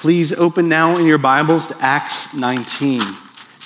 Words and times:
Please 0.00 0.32
open 0.32 0.66
now 0.66 0.96
in 0.96 1.04
your 1.04 1.18
Bibles 1.18 1.66
to 1.66 1.76
Acts 1.78 2.32
19. 2.32 3.02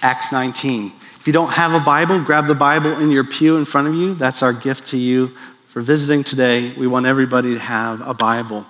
Acts 0.03 0.33
19. 0.33 0.93
If 1.21 1.29
you 1.29 1.33
don't 1.33 1.55
have 1.55 1.75
a 1.75 1.79
Bible, 1.79 2.19
grab 2.25 2.49
the 2.49 2.57
Bible 2.57 2.99
in 2.99 3.13
your 3.13 3.23
pew 3.23 3.57
in 3.57 3.65
front 3.65 3.87
of 3.87 3.95
you. 3.95 4.15
That's 4.15 4.43
our 4.43 4.53
gift 4.53 4.87
to 4.87 4.97
you 4.97 5.31
for 5.69 5.81
visiting 5.81 6.25
today. 6.25 6.73
We 6.73 6.89
want 6.89 7.07
everybody 7.07 7.55
to 7.55 7.61
have 7.61 8.01
a 8.01 8.15
Bible. 8.15 8.67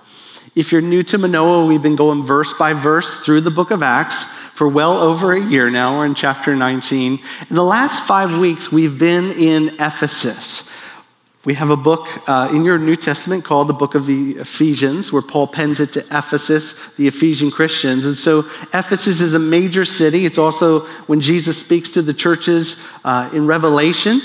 If 0.53 0.71
you're 0.71 0.81
new 0.81 1.01
to 1.05 1.17
Manoa, 1.17 1.65
we've 1.65 1.81
been 1.81 1.95
going 1.95 2.23
verse 2.23 2.53
by 2.53 2.73
verse 2.73 3.15
through 3.25 3.41
the 3.41 3.49
book 3.49 3.71
of 3.71 3.81
Acts 3.81 4.25
for 4.53 4.67
well 4.67 4.99
over 4.99 5.33
a 5.33 5.41
year 5.41 5.71
now. 5.71 5.97
We're 5.97 6.05
in 6.05 6.13
chapter 6.13 6.55
19. 6.55 7.19
In 7.49 7.55
the 7.55 7.63
last 7.63 8.03
five 8.03 8.37
weeks, 8.37 8.71
we've 8.71 8.99
been 8.99 9.31
in 9.31 9.69
Ephesus. 9.81 10.69
We 11.45 11.53
have 11.53 11.69
a 11.69 11.77
book 11.77 12.07
uh, 12.27 12.49
in 12.51 12.65
your 12.65 12.79
New 12.79 12.95
Testament 12.95 13.45
called 13.45 13.67
the 13.67 13.73
Book 13.73 13.93
of 13.93 14.07
the 14.07 14.31
Ephesians, 14.31 15.13
where 15.13 15.21
Paul 15.21 15.45
pens 15.45 15.79
it 15.79 15.93
to 15.93 15.99
Ephesus, 16.11 16.73
the 16.97 17.07
Ephesian 17.07 17.51
Christians. 17.51 18.05
And 18.05 18.15
so 18.15 18.39
Ephesus 18.73 19.21
is 19.21 19.35
a 19.35 19.39
major 19.39 19.85
city. 19.85 20.25
It's 20.25 20.39
also 20.39 20.81
when 21.05 21.21
Jesus 21.21 21.59
speaks 21.59 21.91
to 21.91 22.01
the 22.01 22.15
churches 22.15 22.83
uh, 23.03 23.29
in 23.31 23.45
Revelation. 23.45 24.21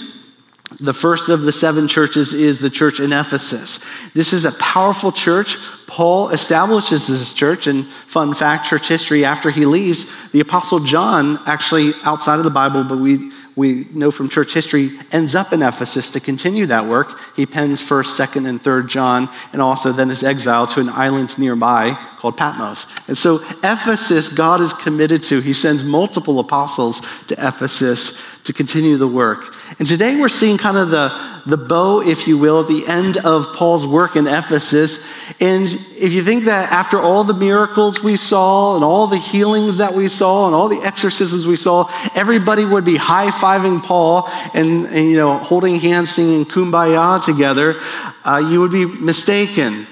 The 0.79 0.95
first 0.95 1.29
of 1.29 1.43
the 1.43 1.53
seven 1.53 1.89
churches 1.89 2.33
is 2.33 2.59
the 2.59 2.71
church 2.71 3.01
in 3.01 3.13
Ephesus. 3.13 3.81
This 4.15 4.33
is 4.33 4.47
a 4.47 4.53
powerful 4.53 5.13
church. 5.13 5.59
Paul 5.89 6.31
establishes 6.31 7.09
this 7.09 7.35
church, 7.35 7.67
and 7.67 7.87
fun 8.07 8.33
fact, 8.33 8.67
church 8.67 8.89
history, 8.89 9.25
after 9.25 9.51
he 9.51 9.67
leaves, 9.67 10.07
the 10.31 10.41
Apostle 10.41 10.81
John, 10.81 11.41
actually 11.45 11.93
outside 12.05 12.39
of 12.39 12.45
the 12.45 12.51
Bible, 12.51 12.85
but 12.85 12.99
we 12.99 13.31
we 13.61 13.87
know 13.93 14.11
from 14.11 14.31
church 14.31 14.55
history, 14.55 14.99
ends 15.13 15.35
up 15.35 15.53
in 15.53 15.61
Ephesus 15.61 16.09
to 16.11 16.19
continue 16.19 16.65
that 16.67 16.87
work. 16.87 17.19
He 17.37 17.45
pens 17.45 17.83
1st, 17.83 18.27
2nd, 18.27 18.49
and 18.49 18.61
3rd 18.61 18.89
John, 18.89 19.29
and 19.53 19.61
also 19.61 19.93
then 19.93 20.11
is 20.11 20.23
exiled 20.23 20.71
to 20.71 20.81
an 20.81 20.89
island 20.89 21.39
nearby 21.39 21.95
called 22.19 22.39
Patmos. 22.39 22.87
And 23.07 23.17
so, 23.17 23.37
Ephesus, 23.63 24.31
God 24.31 24.63
is 24.63 24.73
committed 24.73 25.23
to. 25.25 25.41
He 25.41 25.53
sends 25.53 25.85
multiple 25.85 26.41
apostles 26.41 27.03
to 27.29 27.35
Ephesus 27.35 28.19
to 28.45 28.53
continue 28.53 28.97
the 28.97 29.07
work. 29.07 29.55
And 29.79 29.87
today 29.87 30.19
we're 30.19 30.29
seeing 30.29 30.59
kind 30.59 30.77
of 30.77 30.91
the, 30.91 31.13
the 31.47 31.57
bow, 31.57 32.01
if 32.01 32.27
you 32.27 32.39
will, 32.39 32.61
at 32.61 32.69
the 32.69 32.87
end 32.87 33.19
of 33.19 33.53
Paul's 33.55 33.87
work 33.87 34.17
in 34.17 34.27
Ephesus. 34.27 35.05
And 35.41 35.69
if 35.69 36.13
you 36.13 36.25
think 36.25 36.45
that 36.45 36.73
after 36.73 36.99
all 36.99 37.25
the 37.25 37.35
miracles 37.35 38.03
we 38.03 38.17
saw 38.17 38.77
and 38.77 38.85
all 38.85 39.07
the 39.07 39.19
healings 39.19 39.79
that 39.79 39.95
we 39.95 40.09
saw 40.09 40.47
and 40.47 40.55
all 40.55 40.69
the 40.69 40.81
exorcisms 40.81 41.47
we 41.47 41.57
saw, 41.57 41.91
everybody 42.15 42.65
would 42.65 42.85
be 42.85 42.97
high 42.97 43.31
fiving 43.31 43.83
Paul 43.83 44.29
and, 44.55 44.87
and, 44.87 45.11
you 45.11 45.17
know 45.17 45.39
holding 45.39 45.77
hands, 45.77 46.11
singing 46.11 46.45
"Kumbaya" 46.45 47.23
together, 47.23 47.81
uh, 48.25 48.39
you 48.39 48.61
would 48.61 48.73
be 48.73 48.85
mistaken. 48.85 49.87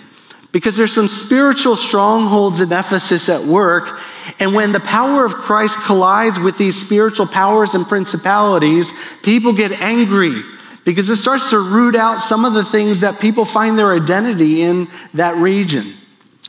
Because 0.50 0.76
there's 0.76 0.94
some 0.94 1.08
spiritual 1.08 1.76
strongholds 1.76 2.60
in 2.60 2.72
Ephesus 2.72 3.28
at 3.28 3.44
work. 3.44 4.00
And 4.38 4.54
when 4.54 4.72
the 4.72 4.80
power 4.80 5.24
of 5.24 5.34
Christ 5.34 5.76
collides 5.78 6.38
with 6.40 6.56
these 6.56 6.78
spiritual 6.78 7.26
powers 7.26 7.74
and 7.74 7.86
principalities, 7.86 8.92
people 9.22 9.52
get 9.52 9.72
angry 9.82 10.42
because 10.84 11.10
it 11.10 11.16
starts 11.16 11.50
to 11.50 11.58
root 11.58 11.94
out 11.94 12.18
some 12.18 12.46
of 12.46 12.54
the 12.54 12.64
things 12.64 13.00
that 13.00 13.20
people 13.20 13.44
find 13.44 13.78
their 13.78 13.92
identity 13.92 14.62
in 14.62 14.88
that 15.12 15.36
region. 15.36 15.94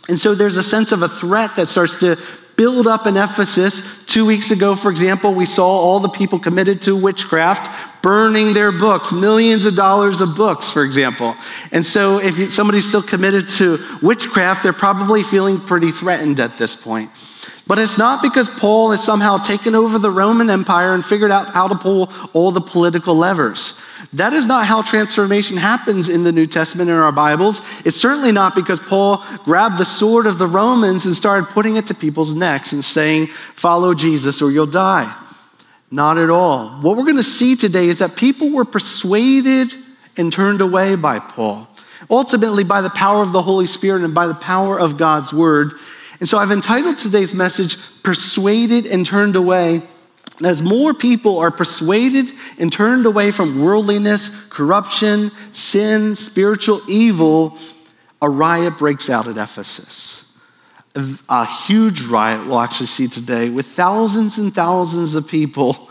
And 0.08 0.18
so 0.18 0.34
there's 0.34 0.56
a 0.56 0.64
sense 0.64 0.94
of 0.94 1.04
a 1.04 1.10
threat 1.10 1.58
that 1.58 1.68
starts 1.68 2.00
to 2.00 2.18
build 2.60 2.88
up 2.88 3.08
in 3.08 3.16
Ephesus. 3.16 3.82
Two 4.06 4.26
weeks 4.26 4.52
ago, 4.52 4.76
for 4.76 4.92
example, 4.92 5.34
we 5.34 5.46
saw 5.46 5.66
all 5.66 6.02
the 6.02 6.10
people 6.10 6.38
committed 6.38 6.82
to 6.82 6.94
witchcraft 6.94 7.70
burning 8.02 8.52
their 8.54 8.74
books, 8.74 9.14
millions 9.14 9.64
of 9.64 9.78
dollars 9.78 10.20
of 10.20 10.36
books, 10.36 10.70
for 10.70 10.84
example. 10.84 11.38
And 11.72 11.86
so 11.86 12.20
if 12.20 12.52
somebody's 12.52 12.86
still 12.86 13.02
committed 13.02 13.48
to 13.60 13.80
witchcraft, 14.02 14.64
they're 14.64 14.74
probably 14.74 15.24
feeling 15.24 15.62
pretty 15.62 15.94
threatened 15.94 16.42
at 16.42 16.58
this 16.58 16.76
point. 16.76 17.10
But 17.66 17.80
it's 17.80 17.98
not 17.98 18.22
because 18.22 18.50
Paul 18.50 18.92
has 18.92 19.02
somehow 19.02 19.38
taken 19.38 19.74
over 19.74 19.98
the 19.98 20.12
Roman 20.12 20.50
Empire 20.50 20.94
and 20.94 21.06
figured 21.06 21.32
out 21.32 21.52
how 21.52 21.70
to 21.70 21.76
pull 21.76 22.12
all 22.34 22.52
the 22.52 22.60
political 22.60 23.16
levers. 23.16 23.80
That 24.14 24.34
is 24.34 24.46
not 24.46 24.66
how 24.66 24.82
transformation 24.82 25.58
happens 25.58 26.10
in 26.10 26.24
the 26.24 26.32
New 26.32 26.48
Testament 26.48 26.90
in 26.90 26.96
our 26.96 27.12
Bibles. 27.12 27.62
It's 27.86 27.98
certainly 27.98 28.32
not 28.32 28.56
because 28.56 28.80
Paul 28.80 29.24
grabbed 29.44 29.78
the 29.78 29.86
sword 29.86 30.26
of 30.26 30.38
the 30.38 30.48
Romans 30.48 31.06
and 31.06 31.16
started 31.16 31.50
putting 31.50 31.76
it 31.76 31.88
to 31.88 31.94
people's 31.94 32.34
necks 32.34 32.74
and 32.74 32.84
saying, 32.84 33.28
Follow 33.56 33.94
Jesus 33.94 34.42
or 34.42 34.52
you'll 34.52 34.66
die. 34.66 35.14
Not 35.92 36.18
at 36.18 36.30
all. 36.30 36.70
What 36.82 36.98
we're 36.98 37.04
going 37.04 37.18
to 37.18 37.24
see 37.24 37.56
today 37.56 37.88
is 37.88 38.00
that 38.00 38.16
people 38.16 38.52
were 38.52 38.66
persuaded 38.66 39.74
and 40.18 40.32
turned 40.32 40.62
away 40.62 40.96
by 40.96 41.20
Paul, 41.20 41.68
ultimately 42.10 42.64
by 42.64 42.82
the 42.82 42.90
power 42.90 43.24
of 43.24 43.32
the 43.32 43.42
Holy 43.42 43.66
Spirit 43.66 44.04
and 44.04 44.14
by 44.14 44.28
the 44.28 44.36
power 44.36 44.80
of 44.80 44.98
God's 44.98 45.34
word. 45.34 45.74
And 46.20 46.28
so 46.28 46.38
I've 46.38 46.52
entitled 46.52 46.98
today's 46.98 47.34
message, 47.34 47.78
Persuaded 48.04 48.86
and 48.86 49.06
Turned 49.06 49.36
Away. 49.36 49.82
And 50.38 50.48
as 50.48 50.62
more 50.62 50.94
people 50.94 51.40
are 51.40 51.52
persuaded 51.52 52.32
and 52.58 52.72
turned 52.72 53.06
away 53.06 53.32
from 53.32 53.62
worldliness, 53.62 54.30
corruption, 54.50 55.32
sin, 55.52 56.16
spiritual 56.16 56.82
evil, 56.88 57.58
a 58.22 58.30
riot 58.30 58.78
breaks 58.78 59.10
out 59.10 59.28
at 59.28 59.38
Ephesus. 59.38 60.26
A 61.30 61.46
huge 61.46 62.02
riot 62.04 62.48
we'll 62.48 62.60
actually 62.60 62.88
see 62.88 63.08
today 63.08 63.50
with 63.50 63.68
thousands 63.68 64.38
and 64.38 64.54
thousands 64.54 65.16
of 65.16 65.28
people 65.28 65.90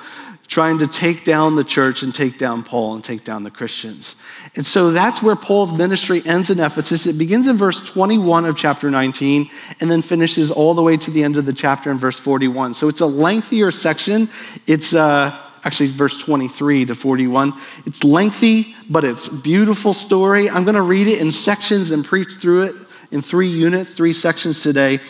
trying 0.49 0.79
to 0.79 0.87
take 0.87 1.25
down 1.25 1.55
the 1.55 1.65
church 1.65 2.03
and 2.03 2.15
take 2.15 2.39
down 2.39 2.65
Paul 2.65 2.95
and 2.95 3.05
take 3.05 3.23
down 3.23 3.45
the 3.45 3.51
Christians. 3.51 4.17
And 4.55 4.65
so 4.65 4.91
that's 4.91 5.23
where 5.23 5.37
Paul's 5.37 5.73
ministry 5.73 6.23
ends 6.25 6.51
in 6.51 6.61
Ephesus. 6.61 7.07
It 7.07 7.19
begins 7.19 7.47
in 7.47 7.57
verse 7.57 7.83
21 7.83 8.47
of 8.47 8.57
chapter 8.57 8.91
19 8.91 9.49
and 9.81 9.91
then 9.91 10.03
finishes 10.03 10.51
all 10.51 10.75
the 10.75 10.83
way 10.83 10.97
to 10.97 11.11
the 11.11 11.23
end 11.23 11.37
of 11.37 11.45
the 11.45 11.53
chapter 11.53 11.91
in 11.91 11.99
verse 11.99 12.19
41. 12.19 12.75
So 12.75 12.89
it's 12.89 13.01
a 13.01 13.07
lengthier 13.07 13.71
section. 13.71 14.29
It's 14.67 14.95
uh, 14.95 15.39
actually 15.65 15.91
verse 15.91 16.19
23 16.19 16.87
to 16.87 16.95
41. 16.95 17.53
It's 17.87 18.05
lengthy, 18.05 18.75
but 18.89 19.05
it's 19.05 19.29
beautiful 19.29 19.95
story. 19.95 20.49
I'm 20.49 20.65
going 20.65 20.75
to 20.77 20.83
read 20.83 21.09
it 21.09 21.21
in 21.21 21.31
sections 21.31 21.91
and 21.91 22.05
preach 22.05 22.35
through 22.41 22.63
it 22.63 22.75
in 23.11 23.23
three 23.23 23.49
units, 23.49 23.93
three 23.93 24.13
sections 24.13 24.63
today 24.63 25.01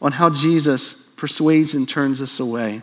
on 0.00 0.12
how 0.12 0.30
Jesus 0.30 0.94
persuades 1.16 1.74
and 1.74 1.88
turns 1.88 2.20
us 2.20 2.40
away 2.40 2.82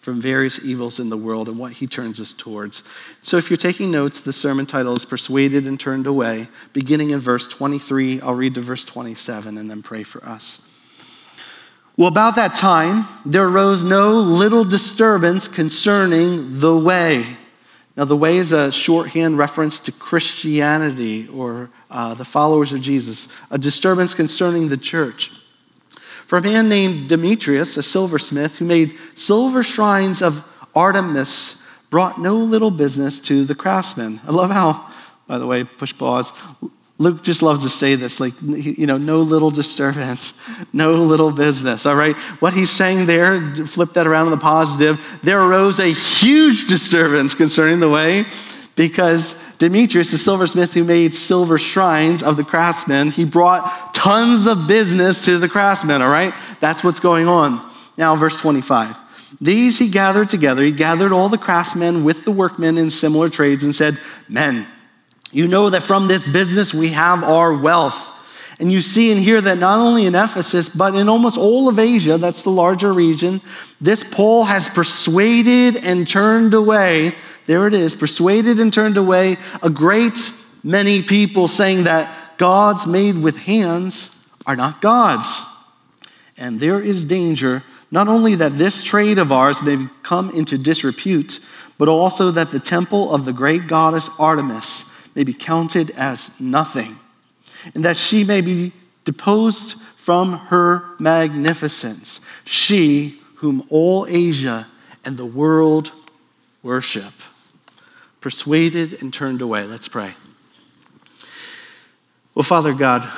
from 0.00 0.20
various 0.20 0.62
evils 0.64 1.00
in 1.00 1.10
the 1.10 1.16
world 1.16 1.48
and 1.48 1.58
what 1.58 1.72
he 1.72 1.86
turns 1.86 2.20
us 2.20 2.32
towards. 2.32 2.82
So, 3.20 3.36
if 3.36 3.50
you're 3.50 3.56
taking 3.56 3.90
notes, 3.90 4.20
the 4.20 4.32
sermon 4.32 4.66
title 4.66 4.94
is 4.94 5.04
Persuaded 5.04 5.66
and 5.66 5.78
Turned 5.78 6.06
Away, 6.06 6.48
beginning 6.72 7.10
in 7.10 7.20
verse 7.20 7.48
23. 7.48 8.20
I'll 8.20 8.34
read 8.34 8.54
to 8.54 8.60
verse 8.60 8.84
27 8.84 9.58
and 9.58 9.70
then 9.70 9.82
pray 9.82 10.04
for 10.04 10.24
us. 10.24 10.60
Well, 11.96 12.08
about 12.08 12.36
that 12.36 12.54
time, 12.54 13.08
there 13.26 13.48
arose 13.48 13.82
no 13.82 14.12
little 14.12 14.64
disturbance 14.64 15.48
concerning 15.48 16.60
the 16.60 16.78
way. 16.78 17.24
Now, 17.96 18.04
the 18.04 18.16
way 18.16 18.36
is 18.36 18.52
a 18.52 18.70
shorthand 18.70 19.36
reference 19.36 19.80
to 19.80 19.90
Christianity 19.90 21.26
or 21.26 21.68
uh, 21.90 22.14
the 22.14 22.24
followers 22.24 22.72
of 22.72 22.80
Jesus, 22.80 23.26
a 23.50 23.58
disturbance 23.58 24.14
concerning 24.14 24.68
the 24.68 24.76
church. 24.76 25.32
For 26.28 26.36
a 26.36 26.42
man 26.42 26.68
named 26.68 27.08
Demetrius, 27.08 27.78
a 27.78 27.82
silversmith, 27.82 28.58
who 28.58 28.66
made 28.66 28.94
silver 29.14 29.62
shrines 29.62 30.20
of 30.20 30.44
Artemis, 30.74 31.62
brought 31.88 32.20
no 32.20 32.36
little 32.36 32.70
business 32.70 33.18
to 33.20 33.46
the 33.46 33.54
craftsmen. 33.54 34.20
I 34.26 34.32
love 34.32 34.50
how, 34.50 34.92
by 35.26 35.38
the 35.38 35.46
way, 35.46 35.64
push 35.64 35.96
pause. 35.96 36.34
Luke 36.98 37.22
just 37.22 37.40
loves 37.40 37.64
to 37.64 37.70
say 37.70 37.94
this, 37.94 38.20
like, 38.20 38.34
you 38.42 38.86
know, 38.86 38.98
no 38.98 39.20
little 39.20 39.50
disturbance, 39.50 40.34
no 40.74 40.96
little 40.96 41.30
business, 41.30 41.86
all 41.86 41.94
right? 41.94 42.14
What 42.40 42.52
he's 42.52 42.70
saying 42.70 43.06
there, 43.06 43.54
flip 43.64 43.94
that 43.94 44.06
around 44.06 44.26
in 44.26 44.32
the 44.32 44.36
positive, 44.36 45.00
there 45.22 45.40
arose 45.40 45.78
a 45.78 45.86
huge 45.86 46.66
disturbance 46.66 47.34
concerning 47.34 47.80
the 47.80 47.88
way 47.88 48.26
because 48.76 49.34
Demetrius, 49.58 50.12
the 50.12 50.18
silversmith 50.18 50.72
who 50.72 50.84
made 50.84 51.14
silver 51.14 51.58
shrines 51.58 52.22
of 52.22 52.36
the 52.36 52.44
craftsmen, 52.44 53.10
he 53.10 53.24
brought 53.24 53.92
tons 53.92 54.46
of 54.46 54.68
business 54.68 55.24
to 55.24 55.38
the 55.38 55.48
craftsmen, 55.48 56.00
all 56.00 56.10
right? 56.10 56.32
That's 56.60 56.84
what's 56.84 57.00
going 57.00 57.26
on. 57.26 57.68
Now, 57.96 58.14
verse 58.14 58.40
25. 58.40 58.96
These 59.40 59.78
he 59.78 59.90
gathered 59.90 60.28
together. 60.28 60.62
He 60.62 60.72
gathered 60.72 61.12
all 61.12 61.28
the 61.28 61.38
craftsmen 61.38 62.04
with 62.04 62.24
the 62.24 62.30
workmen 62.30 62.78
in 62.78 62.90
similar 62.90 63.28
trades 63.28 63.64
and 63.64 63.74
said, 63.74 63.98
Men, 64.28 64.66
you 65.32 65.48
know 65.48 65.70
that 65.70 65.82
from 65.82 66.08
this 66.08 66.26
business 66.26 66.72
we 66.72 66.88
have 66.88 67.22
our 67.22 67.52
wealth. 67.52 68.12
And 68.60 68.72
you 68.72 68.82
see 68.82 69.12
and 69.12 69.20
hear 69.20 69.40
that 69.40 69.58
not 69.58 69.78
only 69.78 70.06
in 70.06 70.14
Ephesus, 70.14 70.68
but 70.68 70.94
in 70.94 71.08
almost 71.08 71.38
all 71.38 71.68
of 71.68 71.78
Asia, 71.78 72.18
that's 72.18 72.42
the 72.42 72.50
larger 72.50 72.92
region, 72.92 73.40
this 73.80 74.02
Paul 74.02 74.44
has 74.44 74.68
persuaded 74.68 75.76
and 75.76 76.08
turned 76.08 76.54
away 76.54 77.14
there 77.48 77.66
it 77.66 77.72
is, 77.72 77.94
persuaded 77.94 78.60
and 78.60 78.70
turned 78.70 78.98
away 78.98 79.38
a 79.62 79.70
great 79.70 80.32
many 80.62 81.02
people 81.02 81.48
saying 81.48 81.84
that 81.84 82.36
gods 82.36 82.86
made 82.86 83.16
with 83.16 83.38
hands 83.38 84.14
are 84.44 84.54
not 84.54 84.82
gods. 84.82 85.46
And 86.36 86.60
there 86.60 86.78
is 86.78 87.06
danger 87.06 87.64
not 87.90 88.06
only 88.06 88.34
that 88.34 88.58
this 88.58 88.82
trade 88.82 89.16
of 89.16 89.32
ours 89.32 89.62
may 89.62 89.88
come 90.02 90.28
into 90.32 90.58
disrepute, 90.58 91.40
but 91.78 91.88
also 91.88 92.30
that 92.32 92.50
the 92.50 92.60
temple 92.60 93.14
of 93.14 93.24
the 93.24 93.32
great 93.32 93.66
goddess 93.66 94.10
Artemis 94.18 94.84
may 95.14 95.24
be 95.24 95.32
counted 95.32 95.90
as 95.92 96.30
nothing, 96.38 96.98
and 97.74 97.84
that 97.84 97.96
she 97.96 98.24
may 98.24 98.40
be 98.40 98.72
deposed 99.04 99.80
from 99.96 100.32
her 100.32 100.84
magnificence, 100.98 102.20
she 102.44 103.20
whom 103.36 103.66
all 103.70 104.06
Asia 104.08 104.66
and 105.04 105.16
the 105.16 105.26
world 105.26 105.92
worship. 106.62 107.12
Persuaded 108.20 109.00
and 109.00 109.12
turned 109.12 109.42
away. 109.42 109.64
Let's 109.64 109.86
pray. 109.86 110.14
Well, 112.34 112.42
Father 112.42 112.74
God, 112.74 113.08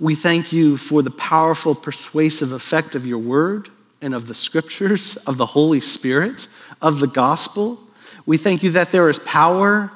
we 0.00 0.14
thank 0.14 0.52
you 0.52 0.76
for 0.76 1.02
the 1.02 1.10
powerful, 1.10 1.74
persuasive 1.74 2.52
effect 2.52 2.94
of 2.94 3.06
your 3.06 3.18
word 3.18 3.68
and 4.00 4.14
of 4.14 4.26
the 4.26 4.34
scriptures, 4.34 5.16
of 5.26 5.38
the 5.38 5.46
Holy 5.46 5.80
Spirit, 5.80 6.46
of 6.82 7.00
the 7.00 7.06
gospel. 7.06 7.80
We 8.26 8.36
thank 8.36 8.62
you 8.62 8.70
that 8.72 8.92
there 8.92 9.08
is 9.08 9.18
power 9.20 9.90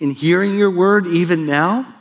in 0.00 0.10
hearing 0.10 0.58
your 0.58 0.70
word 0.70 1.06
even 1.06 1.46
now. 1.46 1.94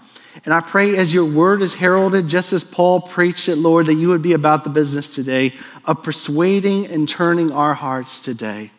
And 0.45 0.53
I 0.53 0.61
pray 0.61 0.97
as 0.97 1.13
your 1.13 1.25
word 1.25 1.61
is 1.61 1.73
heralded, 1.73 2.27
just 2.27 2.53
as 2.53 2.63
Paul 2.63 3.01
preached 3.01 3.49
it, 3.49 3.57
Lord, 3.57 3.85
that 3.87 3.95
you 3.95 4.09
would 4.09 4.21
be 4.21 4.33
about 4.33 4.63
the 4.63 4.69
business 4.69 5.13
today 5.13 5.53
of 5.85 6.03
persuading 6.03 6.87
and 6.87 7.07
turning 7.07 7.51
our 7.51 7.73
hearts 7.73 8.21
today. 8.21 8.71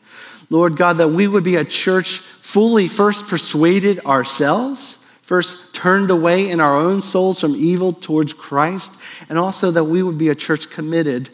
Lord 0.51 0.77
God, 0.77 0.99
that 0.99 1.09
we 1.09 1.29
would 1.29 1.45
be 1.45 1.57
a 1.57 1.65
church 1.65 2.19
fully 2.41 2.89
first 2.89 3.27
persuaded 3.27 4.01
ourselves, 4.05 4.99
first 5.23 5.75
turned 5.75 6.11
away 6.11 6.51
in 6.51 6.61
our 6.61 6.77
own 6.77 7.01
souls 7.01 7.41
from 7.41 7.57
evil 7.57 7.93
towards 7.93 8.35
Christ, 8.35 8.93
and 9.29 9.39
also 9.39 9.71
that 9.71 9.85
we 9.85 10.03
would 10.03 10.19
be 10.19 10.29
a 10.29 10.35
church 10.35 10.69
committed 10.69 11.31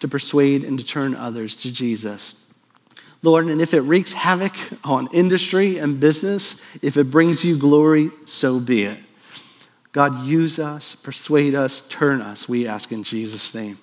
to 0.00 0.08
persuade 0.08 0.64
and 0.64 0.78
to 0.78 0.84
turn 0.84 1.14
others 1.14 1.54
to 1.56 1.72
Jesus. 1.72 2.34
Lord, 3.22 3.46
and 3.46 3.60
if 3.60 3.74
it 3.74 3.82
wreaks 3.82 4.12
havoc 4.12 4.54
on 4.82 5.08
industry 5.12 5.78
and 5.78 6.00
business, 6.00 6.60
if 6.82 6.96
it 6.96 7.10
brings 7.10 7.44
you 7.44 7.58
glory, 7.58 8.10
so 8.24 8.58
be 8.58 8.84
it. 8.84 8.98
God, 9.92 10.24
use 10.24 10.58
us, 10.58 10.94
persuade 10.94 11.54
us, 11.54 11.82
turn 11.82 12.20
us, 12.20 12.48
we 12.48 12.68
ask 12.68 12.92
in 12.92 13.02
Jesus' 13.02 13.54
name. 13.54 13.78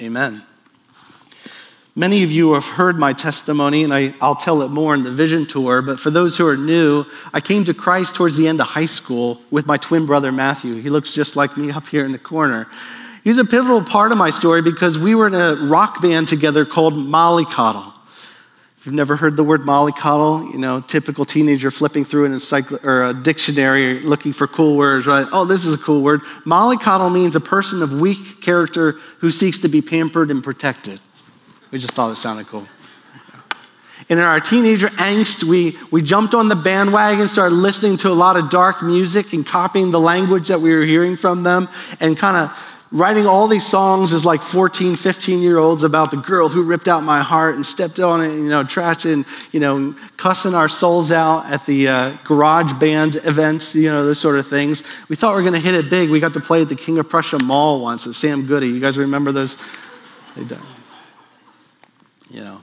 Amen. 0.00 0.42
Many 1.94 2.22
of 2.22 2.30
you 2.30 2.54
have 2.54 2.64
heard 2.64 2.98
my 2.98 3.12
testimony, 3.12 3.84
and 3.84 3.92
I, 3.92 4.14
will 4.22 4.34
tell 4.34 4.62
it 4.62 4.68
more 4.68 4.94
in 4.94 5.02
the 5.02 5.10
vision 5.10 5.46
tour. 5.46 5.82
But 5.82 6.00
for 6.00 6.10
those 6.10 6.38
who 6.38 6.46
are 6.46 6.56
new, 6.56 7.04
I 7.34 7.40
came 7.40 7.64
to 7.64 7.74
Christ 7.74 8.14
towards 8.14 8.36
the 8.36 8.48
end 8.48 8.60
of 8.60 8.68
high 8.68 8.86
school 8.86 9.42
with 9.50 9.66
my 9.66 9.76
twin 9.76 10.06
brother 10.06 10.32
Matthew. 10.32 10.80
He 10.80 10.88
looks 10.88 11.12
just 11.12 11.36
like 11.36 11.56
me 11.56 11.70
up 11.70 11.86
here 11.86 12.04
in 12.04 12.12
the 12.12 12.18
corner. 12.18 12.66
He's 13.22 13.36
a 13.36 13.44
pivotal 13.44 13.84
part 13.84 14.10
of 14.10 14.16
my 14.18 14.30
story 14.30 14.62
because 14.62 14.98
we 14.98 15.14
were 15.14 15.26
in 15.26 15.34
a 15.34 15.54
rock 15.66 16.00
band 16.00 16.28
together 16.28 16.64
called 16.64 16.94
Mollycoddle. 16.94 17.91
You've 18.84 18.94
never 18.94 19.14
heard 19.14 19.36
the 19.36 19.44
word 19.44 19.60
mollycoddle, 19.62 20.52
you 20.52 20.58
know, 20.58 20.80
typical 20.80 21.24
teenager 21.24 21.70
flipping 21.70 22.04
through 22.04 22.24
an 22.24 22.34
encycl- 22.34 22.82
or 22.82 23.04
a 23.04 23.14
dictionary 23.14 24.00
looking 24.00 24.32
for 24.32 24.48
cool 24.48 24.76
words, 24.76 25.06
right? 25.06 25.26
Oh, 25.32 25.44
this 25.44 25.64
is 25.64 25.72
a 25.72 25.78
cool 25.78 26.02
word. 26.02 26.22
Mollycoddle 26.44 27.12
means 27.12 27.36
a 27.36 27.40
person 27.40 27.80
of 27.82 27.92
weak 28.00 28.40
character 28.40 28.92
who 29.18 29.30
seeks 29.30 29.58
to 29.58 29.68
be 29.68 29.82
pampered 29.82 30.32
and 30.32 30.42
protected. 30.42 30.98
We 31.70 31.78
just 31.78 31.94
thought 31.94 32.10
it 32.10 32.16
sounded 32.16 32.48
cool. 32.48 32.66
And 34.08 34.18
in 34.18 34.26
our 34.26 34.40
teenager 34.40 34.88
angst, 34.88 35.44
we, 35.44 35.78
we 35.92 36.02
jumped 36.02 36.34
on 36.34 36.48
the 36.48 36.56
bandwagon, 36.56 37.28
started 37.28 37.54
listening 37.54 37.96
to 37.98 38.08
a 38.08 38.12
lot 38.12 38.36
of 38.36 38.50
dark 38.50 38.82
music 38.82 39.32
and 39.32 39.46
copying 39.46 39.92
the 39.92 40.00
language 40.00 40.48
that 40.48 40.60
we 40.60 40.74
were 40.74 40.84
hearing 40.84 41.16
from 41.16 41.44
them 41.44 41.68
and 42.00 42.16
kind 42.16 42.36
of 42.36 42.56
writing 42.92 43.26
all 43.26 43.48
these 43.48 43.66
songs 43.66 44.12
as 44.12 44.24
like 44.24 44.42
14, 44.42 44.96
15 44.96 45.40
year 45.40 45.58
olds 45.58 45.82
about 45.82 46.10
the 46.10 46.18
girl 46.18 46.48
who 46.48 46.62
ripped 46.62 46.88
out 46.88 47.02
my 47.02 47.22
heart 47.22 47.56
and 47.56 47.64
stepped 47.64 47.98
on 47.98 48.22
it, 48.22 48.34
you 48.34 48.48
know, 48.48 48.62
trashing, 48.62 49.26
you 49.50 49.60
know, 49.60 49.94
cussing 50.18 50.54
our 50.54 50.68
souls 50.68 51.10
out 51.10 51.46
at 51.46 51.64
the 51.66 51.88
uh, 51.88 52.16
garage 52.24 52.72
band 52.74 53.16
events, 53.24 53.74
you 53.74 53.88
know, 53.88 54.04
those 54.04 54.20
sort 54.20 54.38
of 54.38 54.46
things. 54.46 54.82
We 55.08 55.16
thought 55.16 55.30
we 55.30 55.42
were 55.42 55.50
going 55.50 55.60
to 55.60 55.66
hit 55.66 55.74
it 55.74 55.88
big. 55.88 56.10
We 56.10 56.20
got 56.20 56.34
to 56.34 56.40
play 56.40 56.62
at 56.62 56.68
the 56.68 56.76
King 56.76 56.98
of 56.98 57.08
Prussia 57.08 57.38
Mall 57.38 57.80
once 57.80 58.06
at 58.06 58.14
Sam 58.14 58.46
Goody. 58.46 58.68
You 58.68 58.80
guys 58.80 58.98
remember 58.98 59.32
those? 59.32 59.56
They 60.36 60.44
died. 60.44 60.60
You 62.30 62.44
know. 62.44 62.61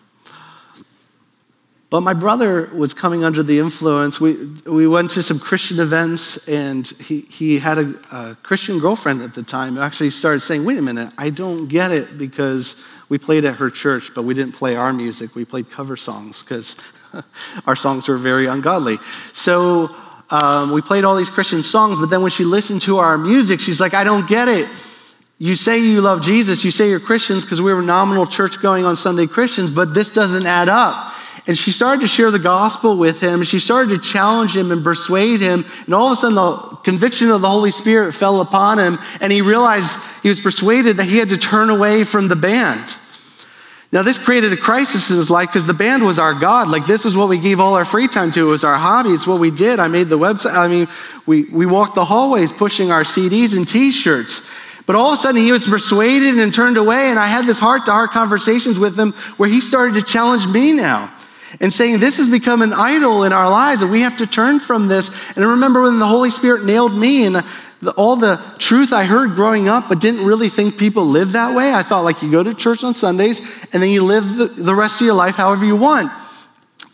But 1.89 2.01
my 2.01 2.13
brother 2.13 2.67
was 2.67 2.93
coming 2.93 3.23
under 3.23 3.41
the 3.41 3.57
influence. 3.57 4.21
We, 4.21 4.35
we 4.67 4.87
went 4.87 5.09
to 5.11 5.23
some 5.23 5.39
Christian 5.39 5.79
events, 5.79 6.47
and 6.47 6.87
he, 6.87 7.21
he 7.21 7.57
had 7.57 7.79
a, 7.79 7.95
a 8.11 8.37
Christian 8.43 8.77
girlfriend 8.77 9.23
at 9.23 9.33
the 9.33 9.41
time 9.41 9.75
who 9.75 9.81
actually 9.81 10.11
started 10.11 10.41
saying, 10.41 10.65
Wait 10.65 10.77
a 10.77 10.83
minute, 10.83 11.11
I 11.17 11.31
don't 11.31 11.67
get 11.67 11.91
it 11.91 12.17
because 12.17 12.75
we 13.09 13.17
played 13.17 13.43
at 13.43 13.55
her 13.55 13.71
church, 13.71 14.11
but 14.13 14.21
we 14.21 14.35
didn't 14.35 14.53
play 14.53 14.75
our 14.75 14.93
music. 14.93 15.33
We 15.33 15.45
played 15.45 15.71
cover 15.71 15.97
songs 15.97 16.43
because 16.43 16.75
our 17.65 17.75
songs 17.75 18.07
were 18.07 18.17
very 18.17 18.45
ungodly. 18.45 18.97
So 19.33 19.95
um, 20.29 20.71
we 20.71 20.83
played 20.83 21.05
all 21.05 21.15
these 21.15 21.31
Christian 21.31 21.63
songs, 21.63 21.99
but 21.99 22.11
then 22.11 22.21
when 22.21 22.29
she 22.29 22.43
listened 22.43 22.83
to 22.83 22.99
our 22.99 23.17
music, 23.17 23.59
she's 23.59 23.81
like, 23.81 23.95
I 23.95 24.03
don't 24.03 24.27
get 24.27 24.47
it. 24.47 24.69
You 25.39 25.55
say 25.55 25.79
you 25.79 26.01
love 26.01 26.21
Jesus, 26.21 26.63
you 26.63 26.69
say 26.69 26.89
you're 26.89 26.99
Christians 26.99 27.45
because 27.45 27.61
we 27.61 27.73
were 27.73 27.81
nominal 27.81 28.27
church 28.27 28.61
going 28.61 28.85
on 28.85 28.95
Sunday 28.95 29.25
Christians, 29.25 29.71
but 29.71 29.93
this 29.95 30.09
doesn't 30.09 30.45
add 30.45 30.69
up. 30.69 31.08
And 31.49 31.57
she 31.57 31.71
started 31.71 32.01
to 32.01 32.07
share 32.07 32.29
the 32.29 32.37
gospel 32.37 32.95
with 32.95 33.21
him. 33.21 33.41
She 33.41 33.57
started 33.57 33.89
to 33.95 33.97
challenge 33.97 34.55
him 34.55 34.71
and 34.71 34.83
persuade 34.83 35.41
him. 35.41 35.65
And 35.87 35.95
all 35.95 36.05
of 36.05 36.11
a 36.11 36.15
sudden, 36.15 36.35
the 36.35 36.57
conviction 36.83 37.31
of 37.31 37.41
the 37.41 37.49
Holy 37.49 37.71
Spirit 37.71 38.13
fell 38.13 38.39
upon 38.39 38.77
him. 38.77 38.99
And 39.19 39.33
he 39.33 39.41
realized 39.41 39.97
he 40.21 40.29
was 40.29 40.39
persuaded 40.39 40.97
that 40.97 41.05
he 41.05 41.17
had 41.17 41.29
to 41.29 41.37
turn 41.37 41.71
away 41.71 42.03
from 42.03 42.27
the 42.27 42.35
band. 42.35 42.95
Now, 43.91 44.03
this 44.03 44.19
created 44.19 44.53
a 44.53 44.57
crisis 44.57 45.09
in 45.09 45.17
his 45.17 45.31
life 45.31 45.47
because 45.47 45.65
the 45.65 45.73
band 45.73 46.05
was 46.05 46.19
our 46.19 46.35
God. 46.35 46.67
Like, 46.67 46.85
this 46.85 47.03
was 47.03 47.17
what 47.17 47.29
we 47.29 47.39
gave 47.39 47.59
all 47.59 47.73
our 47.73 47.83
free 47.83 48.07
time 48.07 48.29
to. 48.33 48.47
It 48.47 48.51
was 48.51 48.63
our 48.63 48.77
hobby. 48.77 49.09
It's 49.09 49.25
what 49.25 49.39
we 49.39 49.49
did. 49.49 49.79
I 49.79 49.87
made 49.87 50.07
the 50.07 50.19
website. 50.19 50.53
I 50.53 50.67
mean, 50.67 50.87
we, 51.25 51.45
we 51.45 51.65
walked 51.65 51.95
the 51.95 52.05
hallways 52.05 52.51
pushing 52.51 52.91
our 52.91 53.01
CDs 53.01 53.57
and 53.57 53.67
t 53.67 53.91
shirts. 53.91 54.43
But 54.85 54.95
all 54.95 55.13
of 55.13 55.17
a 55.17 55.17
sudden, 55.17 55.41
he 55.41 55.51
was 55.51 55.65
persuaded 55.65 56.37
and 56.37 56.53
turned 56.53 56.77
away. 56.77 57.09
And 57.09 57.17
I 57.17 57.25
had 57.25 57.47
this 57.47 57.57
heart 57.57 57.85
to 57.85 57.91
heart 57.91 58.11
conversations 58.11 58.77
with 58.77 58.95
him 58.99 59.13
where 59.37 59.49
he 59.49 59.61
started 59.61 59.95
to 59.95 60.03
challenge 60.03 60.45
me 60.45 60.73
now 60.73 61.11
and 61.59 61.73
saying 61.73 61.99
this 61.99 62.17
has 62.17 62.29
become 62.29 62.61
an 62.61 62.73
idol 62.73 63.23
in 63.23 63.33
our 63.33 63.49
lives 63.49 63.81
and 63.81 63.91
we 63.91 64.01
have 64.01 64.17
to 64.17 64.27
turn 64.27 64.59
from 64.59 64.87
this. 64.87 65.09
And 65.35 65.43
I 65.43 65.49
remember 65.49 65.83
when 65.83 65.99
the 65.99 66.05
Holy 66.05 66.29
Spirit 66.29 66.65
nailed 66.65 66.93
me 66.93 67.25
and 67.25 67.43
the, 67.81 67.91
all 67.91 68.15
the 68.15 68.41
truth 68.57 68.91
I 68.91 69.05
heard 69.05 69.35
growing 69.35 69.67
up, 69.67 69.89
but 69.89 69.99
didn't 69.99 70.25
really 70.25 70.49
think 70.49 70.77
people 70.77 71.05
live 71.05 71.33
that 71.33 71.55
way. 71.55 71.73
I 71.73 71.83
thought 71.83 72.03
like 72.03 72.21
you 72.21 72.31
go 72.31 72.43
to 72.43 72.53
church 72.53 72.83
on 72.83 72.93
Sundays 72.93 73.41
and 73.73 73.81
then 73.81 73.89
you 73.89 74.03
live 74.03 74.35
the, 74.35 74.47
the 74.47 74.75
rest 74.75 75.01
of 75.01 75.05
your 75.05 75.15
life 75.15 75.35
however 75.35 75.65
you 75.65 75.75
want. 75.75 76.11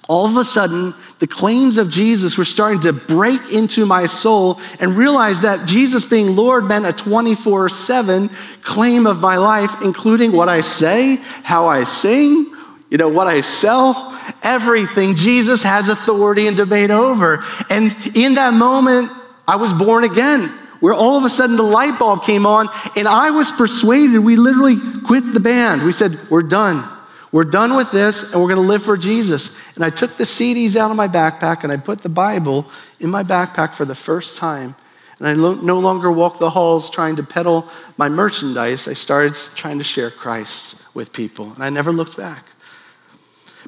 All 0.08 0.28
of 0.28 0.38
a 0.38 0.44
sudden, 0.44 0.94
the 1.18 1.26
claims 1.26 1.80
of 1.80 1.90
Jesus 1.90 2.38
were 2.38 2.46
starting 2.46 2.82
to 2.82 2.94
break 2.94 3.52
into 3.52 3.88
my 3.88 4.06
soul 4.06 4.60
and 4.80 4.96
realize 4.96 5.42
that 5.42 5.68
Jesus 5.68 6.06
being 6.06 6.36
Lord 6.36 6.66
meant 6.66 6.86
a 6.86 6.94
24 6.94 7.70
7 7.70 8.30
claim 8.62 9.08
of 9.08 9.20
my 9.20 9.38
life, 9.38 9.82
including 9.82 10.32
what 10.32 10.48
I 10.48 10.62
say, 10.62 11.16
how 11.42 11.66
I 11.66 11.86
sing, 11.86 12.55
you 12.90 12.98
know, 12.98 13.10
what 13.10 13.28
I 13.28 13.42
sell, 13.42 14.18
everything. 14.44 15.16
Jesus 15.16 15.64
has 15.64 15.90
authority 15.90 16.48
and 16.48 16.56
domain 16.56 16.92
over. 16.92 17.44
And 17.70 17.96
in 18.14 18.36
that 18.36 18.54
moment, 18.54 19.12
I 19.48 19.56
was 19.56 19.74
born 19.74 20.04
again, 20.04 20.50
where 20.80 20.94
all 20.94 21.18
of 21.18 21.24
a 21.24 21.30
sudden 21.30 21.56
the 21.56 21.64
light 21.64 21.98
bulb 21.98 22.24
came 22.24 22.46
on, 22.46 22.70
and 22.96 23.08
I 23.08 23.32
was 23.32 23.52
persuaded. 23.52 24.20
We 24.20 24.36
literally 24.36 24.78
quit 25.02 25.34
the 25.34 25.40
band. 25.40 25.84
We 25.84 25.92
said, 25.92 26.20
We're 26.30 26.44
done. 26.44 26.88
We're 27.32 27.44
done 27.44 27.76
with 27.76 27.92
this, 27.92 28.32
and 28.32 28.42
we're 28.42 28.48
going 28.48 28.62
to 28.62 28.68
live 28.68 28.84
for 28.84 28.96
Jesus. 28.96 29.52
And 29.76 29.84
I 29.84 29.90
took 29.90 30.16
the 30.16 30.24
CDs 30.24 30.76
out 30.76 30.90
of 30.90 30.96
my 30.96 31.08
backpack, 31.08 31.64
and 31.64 31.74
I 31.74 31.78
put 31.78 32.02
the 32.02 32.10
Bible 32.10 32.66
in 33.00 33.10
my 33.10 33.24
backpack 33.24 33.74
for 33.74 33.84
the 33.84 33.96
first 33.96 34.38
time. 34.38 34.76
And 35.20 35.28
I 35.28 35.34
no 35.34 35.80
longer 35.80 36.12
walked 36.12 36.40
the 36.40 36.50
halls 36.50 36.90
trying 36.90 37.18
to 37.18 37.24
peddle 37.24 37.68
my 37.98 38.10
merchandise. 38.10 38.88
I 38.88 38.94
started 38.94 39.36
trying 39.56 39.80
to 39.80 39.84
share 39.84 40.12
Christ 40.12 40.82
with 40.94 41.12
people, 41.12 41.52
and 41.52 41.64
I 41.64 41.70
never 41.70 41.92
looked 41.92 42.16
back 42.16 42.46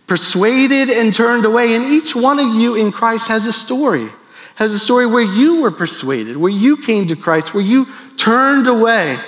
persuaded 0.07 0.89
and 0.89 1.13
turned 1.13 1.45
away. 1.45 1.75
And 1.75 1.85
each 1.85 2.15
one 2.15 2.39
of 2.39 2.55
you 2.55 2.75
in 2.75 2.91
Christ 2.91 3.27
has 3.27 3.45
a 3.45 3.53
story, 3.53 4.09
has 4.55 4.71
a 4.71 4.79
story 4.79 5.05
where 5.05 5.21
you 5.21 5.61
were 5.61 5.71
persuaded, 5.71 6.37
where 6.37 6.51
you 6.51 6.77
came 6.77 7.07
to 7.07 7.15
Christ, 7.15 7.53
where 7.53 7.63
you 7.63 7.87
turned 8.15 8.67
away. 8.67 9.19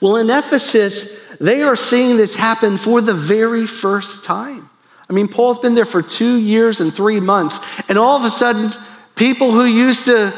Well, 0.00 0.16
in 0.16 0.28
Ephesus, 0.30 1.18
they 1.40 1.62
are 1.62 1.76
seeing 1.76 2.16
this 2.16 2.34
happen 2.34 2.76
for 2.76 3.00
the 3.00 3.14
very 3.14 3.66
first 3.66 4.24
time. 4.24 4.68
I 5.08 5.12
mean, 5.12 5.28
Paul's 5.28 5.58
been 5.58 5.74
there 5.74 5.84
for 5.84 6.02
two 6.02 6.36
years 6.36 6.80
and 6.80 6.92
three 6.92 7.20
months, 7.20 7.60
and 7.88 7.98
all 7.98 8.16
of 8.16 8.24
a 8.24 8.30
sudden, 8.30 8.72
people 9.14 9.52
who 9.52 9.64
used 9.64 10.06
to 10.06 10.34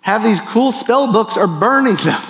have 0.00 0.22
these 0.22 0.40
cool 0.40 0.72
spell 0.72 1.12
books 1.12 1.36
are 1.36 1.46
burning 1.46 1.96
them. 1.96 2.22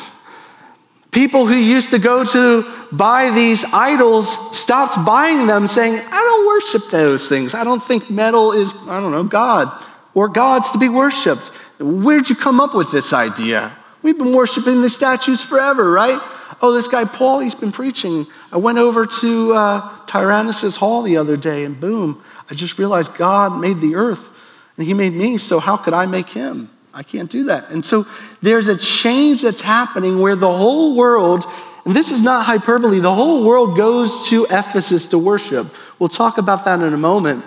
People 1.16 1.46
who 1.46 1.56
used 1.56 1.92
to 1.92 1.98
go 1.98 2.26
to 2.26 2.70
buy 2.92 3.30
these 3.30 3.64
idols 3.72 4.36
stopped 4.54 5.02
buying 5.06 5.46
them, 5.46 5.66
saying, 5.66 5.94
I 5.94 6.20
don't 6.20 6.46
worship 6.46 6.90
those 6.90 7.26
things. 7.26 7.54
I 7.54 7.64
don't 7.64 7.82
think 7.82 8.10
metal 8.10 8.52
is, 8.52 8.70
I 8.86 9.00
don't 9.00 9.12
know, 9.12 9.24
God 9.24 9.82
or 10.12 10.28
gods 10.28 10.72
to 10.72 10.78
be 10.78 10.90
worshiped. 10.90 11.48
Where'd 11.78 12.28
you 12.28 12.36
come 12.36 12.60
up 12.60 12.74
with 12.74 12.92
this 12.92 13.14
idea? 13.14 13.74
We've 14.02 14.18
been 14.18 14.34
worshiping 14.34 14.82
the 14.82 14.90
statues 14.90 15.40
forever, 15.40 15.90
right? 15.90 16.20
Oh, 16.60 16.74
this 16.74 16.86
guy 16.86 17.06
Paul, 17.06 17.40
he's 17.40 17.54
been 17.54 17.72
preaching. 17.72 18.26
I 18.52 18.58
went 18.58 18.76
over 18.76 19.06
to 19.06 19.54
uh, 19.54 20.06
Tyrannus' 20.06 20.76
hall 20.76 21.00
the 21.00 21.16
other 21.16 21.38
day, 21.38 21.64
and 21.64 21.80
boom, 21.80 22.22
I 22.50 22.54
just 22.54 22.78
realized 22.78 23.14
God 23.14 23.58
made 23.58 23.80
the 23.80 23.94
earth 23.94 24.28
and 24.76 24.86
he 24.86 24.92
made 24.92 25.14
me, 25.14 25.38
so 25.38 25.60
how 25.60 25.78
could 25.78 25.94
I 25.94 26.04
make 26.04 26.28
him? 26.28 26.68
I 26.96 27.02
can't 27.02 27.30
do 27.30 27.44
that. 27.44 27.70
And 27.70 27.84
so 27.84 28.06
there's 28.40 28.68
a 28.68 28.76
change 28.76 29.42
that's 29.42 29.60
happening 29.60 30.18
where 30.18 30.34
the 30.34 30.50
whole 30.50 30.96
world, 30.96 31.44
and 31.84 31.94
this 31.94 32.10
is 32.10 32.22
not 32.22 32.46
hyperbole, 32.46 33.00
the 33.00 33.14
whole 33.14 33.44
world 33.44 33.76
goes 33.76 34.30
to 34.30 34.46
Ephesus 34.46 35.04
to 35.08 35.18
worship. 35.18 35.66
We'll 35.98 36.08
talk 36.08 36.38
about 36.38 36.64
that 36.64 36.80
in 36.80 36.94
a 36.94 36.96
moment. 36.96 37.44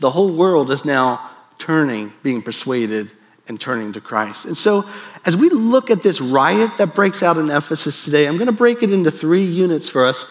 The 0.00 0.10
whole 0.10 0.32
world 0.32 0.70
is 0.70 0.86
now 0.86 1.30
turning, 1.58 2.14
being 2.22 2.40
persuaded, 2.40 3.12
and 3.46 3.60
turning 3.60 3.92
to 3.92 4.00
Christ. 4.00 4.46
And 4.46 4.56
so, 4.56 4.86
as 5.26 5.36
we 5.36 5.50
look 5.50 5.90
at 5.90 6.02
this 6.02 6.22
riot 6.22 6.70
that 6.78 6.94
breaks 6.94 7.22
out 7.22 7.36
in 7.36 7.50
Ephesus 7.50 8.06
today, 8.06 8.26
I'm 8.26 8.38
going 8.38 8.46
to 8.46 8.52
break 8.52 8.82
it 8.82 8.90
into 8.90 9.10
three 9.10 9.44
units 9.44 9.86
for 9.88 10.06
us 10.06 10.24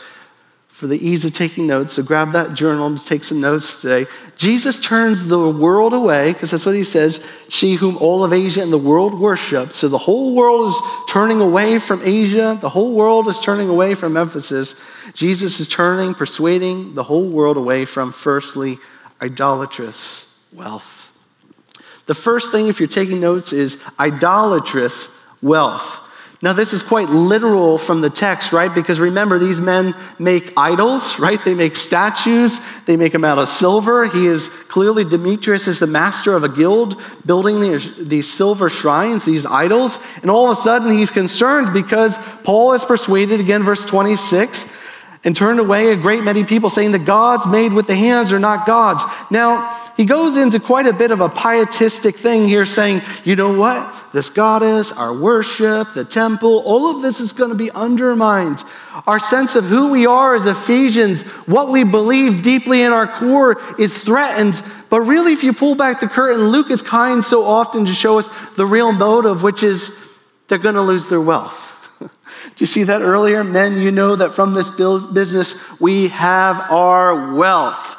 for 0.77 0.85
the 0.85 1.03
ease 1.03 1.25
of 1.25 1.33
taking 1.33 1.65
notes. 1.65 1.93
So 1.93 2.03
grab 2.03 2.33
that 2.33 2.53
journal 2.53 2.95
to 2.95 3.03
take 3.03 3.23
some 3.23 3.41
notes 3.41 3.81
today. 3.81 4.05
Jesus 4.35 4.77
turns 4.77 5.25
the 5.25 5.49
world 5.49 5.91
away, 5.91 6.33
because 6.33 6.51
that's 6.51 6.67
what 6.67 6.75
he 6.75 6.83
says, 6.83 7.19
she 7.49 7.73
whom 7.73 7.97
all 7.97 8.23
of 8.23 8.31
Asia 8.31 8.61
and 8.61 8.71
the 8.71 8.77
world 8.77 9.19
worship. 9.19 9.73
So 9.73 9.87
the 9.87 9.97
whole 9.97 10.35
world 10.35 10.67
is 10.67 10.79
turning 11.09 11.41
away 11.41 11.79
from 11.79 12.03
Asia, 12.03 12.59
the 12.61 12.69
whole 12.69 12.93
world 12.93 13.27
is 13.27 13.39
turning 13.39 13.69
away 13.69 13.95
from 13.95 14.15
Ephesus. 14.17 14.75
Jesus 15.15 15.59
is 15.59 15.67
turning, 15.67 16.13
persuading 16.13 16.93
the 16.93 17.01
whole 17.01 17.27
world 17.27 17.57
away 17.57 17.85
from, 17.85 18.11
firstly, 18.11 18.77
idolatrous 19.19 20.27
wealth. 20.53 21.09
The 22.05 22.13
first 22.13 22.51
thing, 22.51 22.67
if 22.67 22.79
you're 22.79 22.87
taking 22.87 23.19
notes, 23.19 23.51
is 23.51 23.79
idolatrous 23.99 25.09
wealth. 25.41 26.01
Now, 26.39 26.53
this 26.53 26.71
is 26.71 26.83
quite 26.83 27.09
literal 27.09 27.79
from 27.79 28.01
the 28.01 28.11
text, 28.11 28.53
right? 28.53 28.73
Because 28.73 28.99
remember, 28.99 29.39
these 29.39 29.59
men 29.59 29.95
make 30.19 30.53
idols, 30.55 31.17
right? 31.17 31.43
They 31.43 31.55
make 31.55 31.75
statues. 31.75 32.59
They 32.85 32.95
make 32.95 33.11
them 33.11 33.25
out 33.25 33.39
of 33.39 33.49
silver. 33.49 34.05
He 34.05 34.27
is 34.27 34.49
clearly, 34.67 35.03
Demetrius 35.03 35.67
is 35.67 35.79
the 35.79 35.87
master 35.87 36.35
of 36.35 36.43
a 36.43 36.49
guild 36.49 37.01
building 37.25 37.59
these, 37.59 37.91
these 37.97 38.31
silver 38.31 38.69
shrines, 38.69 39.25
these 39.25 39.47
idols. 39.47 39.97
And 40.21 40.29
all 40.29 40.51
of 40.51 40.59
a 40.59 40.61
sudden, 40.61 40.91
he's 40.91 41.09
concerned 41.09 41.73
because 41.73 42.15
Paul 42.43 42.73
is 42.73 42.85
persuaded, 42.85 43.39
again, 43.39 43.63
verse 43.63 43.83
26, 43.83 44.67
and 45.23 45.35
turned 45.35 45.59
away 45.59 45.91
a 45.91 45.95
great 45.95 46.23
many 46.23 46.43
people, 46.43 46.69
saying, 46.69 46.91
The 46.91 46.99
gods 46.99 47.47
made 47.47 47.73
with 47.73 47.87
the 47.87 47.95
hands 47.95 48.31
are 48.31 48.39
not 48.39 48.65
gods. 48.65 49.03
Now, 49.29 49.91
he 49.97 50.05
goes 50.05 50.37
into 50.37 50.59
quite 50.59 50.87
a 50.87 50.93
bit 50.93 51.11
of 51.11 51.21
a 51.21 51.29
pietistic 51.29 52.17
thing 52.17 52.47
here, 52.47 52.65
saying, 52.65 53.01
You 53.23 53.35
know 53.35 53.53
what? 53.53 53.93
This 54.13 54.29
goddess, 54.29 54.91
our 54.91 55.13
worship, 55.13 55.93
the 55.93 56.05
temple, 56.05 56.59
all 56.65 56.95
of 56.95 57.01
this 57.01 57.19
is 57.19 57.33
going 57.33 57.49
to 57.49 57.55
be 57.55 57.71
undermined. 57.71 58.63
Our 59.05 59.19
sense 59.19 59.55
of 59.55 59.65
who 59.65 59.91
we 59.91 60.05
are 60.05 60.35
as 60.35 60.45
Ephesians, 60.45 61.23
what 61.45 61.69
we 61.69 61.83
believe 61.83 62.41
deeply 62.41 62.83
in 62.83 62.93
our 62.93 63.07
core, 63.19 63.61
is 63.77 63.95
threatened. 63.95 64.61
But 64.89 65.01
really, 65.01 65.33
if 65.33 65.43
you 65.43 65.51
pull 65.51 65.75
back 65.75 65.99
the 65.99 66.07
curtain, 66.07 66.47
Luke 66.47 66.71
is 66.71 66.81
kind 66.81 67.23
so 67.23 67.43
often 67.43 67.85
to 67.85 67.93
show 67.93 68.19
us 68.19 68.29
the 68.55 68.65
real 68.65 68.91
motive, 68.91 69.43
which 69.43 69.63
is 69.63 69.91
they're 70.47 70.57
going 70.57 70.75
to 70.75 70.81
lose 70.81 71.07
their 71.09 71.21
wealth. 71.21 71.66
Do 72.43 72.61
you 72.61 72.65
see 72.65 72.83
that 72.83 73.01
earlier? 73.01 73.43
Men, 73.43 73.79
you 73.79 73.91
know 73.91 74.15
that 74.15 74.33
from 74.33 74.53
this 74.53 74.71
business 74.71 75.55
we 75.79 76.07
have 76.09 76.71
our 76.71 77.35
wealth. 77.35 77.97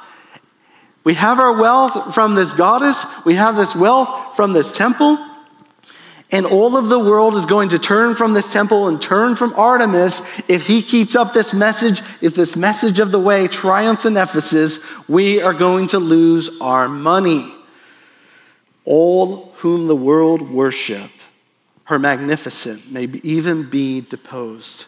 We 1.05 1.15
have 1.15 1.39
our 1.39 1.53
wealth 1.53 2.15
from 2.15 2.35
this 2.35 2.53
goddess, 2.53 3.07
we 3.25 3.35
have 3.35 3.57
this 3.57 3.75
wealth 3.75 4.37
from 4.37 4.53
this 4.53 4.73
temple. 4.73 5.19
And 6.31 6.45
all 6.45 6.77
of 6.77 6.91
the 6.91 6.99
world 6.99 7.37
is 7.37 7.47
going 7.47 7.71
to 7.71 7.79
turn 7.79 8.15
from 8.15 8.35
this 8.35 8.53
temple 8.53 8.89
and 8.89 9.01
turn 9.01 9.35
from 9.35 9.55
Artemis 9.55 10.21
if 10.47 10.67
he 10.67 10.83
keeps 10.83 11.17
up 11.17 11.33
this 11.33 11.55
message. 11.55 12.03
If 12.21 12.35
this 12.35 12.55
message 12.55 13.01
of 13.01 13.11
the 13.11 13.19
way 13.19 13.49
triumphs 13.49 14.05
in 14.05 14.15
Ephesus, 14.15 14.79
we 15.09 15.41
are 15.41 15.55
going 15.55 15.87
to 15.89 15.99
lose 15.99 16.51
our 16.61 16.87
money. 16.87 17.55
All 18.85 19.55
whom 19.59 19.87
the 19.87 19.97
world 19.97 20.51
worship 20.51 21.11
her 21.89 21.99
magnificent 21.99 22.93
may 22.93 23.05
even 23.23 23.69
be 23.71 24.03
deposed. 24.03 24.85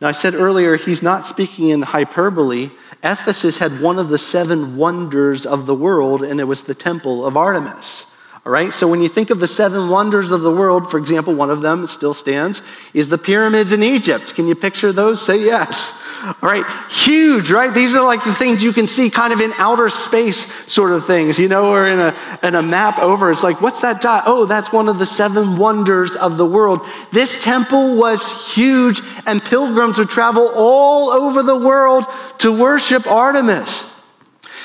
Now, 0.00 0.08
I 0.08 0.12
said 0.12 0.34
earlier, 0.34 0.76
he's 0.76 1.00
not 1.00 1.24
speaking 1.24 1.68
in 1.68 1.80
hyperbole. 1.80 2.72
Ephesus 3.04 3.56
had 3.58 3.80
one 3.80 4.00
of 4.00 4.08
the 4.08 4.18
seven 4.18 4.76
wonders 4.76 5.46
of 5.46 5.64
the 5.64 5.76
world, 5.76 6.24
and 6.24 6.40
it 6.40 6.44
was 6.44 6.62
the 6.62 6.74
temple 6.74 7.24
of 7.24 7.36
Artemis. 7.36 8.06
All 8.44 8.50
right, 8.50 8.72
so 8.72 8.88
when 8.88 9.00
you 9.00 9.08
think 9.08 9.30
of 9.30 9.38
the 9.38 9.46
seven 9.46 9.88
wonders 9.88 10.32
of 10.32 10.40
the 10.40 10.50
world, 10.50 10.90
for 10.90 10.98
example, 10.98 11.32
one 11.32 11.48
of 11.48 11.62
them 11.62 11.86
still 11.86 12.12
stands, 12.12 12.60
is 12.92 13.06
the 13.06 13.16
pyramids 13.16 13.70
in 13.70 13.84
Egypt. 13.84 14.34
Can 14.34 14.48
you 14.48 14.56
picture 14.56 14.92
those? 14.92 15.24
Say 15.24 15.44
yes. 15.44 15.96
All 16.24 16.34
right, 16.42 16.64
huge, 16.90 17.52
right? 17.52 17.72
These 17.72 17.94
are 17.94 18.04
like 18.04 18.24
the 18.24 18.34
things 18.34 18.60
you 18.60 18.72
can 18.72 18.88
see 18.88 19.10
kind 19.10 19.32
of 19.32 19.40
in 19.40 19.52
outer 19.58 19.88
space 19.88 20.52
sort 20.70 20.90
of 20.90 21.06
things, 21.06 21.38
you 21.38 21.46
know, 21.46 21.72
or 21.72 21.86
in 21.86 22.00
a, 22.00 22.16
in 22.42 22.56
a 22.56 22.62
map 22.62 22.98
over. 22.98 23.30
It's 23.30 23.44
like, 23.44 23.60
what's 23.60 23.80
that 23.82 24.00
dot? 24.00 24.24
Oh, 24.26 24.44
that's 24.44 24.72
one 24.72 24.88
of 24.88 24.98
the 24.98 25.06
seven 25.06 25.56
wonders 25.56 26.16
of 26.16 26.36
the 26.36 26.46
world. 26.46 26.80
This 27.12 27.40
temple 27.44 27.94
was 27.94 28.52
huge, 28.52 29.00
and 29.24 29.40
pilgrims 29.44 29.98
would 29.98 30.10
travel 30.10 30.50
all 30.56 31.10
over 31.10 31.44
the 31.44 31.56
world 31.56 32.06
to 32.38 32.50
worship 32.50 33.06
Artemis. 33.06 34.01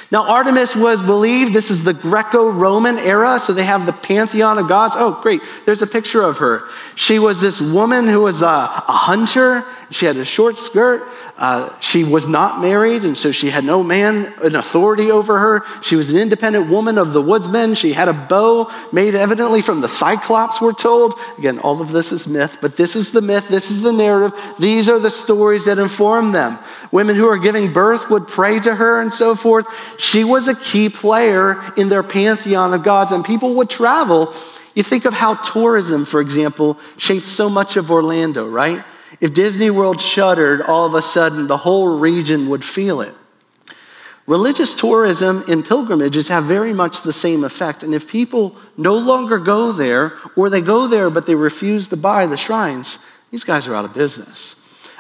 Now, 0.10 0.26
Artemis 0.26 0.74
was 0.74 1.02
believed, 1.02 1.54
this 1.54 1.70
is 1.70 1.84
the 1.84 1.94
Greco 1.94 2.50
Roman 2.50 2.98
era, 2.98 3.40
so 3.42 3.52
they 3.52 3.66
have 3.66 3.86
the 3.86 3.92
pantheon 3.92 4.58
of 4.58 4.70
gods. 4.70 4.96
Oh, 4.98 5.20
great, 5.22 5.42
there's 5.66 5.82
a 5.82 5.88
picture 5.88 6.22
of 6.22 6.38
her. 6.38 6.70
She 6.96 7.20
was 7.20 7.42
this 7.42 7.60
woman 7.60 8.08
who 8.08 8.22
was 8.22 8.42
a, 8.42 8.46
a 8.46 8.84
hunter. 8.88 9.66
She 9.92 10.06
had 10.06 10.16
a 10.16 10.24
short 10.24 10.58
skirt. 10.58 11.06
Uh, 11.38 11.78
she 11.82 12.06
was 12.06 12.26
not 12.26 12.62
married, 12.62 13.04
and 13.04 13.18
so 13.18 13.32
she 13.32 13.50
had 13.50 13.66
no 13.66 13.84
man 13.84 14.34
in 14.42 14.56
authority 14.56 15.12
over 15.12 15.40
her. 15.40 15.66
She 15.84 15.98
was 15.98 16.10
an 16.10 16.18
independent 16.18 16.70
woman 16.70 16.98
of 16.98 17.12
the 17.12 17.22
woodsmen. 17.22 17.76
She 17.76 17.92
had 17.92 18.08
a 18.08 18.14
bow 18.14 18.72
made 18.94 19.14
evidently 19.14 19.62
from 19.62 19.82
the 19.82 19.90
Cyclops, 19.90 20.62
we're 20.62 20.72
told. 20.74 21.20
Again, 21.38 21.60
all 21.60 21.82
of 21.82 21.92
this 21.92 22.14
is 22.14 22.28
myth, 22.28 22.58
but 22.62 22.78
this 22.78 22.96
is 22.96 23.12
the 23.12 23.22
myth, 23.22 23.50
this 23.50 23.70
is 23.70 23.82
the 23.82 23.92
narrative. 23.92 24.40
These 24.58 24.88
are 24.88 25.00
the 25.00 25.12
stories 25.12 25.66
that 25.66 25.80
inform 25.80 26.32
them. 26.32 26.60
Women 26.94 27.18
who 27.18 27.28
are 27.28 27.38
giving 27.38 27.74
birth 27.74 28.10
would 28.10 28.26
pray 28.26 28.60
to 28.62 28.74
her 28.74 29.02
and 29.02 29.14
so 29.14 29.36
forth. 29.36 29.66
She 29.98 30.24
was 30.24 30.48
a 30.48 30.56
key 30.56 30.90
player 30.90 31.74
in 31.76 31.90
their 31.90 32.04
pantheon 32.04 32.74
of 32.74 32.84
gods, 32.84 33.12
and 33.12 33.26
people 33.26 33.56
would 33.56 33.70
travel. 33.70 34.34
You 34.76 34.84
think 34.84 35.06
of 35.06 35.14
how 35.14 35.36
tourism, 35.36 36.06
for 36.06 36.22
example, 36.22 36.78
shapes 36.98 37.28
so 37.28 37.50
much 37.50 37.78
of 37.78 37.90
Orlando, 37.90 38.48
right? 38.48 38.84
If 39.20 39.34
Disney 39.34 39.70
World 39.72 40.00
shuttered, 40.00 40.62
all 40.62 40.86
of 40.86 40.94
a 40.94 41.02
sudden 41.02 41.48
the 41.48 41.58
whole 41.58 41.98
region 41.98 42.50
would 42.50 42.64
feel 42.64 43.02
it. 43.02 43.16
Religious 44.28 44.74
tourism 44.74 45.46
and 45.48 45.66
pilgrimages 45.66 46.28
have 46.28 46.44
very 46.44 46.74
much 46.74 47.02
the 47.02 47.14
same 47.14 47.46
effect. 47.46 47.82
And 47.82 47.96
if 47.96 48.08
people 48.08 48.58
no 48.76 48.96
longer 48.96 49.40
go 49.40 49.72
there, 49.72 50.18
or 50.36 50.50
they 50.50 50.60
go 50.62 50.88
there 50.88 51.10
but 51.10 51.26
they 51.26 51.36
refuse 51.36 51.88
to 51.88 51.98
buy 51.98 52.28
the 52.28 52.36
shrines, 52.36 53.00
these 53.32 53.46
guys 53.46 53.68
are 53.68 53.76
out 53.76 53.86
of 53.86 53.94
business. 53.94 54.56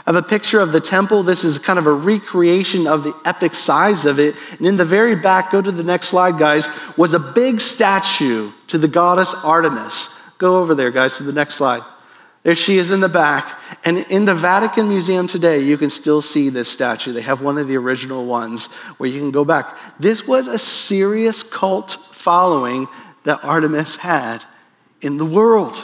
I 0.07 0.11
have 0.11 0.23
a 0.23 0.25
picture 0.25 0.61
of 0.61 0.71
the 0.71 0.79
temple. 0.79 1.21
This 1.21 1.43
is 1.43 1.59
kind 1.59 1.77
of 1.77 1.85
a 1.85 1.91
recreation 1.91 2.87
of 2.87 3.03
the 3.03 3.13
epic 3.25 3.53
size 3.53 4.05
of 4.05 4.19
it. 4.19 4.35
And 4.57 4.65
in 4.65 4.77
the 4.77 4.85
very 4.85 5.15
back, 5.15 5.51
go 5.51 5.61
to 5.61 5.69
the 5.69 5.83
next 5.83 6.07
slide, 6.07 6.39
guys, 6.39 6.69
was 6.95 7.13
a 7.13 7.19
big 7.19 7.59
statue 7.59 8.53
to 8.67 8.77
the 8.77 8.87
goddess 8.87 9.33
Artemis. 9.43 10.07
Go 10.37 10.59
over 10.59 10.73
there, 10.73 10.91
guys, 10.91 11.17
to 11.17 11.23
the 11.23 11.33
next 11.33 11.55
slide. 11.55 11.83
There 12.43 12.55
she 12.55 12.77
is 12.77 12.89
in 12.89 13.01
the 13.01 13.09
back. 13.09 13.59
And 13.83 13.97
in 13.97 14.23
the 14.23 14.33
Vatican 14.33 14.87
Museum 14.87 15.27
today, 15.27 15.59
you 15.59 15.77
can 15.77 15.89
still 15.89 16.21
see 16.21 16.47
this 16.47 16.69
statue. 16.69 17.11
They 17.11 17.19
have 17.19 17.41
one 17.41 17.57
of 17.57 17.67
the 17.67 17.75
original 17.75 18.25
ones 18.25 18.67
where 18.99 19.09
you 19.09 19.19
can 19.19 19.31
go 19.31 19.43
back. 19.43 19.77
This 19.99 20.25
was 20.25 20.47
a 20.47 20.57
serious 20.57 21.43
cult 21.43 21.97
following 22.13 22.87
that 23.25 23.43
Artemis 23.43 23.97
had 23.97 24.41
in 25.01 25.17
the 25.17 25.25
world. 25.25 25.83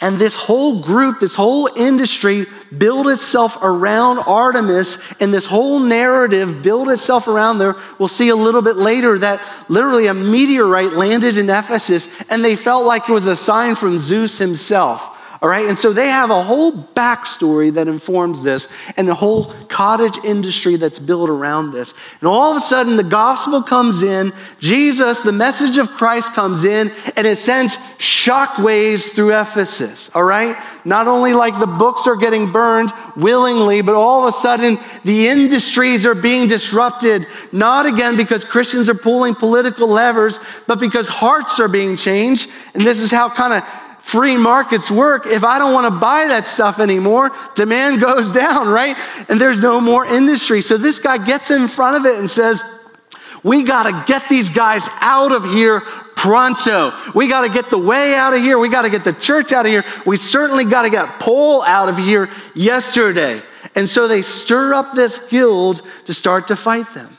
And 0.00 0.18
this 0.18 0.34
whole 0.34 0.82
group, 0.82 1.20
this 1.20 1.34
whole 1.34 1.70
industry 1.74 2.46
built 2.76 3.06
itself 3.06 3.56
around 3.62 4.18
Artemis, 4.18 4.98
and 5.20 5.32
this 5.32 5.46
whole 5.46 5.78
narrative 5.80 6.62
built 6.62 6.88
itself 6.88 7.28
around 7.28 7.58
there. 7.58 7.76
We'll 7.98 8.08
see 8.08 8.28
a 8.28 8.36
little 8.36 8.60
bit 8.60 8.76
later 8.76 9.18
that 9.20 9.40
literally 9.68 10.08
a 10.08 10.14
meteorite 10.14 10.92
landed 10.92 11.38
in 11.38 11.48
Ephesus, 11.48 12.10
and 12.28 12.44
they 12.44 12.56
felt 12.56 12.84
like 12.84 13.08
it 13.08 13.12
was 13.12 13.26
a 13.26 13.36
sign 13.36 13.74
from 13.74 13.98
Zeus 13.98 14.36
himself. 14.36 15.15
All 15.46 15.50
right, 15.50 15.68
and 15.68 15.78
so 15.78 15.92
they 15.92 16.08
have 16.08 16.30
a 16.30 16.42
whole 16.42 16.72
backstory 16.72 17.72
that 17.74 17.86
informs 17.86 18.42
this 18.42 18.66
and 18.96 19.08
a 19.08 19.14
whole 19.14 19.44
cottage 19.68 20.18
industry 20.24 20.74
that's 20.74 20.98
built 20.98 21.30
around 21.30 21.70
this. 21.70 21.94
And 22.18 22.26
all 22.28 22.50
of 22.50 22.56
a 22.56 22.60
sudden, 22.60 22.96
the 22.96 23.04
gospel 23.04 23.62
comes 23.62 24.02
in, 24.02 24.32
Jesus, 24.58 25.20
the 25.20 25.30
message 25.30 25.78
of 25.78 25.90
Christ 25.90 26.32
comes 26.32 26.64
in, 26.64 26.90
and 27.14 27.28
it 27.28 27.36
sends 27.36 27.76
shockwaves 27.98 29.12
through 29.12 29.38
Ephesus. 29.38 30.10
All 30.16 30.24
right, 30.24 30.60
not 30.84 31.06
only 31.06 31.32
like 31.32 31.56
the 31.60 31.66
books 31.68 32.08
are 32.08 32.16
getting 32.16 32.50
burned 32.50 32.92
willingly, 33.14 33.82
but 33.82 33.94
all 33.94 34.26
of 34.26 34.34
a 34.34 34.36
sudden, 34.36 34.80
the 35.04 35.28
industries 35.28 36.04
are 36.04 36.16
being 36.16 36.48
disrupted, 36.48 37.24
not 37.52 37.86
again 37.86 38.16
because 38.16 38.44
Christians 38.44 38.88
are 38.88 38.94
pulling 38.94 39.36
political 39.36 39.86
levers, 39.86 40.40
but 40.66 40.80
because 40.80 41.06
hearts 41.06 41.60
are 41.60 41.68
being 41.68 41.96
changed. 41.96 42.50
And 42.74 42.82
this 42.82 42.98
is 42.98 43.12
how 43.12 43.30
kind 43.30 43.52
of 43.52 43.62
free 44.06 44.36
markets 44.36 44.88
work. 44.88 45.26
If 45.26 45.42
I 45.42 45.58
don't 45.58 45.74
want 45.74 45.86
to 45.86 45.90
buy 45.90 46.28
that 46.28 46.46
stuff 46.46 46.78
anymore, 46.78 47.32
demand 47.56 48.00
goes 48.00 48.30
down, 48.44 48.68
right? 48.68 48.96
And 49.28 49.40
there's 49.40 49.58
no 49.58 49.80
more 49.80 50.06
industry. 50.06 50.62
So 50.62 50.78
this 50.78 51.00
guy 51.00 51.18
gets 51.18 51.50
in 51.50 51.66
front 51.66 51.96
of 51.96 52.06
it 52.06 52.16
and 52.20 52.30
says, 52.30 52.62
We 53.42 53.64
got 53.64 53.82
to 53.82 54.04
get 54.06 54.28
these 54.28 54.48
guys 54.48 54.88
out 55.00 55.32
of 55.32 55.44
here 55.44 55.80
pronto. 56.14 56.92
We 57.16 57.26
got 57.26 57.40
to 57.40 57.48
get 57.48 57.68
the 57.68 57.78
way 57.78 58.14
out 58.14 58.32
of 58.32 58.40
here. 58.40 58.60
We 58.60 58.68
got 58.68 58.82
to 58.82 58.90
get 58.90 59.02
the 59.02 59.12
church 59.12 59.50
out 59.50 59.66
of 59.66 59.72
here. 59.72 59.84
We 60.06 60.16
certainly 60.16 60.64
got 60.64 60.82
to 60.82 60.90
get 60.90 61.18
Paul 61.18 61.62
out 61.62 61.88
of 61.88 61.98
here 61.98 62.30
yesterday. 62.54 63.42
And 63.74 63.88
so 63.88 64.06
they 64.06 64.22
stir 64.22 64.72
up 64.72 64.94
this 64.94 65.18
guild 65.18 65.82
to 66.04 66.14
start 66.14 66.46
to 66.48 66.56
fight 66.56 66.94
them. 66.94 67.18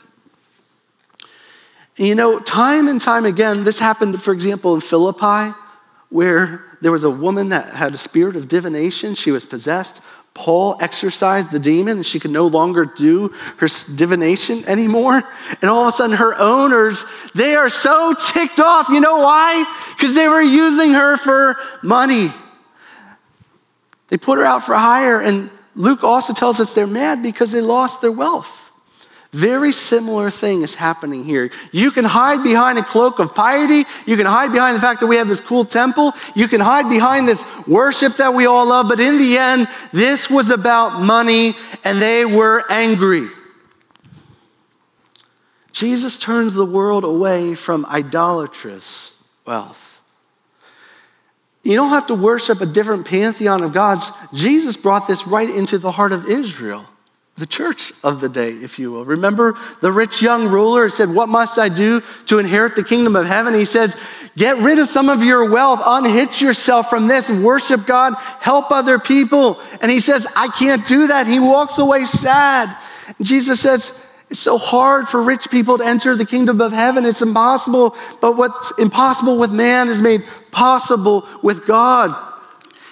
And 1.98 2.06
you 2.08 2.14
know, 2.14 2.40
time 2.40 2.88
and 2.88 2.98
time 2.98 3.26
again, 3.26 3.64
this 3.64 3.78
happened, 3.78 4.22
for 4.22 4.32
example, 4.32 4.74
in 4.74 4.80
Philippi, 4.80 5.54
where 6.10 6.64
there 6.80 6.92
was 6.92 7.04
a 7.04 7.10
woman 7.10 7.50
that 7.50 7.74
had 7.74 7.94
a 7.94 7.98
spirit 7.98 8.36
of 8.36 8.48
divination. 8.48 9.14
She 9.14 9.30
was 9.30 9.44
possessed. 9.44 10.00
Paul 10.34 10.76
exorcised 10.80 11.50
the 11.50 11.58
demon 11.58 11.96
and 11.96 12.06
she 12.06 12.20
could 12.20 12.30
no 12.30 12.46
longer 12.46 12.84
do 12.84 13.34
her 13.56 13.68
divination 13.96 14.64
anymore. 14.66 15.22
And 15.60 15.70
all 15.70 15.82
of 15.82 15.88
a 15.88 15.92
sudden, 15.92 16.16
her 16.16 16.38
owners, 16.38 17.04
they 17.34 17.56
are 17.56 17.68
so 17.68 18.14
ticked 18.14 18.60
off. 18.60 18.88
You 18.88 19.00
know 19.00 19.18
why? 19.18 19.64
Because 19.96 20.14
they 20.14 20.28
were 20.28 20.40
using 20.40 20.92
her 20.92 21.16
for 21.16 21.56
money. 21.82 22.28
They 24.08 24.16
put 24.16 24.38
her 24.38 24.44
out 24.44 24.64
for 24.64 24.74
hire. 24.74 25.20
And 25.20 25.50
Luke 25.74 26.04
also 26.04 26.32
tells 26.32 26.60
us 26.60 26.72
they're 26.72 26.86
mad 26.86 27.22
because 27.22 27.50
they 27.50 27.60
lost 27.60 28.00
their 28.00 28.12
wealth. 28.12 28.67
Very 29.32 29.72
similar 29.72 30.30
thing 30.30 30.62
is 30.62 30.74
happening 30.74 31.22
here. 31.22 31.50
You 31.70 31.90
can 31.90 32.06
hide 32.06 32.42
behind 32.42 32.78
a 32.78 32.84
cloak 32.84 33.18
of 33.18 33.34
piety. 33.34 33.84
You 34.06 34.16
can 34.16 34.24
hide 34.24 34.52
behind 34.52 34.74
the 34.74 34.80
fact 34.80 35.00
that 35.00 35.06
we 35.06 35.16
have 35.16 35.28
this 35.28 35.40
cool 35.40 35.66
temple. 35.66 36.14
You 36.34 36.48
can 36.48 36.62
hide 36.62 36.88
behind 36.88 37.28
this 37.28 37.44
worship 37.66 38.16
that 38.16 38.32
we 38.32 38.46
all 38.46 38.64
love. 38.66 38.88
But 38.88 39.00
in 39.00 39.18
the 39.18 39.36
end, 39.36 39.68
this 39.92 40.30
was 40.30 40.48
about 40.48 41.02
money 41.02 41.54
and 41.84 42.00
they 42.00 42.24
were 42.24 42.64
angry. 42.70 43.28
Jesus 45.72 46.16
turns 46.16 46.54
the 46.54 46.64
world 46.64 47.04
away 47.04 47.54
from 47.54 47.84
idolatrous 47.84 49.14
wealth. 49.44 50.00
You 51.62 51.74
don't 51.74 51.90
have 51.90 52.06
to 52.06 52.14
worship 52.14 52.62
a 52.62 52.66
different 52.66 53.06
pantheon 53.06 53.62
of 53.62 53.74
gods. 53.74 54.10
Jesus 54.32 54.74
brought 54.74 55.06
this 55.06 55.26
right 55.26 55.50
into 55.50 55.76
the 55.76 55.92
heart 55.92 56.12
of 56.12 56.26
Israel 56.26 56.86
the 57.38 57.46
church 57.46 57.92
of 58.02 58.20
the 58.20 58.28
day, 58.28 58.50
if 58.50 58.78
you 58.78 58.90
will. 58.90 59.04
Remember 59.04 59.56
the 59.80 59.92
rich 59.92 60.20
young 60.20 60.48
ruler 60.48 60.88
said, 60.88 61.08
What 61.08 61.28
must 61.28 61.58
I 61.58 61.68
do 61.68 62.02
to 62.26 62.38
inherit 62.38 62.74
the 62.76 62.82
kingdom 62.82 63.14
of 63.16 63.26
heaven? 63.26 63.54
He 63.54 63.64
says, 63.64 63.96
Get 64.36 64.58
rid 64.58 64.78
of 64.78 64.88
some 64.88 65.08
of 65.08 65.22
your 65.22 65.48
wealth, 65.48 65.80
unhitch 65.84 66.42
yourself 66.42 66.90
from 66.90 67.06
this, 67.06 67.30
worship 67.30 67.86
God, 67.86 68.14
help 68.40 68.70
other 68.70 68.98
people. 68.98 69.60
And 69.80 69.90
he 69.90 70.00
says, 70.00 70.26
I 70.34 70.48
can't 70.48 70.86
do 70.86 71.06
that. 71.06 71.26
He 71.26 71.38
walks 71.38 71.78
away 71.78 72.04
sad. 72.04 72.76
Jesus 73.22 73.60
says, 73.60 73.92
It's 74.30 74.40
so 74.40 74.58
hard 74.58 75.08
for 75.08 75.22
rich 75.22 75.50
people 75.50 75.78
to 75.78 75.84
enter 75.84 76.16
the 76.16 76.26
kingdom 76.26 76.60
of 76.60 76.72
heaven. 76.72 77.06
It's 77.06 77.22
impossible. 77.22 77.96
But 78.20 78.36
what's 78.36 78.72
impossible 78.78 79.38
with 79.38 79.52
man 79.52 79.88
is 79.88 80.02
made 80.02 80.24
possible 80.50 81.26
with 81.42 81.66
God. 81.66 82.24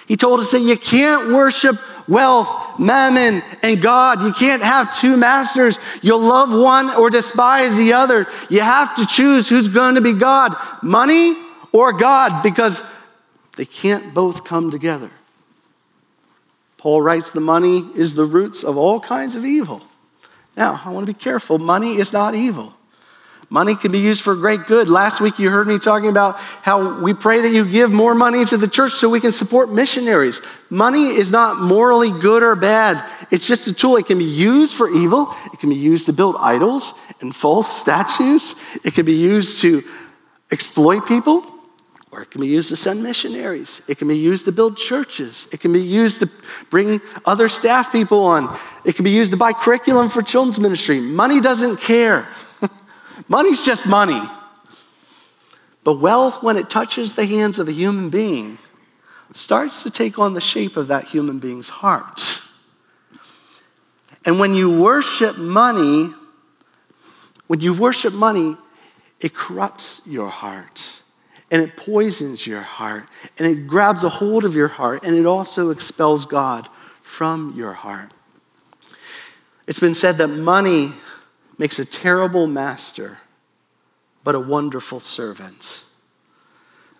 He 0.07 0.15
told 0.15 0.39
us 0.39 0.51
that 0.51 0.61
you 0.61 0.77
can't 0.77 1.33
worship 1.33 1.77
wealth, 2.07 2.79
mammon, 2.79 3.43
and 3.61 3.81
God. 3.81 4.23
You 4.23 4.31
can't 4.31 4.63
have 4.63 4.97
two 4.99 5.17
masters. 5.17 5.77
You'll 6.01 6.21
love 6.21 6.51
one 6.51 6.95
or 6.95 7.09
despise 7.09 7.75
the 7.75 7.93
other. 7.93 8.27
You 8.49 8.61
have 8.61 8.95
to 8.95 9.05
choose 9.05 9.49
who's 9.49 9.67
going 9.67 9.95
to 9.95 10.01
be 10.01 10.13
God 10.13 10.55
money 10.81 11.35
or 11.71 11.93
God 11.93 12.41
because 12.43 12.81
they 13.55 13.65
can't 13.65 14.13
both 14.13 14.43
come 14.43 14.71
together. 14.71 15.11
Paul 16.77 17.01
writes 17.01 17.31
the 17.31 17.41
money 17.41 17.89
is 17.95 18.13
the 18.13 18.25
roots 18.25 18.63
of 18.63 18.77
all 18.77 18.99
kinds 18.99 19.35
of 19.35 19.45
evil. 19.45 19.81
Now, 20.55 20.81
I 20.85 20.89
want 20.91 21.05
to 21.05 21.13
be 21.13 21.19
careful. 21.19 21.59
Money 21.59 21.97
is 21.97 22.13
not 22.13 22.35
evil. 22.35 22.73
Money 23.49 23.75
can 23.75 23.93
be 23.93 23.99
used 23.99 24.23
for 24.23 24.35
great 24.35 24.65
good. 24.65 24.89
Last 24.89 25.21
week, 25.21 25.39
you 25.39 25.49
heard 25.49 25.67
me 25.67 25.79
talking 25.79 26.09
about 26.09 26.37
how 26.37 26.99
we 26.99 27.13
pray 27.13 27.41
that 27.41 27.49
you 27.49 27.69
give 27.69 27.89
more 27.89 28.13
money 28.13 28.43
to 28.43 28.57
the 28.57 28.67
church 28.67 28.93
so 28.93 29.07
we 29.07 29.21
can 29.21 29.31
support 29.31 29.71
missionaries. 29.71 30.41
Money 30.69 31.07
is 31.07 31.31
not 31.31 31.57
morally 31.57 32.11
good 32.11 32.43
or 32.43 32.55
bad, 32.55 33.03
it's 33.31 33.47
just 33.47 33.65
a 33.67 33.73
tool. 33.73 33.95
It 33.95 34.05
can 34.05 34.17
be 34.17 34.25
used 34.25 34.75
for 34.75 34.89
evil, 34.89 35.33
it 35.53 35.59
can 35.59 35.69
be 35.69 35.75
used 35.75 36.07
to 36.07 36.13
build 36.13 36.35
idols 36.39 36.93
and 37.21 37.33
false 37.33 37.73
statues, 37.73 38.55
it 38.83 38.93
can 38.93 39.05
be 39.05 39.15
used 39.15 39.61
to 39.61 39.81
exploit 40.51 41.07
people. 41.07 41.45
Or 42.11 42.21
it 42.21 42.31
can 42.31 42.41
be 42.41 42.47
used 42.47 42.69
to 42.69 42.75
send 42.77 43.03
missionaries. 43.03 43.81
It 43.87 43.97
can 43.97 44.07
be 44.07 44.17
used 44.17 44.45
to 44.45 44.51
build 44.53 44.77
churches. 44.77 45.45
It 45.51 45.59
can 45.59 45.73
be 45.73 45.81
used 45.81 46.21
to 46.21 46.29
bring 46.69 47.01
other 47.25 47.49
staff 47.49 47.91
people 47.91 48.23
on. 48.23 48.57
It 48.85 48.95
can 48.95 49.03
be 49.03 49.11
used 49.11 49.31
to 49.31 49.37
buy 49.37 49.51
curriculum 49.51 50.09
for 50.09 50.21
children's 50.21 50.57
ministry. 50.57 51.01
Money 51.01 51.41
doesn't 51.41 51.77
care. 51.77 52.27
Money's 53.27 53.65
just 53.65 53.85
money. 53.85 54.21
But 55.83 55.99
wealth, 55.99 56.43
when 56.43 56.57
it 56.57 56.69
touches 56.69 57.15
the 57.15 57.25
hands 57.25 57.59
of 57.59 57.67
a 57.67 57.71
human 57.71 58.09
being, 58.09 58.57
starts 59.33 59.83
to 59.83 59.89
take 59.89 60.19
on 60.19 60.33
the 60.33 60.41
shape 60.41 60.77
of 60.77 60.87
that 60.87 61.05
human 61.05 61.39
being's 61.39 61.69
heart. 61.69 62.41
And 64.25 64.39
when 64.39 64.53
you 64.53 64.81
worship 64.81 65.37
money, 65.37 66.13
when 67.47 67.61
you 67.61 67.73
worship 67.73 68.13
money, 68.13 68.57
it 69.21 69.33
corrupts 69.33 70.01
your 70.05 70.29
heart 70.29 71.01
and 71.49 71.61
it 71.61 71.77
poisons 71.77 72.45
your 72.45 72.61
heart 72.61 73.05
and 73.37 73.47
it 73.47 73.67
grabs 73.67 74.03
a 74.03 74.09
hold 74.09 74.43
of 74.43 74.53
your 74.53 74.67
heart 74.67 75.03
and 75.03 75.15
it 75.15 75.25
also 75.25 75.69
expels 75.69 76.25
God 76.25 76.67
from 77.01 77.53
your 77.55 77.73
heart. 77.73 78.11
It's 79.65 79.79
been 79.79 79.93
said 79.93 80.17
that 80.17 80.27
money 80.27 80.93
makes 81.57 81.79
a 81.79 81.85
terrible 81.85 82.47
master, 82.47 83.17
but 84.23 84.35
a 84.35 84.39
wonderful 84.39 84.99
servant. 84.99 85.83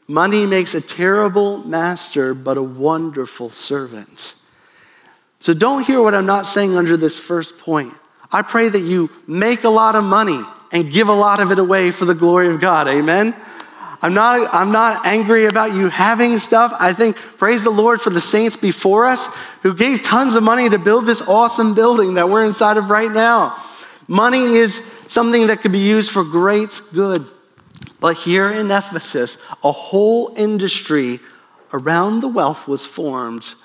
Money 0.08 0.46
makes 0.46 0.74
a 0.74 0.82
terrible 0.82 1.60
master, 1.60 2.34
but 2.34 2.58
a 2.58 2.64
wonderful 2.64 3.52
servant. 3.52 4.36
So 5.40 5.54
don't 5.54 5.84
hear 5.84 6.02
what 6.02 6.16
I'm 6.16 6.26
not 6.26 6.48
saying 6.48 6.78
under 6.78 6.98
this 6.98 7.20
first 7.20 7.58
point. 7.58 7.94
I 8.32 8.42
pray 8.42 8.70
that 8.70 8.80
you 8.80 9.10
make 9.28 9.64
a 9.64 9.70
lot 9.70 9.96
of 9.96 10.04
money 10.04 10.42
and 10.72 10.92
give 10.92 11.10
a 11.10 11.14
lot 11.14 11.40
of 11.40 11.52
it 11.52 11.60
away 11.60 11.92
for 11.92 12.06
the 12.06 12.16
glory 12.16 12.50
of 12.50 12.60
God. 12.60 12.88
Amen. 12.88 13.36
I'm 14.02 14.14
not, 14.14 14.54
I'm 14.54 14.72
not 14.72 15.06
angry 15.06 15.46
about 15.46 15.74
you 15.74 15.90
having 15.90 16.38
stuff. 16.38 16.74
I 16.80 16.94
think, 16.94 17.16
praise 17.38 17.64
the 17.64 17.72
Lord 17.72 18.00
for 18.00 18.12
the 18.12 18.22
saints 18.22 18.56
before 18.56 19.08
us 19.08 19.28
who 19.64 19.74
gave 19.74 20.04
tons 20.04 20.36
of 20.36 20.44
money 20.44 20.70
to 20.70 20.78
build 20.78 21.06
this 21.06 21.22
awesome 21.22 21.74
building 21.74 22.14
that 22.16 22.30
we're 22.30 22.46
inside 22.46 22.78
of 22.78 22.90
right 22.90 23.12
now. 23.12 23.62
Money 24.08 24.56
is 24.56 24.82
something 25.08 25.48
that 25.48 25.62
could 25.62 25.72
be 25.72 25.80
used 25.80 26.12
for 26.12 26.24
great 26.24 26.82
good. 26.94 27.26
But 28.00 28.16
here 28.16 28.52
in 28.52 28.72
Ephesus, 28.72 29.38
a 29.64 29.72
whole 29.72 30.34
industry 30.36 31.20
around 31.74 32.22
the 32.22 32.28
wealth 32.28 32.68
was 32.68 32.86
formed 32.86 33.56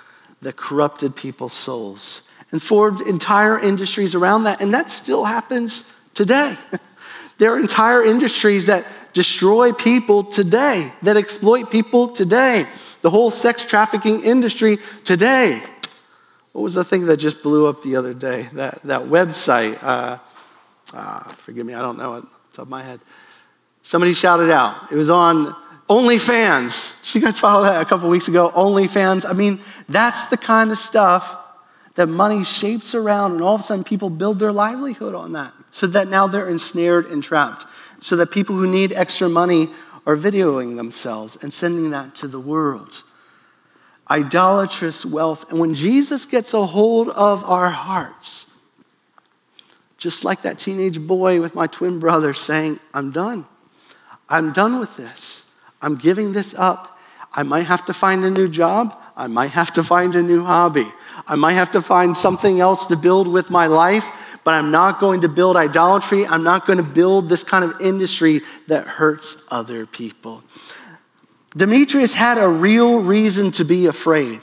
that 0.40 0.56
corrupted 0.56 1.14
people's 1.14 1.52
souls 1.52 2.22
and 2.50 2.62
formed 2.62 3.00
entire 3.02 3.58
industries 3.58 4.14
around 4.14 4.44
that. 4.44 4.60
And 4.60 4.74
that 4.74 4.90
still 4.90 5.24
happens 5.24 5.84
today. 6.14 6.56
there 7.38 7.54
are 7.54 7.60
entire 7.60 8.04
industries 8.04 8.66
that 8.66 8.84
destroy 9.12 9.72
people 9.72 10.24
today, 10.24 10.92
that 11.02 11.16
exploit 11.16 11.70
people 11.70 12.08
today. 12.08 12.66
The 13.02 13.10
whole 13.10 13.30
sex 13.30 13.64
trafficking 13.64 14.24
industry 14.24 14.78
today. 15.04 15.62
What 16.52 16.62
was 16.62 16.74
the 16.74 16.84
thing 16.84 17.06
that 17.06 17.16
just 17.16 17.42
blew 17.42 17.66
up 17.66 17.82
the 17.82 17.96
other 17.96 18.14
day? 18.14 18.48
That, 18.52 18.82
that 18.84 19.02
website. 19.02 19.82
Uh, 19.82 20.18
uh, 20.92 21.32
forgive 21.34 21.66
me, 21.66 21.74
I 21.74 21.80
don't 21.80 21.98
know 21.98 22.14
it 22.14 22.24
top 22.52 22.68
my 22.68 22.82
head. 22.82 23.00
Somebody 23.82 24.14
shouted 24.14 24.50
out. 24.50 24.92
It 24.92 24.94
was 24.94 25.10
on 25.10 25.56
OnlyFans. 25.88 26.94
Did 27.02 27.14
you 27.14 27.20
guys 27.22 27.38
follow 27.38 27.64
that 27.64 27.80
a 27.80 27.84
couple 27.84 28.08
weeks 28.08 28.28
ago? 28.28 28.50
OnlyFans. 28.54 29.28
I 29.28 29.32
mean, 29.32 29.60
that's 29.88 30.24
the 30.26 30.36
kind 30.36 30.70
of 30.70 30.78
stuff 30.78 31.36
that 31.94 32.06
money 32.06 32.44
shapes 32.44 32.94
around, 32.94 33.32
and 33.32 33.42
all 33.42 33.54
of 33.54 33.60
a 33.60 33.64
sudden 33.64 33.84
people 33.84 34.08
build 34.08 34.38
their 34.38 34.52
livelihood 34.52 35.14
on 35.14 35.32
that. 35.32 35.52
So 35.70 35.86
that 35.88 36.08
now 36.08 36.26
they're 36.26 36.48
ensnared 36.48 37.06
and 37.06 37.22
trapped. 37.22 37.66
So 38.00 38.16
that 38.16 38.30
people 38.30 38.56
who 38.56 38.66
need 38.66 38.92
extra 38.92 39.28
money 39.28 39.70
are 40.06 40.16
videoing 40.16 40.76
themselves 40.76 41.36
and 41.40 41.52
sending 41.52 41.90
that 41.90 42.14
to 42.16 42.28
the 42.28 42.40
world. 42.40 43.02
Idolatrous 44.10 45.06
wealth. 45.06 45.50
And 45.50 45.58
when 45.58 45.74
Jesus 45.74 46.26
gets 46.26 46.54
a 46.54 46.66
hold 46.66 47.08
of 47.10 47.44
our 47.44 47.70
hearts, 47.70 48.46
just 50.02 50.24
like 50.24 50.42
that 50.42 50.58
teenage 50.58 50.98
boy 50.98 51.40
with 51.40 51.54
my 51.54 51.68
twin 51.68 52.00
brother 52.00 52.34
saying, 52.34 52.80
I'm 52.92 53.12
done. 53.12 53.46
I'm 54.28 54.52
done 54.52 54.80
with 54.80 54.96
this. 54.96 55.44
I'm 55.80 55.94
giving 55.94 56.32
this 56.32 56.54
up. 56.54 56.98
I 57.32 57.44
might 57.44 57.66
have 57.66 57.86
to 57.86 57.94
find 57.94 58.24
a 58.24 58.30
new 58.30 58.48
job. 58.48 59.00
I 59.16 59.28
might 59.28 59.52
have 59.52 59.72
to 59.74 59.84
find 59.84 60.16
a 60.16 60.22
new 60.22 60.44
hobby. 60.44 60.92
I 61.28 61.36
might 61.36 61.52
have 61.52 61.70
to 61.70 61.82
find 61.82 62.16
something 62.16 62.58
else 62.58 62.86
to 62.86 62.96
build 62.96 63.28
with 63.28 63.48
my 63.48 63.68
life, 63.68 64.04
but 64.42 64.54
I'm 64.54 64.72
not 64.72 64.98
going 64.98 65.20
to 65.20 65.28
build 65.28 65.56
idolatry. 65.56 66.26
I'm 66.26 66.42
not 66.42 66.66
going 66.66 66.78
to 66.78 66.82
build 66.82 67.28
this 67.28 67.44
kind 67.44 67.64
of 67.64 67.80
industry 67.80 68.42
that 68.66 68.88
hurts 68.88 69.36
other 69.52 69.86
people. 69.86 70.42
Demetrius 71.56 72.12
had 72.12 72.38
a 72.38 72.48
real 72.48 73.02
reason 73.02 73.52
to 73.52 73.64
be 73.64 73.86
afraid. 73.86 74.40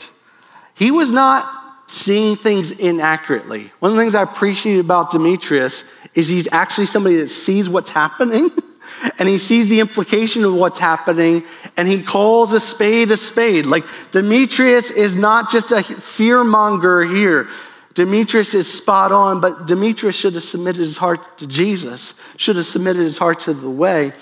He 0.73 0.89
was 0.89 1.11
not 1.11 1.58
seeing 1.91 2.35
things 2.35 2.71
inaccurately. 2.71 3.71
One 3.79 3.91
of 3.91 3.97
the 3.97 4.03
things 4.03 4.15
I 4.15 4.23
appreciate 4.23 4.79
about 4.79 5.11
Demetrius 5.11 5.83
is 6.13 6.27
he's 6.27 6.47
actually 6.51 6.85
somebody 6.85 7.17
that 7.17 7.29
sees 7.29 7.69
what's 7.69 7.89
happening 7.89 8.51
and 9.19 9.27
he 9.27 9.37
sees 9.37 9.69
the 9.69 9.79
implication 9.79 10.43
of 10.43 10.53
what's 10.53 10.79
happening 10.79 11.43
and 11.77 11.87
he 11.87 12.03
calls 12.03 12.53
a 12.53 12.59
spade 12.59 13.11
a 13.11 13.17
spade. 13.17 13.65
Like 13.65 13.85
Demetrius 14.11 14.91
is 14.91 15.15
not 15.15 15.49
just 15.49 15.71
a 15.71 15.83
fear 15.83 16.43
monger 16.43 17.03
here. 17.03 17.49
Demetrius 17.95 18.53
is 18.53 18.71
spot 18.71 19.11
on, 19.11 19.41
but 19.41 19.67
Demetrius 19.67 20.15
should 20.15 20.35
have 20.35 20.43
submitted 20.43 20.79
his 20.79 20.97
heart 20.97 21.37
to 21.39 21.47
Jesus, 21.47 22.13
should 22.37 22.55
have 22.55 22.65
submitted 22.65 23.01
his 23.01 23.17
heart 23.17 23.41
to 23.41 23.53
the 23.53 23.69
way. 23.69 24.13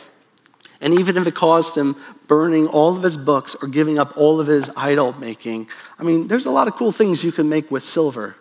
And 0.79 0.99
even 0.99 1.17
if 1.17 1.27
it 1.27 1.35
caused 1.35 1.75
him 1.75 1.95
burning 2.27 2.67
all 2.67 2.95
of 2.95 3.03
his 3.03 3.17
books 3.17 3.55
or 3.61 3.67
giving 3.67 3.99
up 3.99 4.15
all 4.17 4.39
of 4.39 4.47
his 4.47 4.69
idol 4.75 5.13
making, 5.13 5.67
I 5.97 6.03
mean, 6.03 6.27
there's 6.27 6.45
a 6.45 6.51
lot 6.51 6.67
of 6.67 6.75
cool 6.75 6.91
things 6.91 7.23
you 7.23 7.31
can 7.31 7.49
make 7.49 7.71
with 7.71 7.83
silver. 7.83 8.35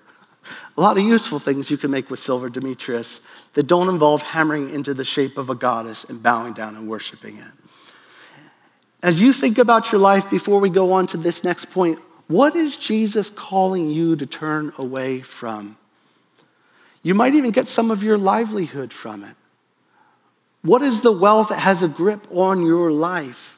A 0.76 0.80
lot 0.80 0.96
of 0.98 1.04
useful 1.04 1.38
things 1.38 1.70
you 1.70 1.76
can 1.76 1.90
make 1.90 2.10
with 2.10 2.20
silver, 2.20 2.48
Demetrius, 2.48 3.20
that 3.54 3.64
don't 3.64 3.88
involve 3.88 4.22
hammering 4.22 4.70
into 4.70 4.94
the 4.94 5.04
shape 5.04 5.38
of 5.38 5.50
a 5.50 5.54
goddess 5.54 6.04
and 6.04 6.22
bowing 6.22 6.52
down 6.52 6.76
and 6.76 6.88
worshiping 6.88 7.38
it. 7.38 7.52
As 9.02 9.20
you 9.20 9.32
think 9.32 9.58
about 9.58 9.92
your 9.92 10.00
life 10.00 10.28
before 10.30 10.60
we 10.60 10.70
go 10.70 10.92
on 10.92 11.06
to 11.08 11.16
this 11.16 11.44
next 11.44 11.70
point, 11.70 11.98
what 12.28 12.56
is 12.56 12.76
Jesus 12.76 13.30
calling 13.30 13.88
you 13.90 14.16
to 14.16 14.26
turn 14.26 14.72
away 14.78 15.20
from? 15.20 15.76
You 17.02 17.14
might 17.14 17.34
even 17.34 17.52
get 17.52 17.68
some 17.68 17.90
of 17.90 18.02
your 18.02 18.18
livelihood 18.18 18.92
from 18.92 19.22
it. 19.22 19.36
What 20.62 20.82
is 20.82 21.00
the 21.00 21.12
wealth 21.12 21.50
that 21.50 21.60
has 21.60 21.82
a 21.82 21.88
grip 21.88 22.26
on 22.32 22.66
your 22.66 22.90
life? 22.90 23.55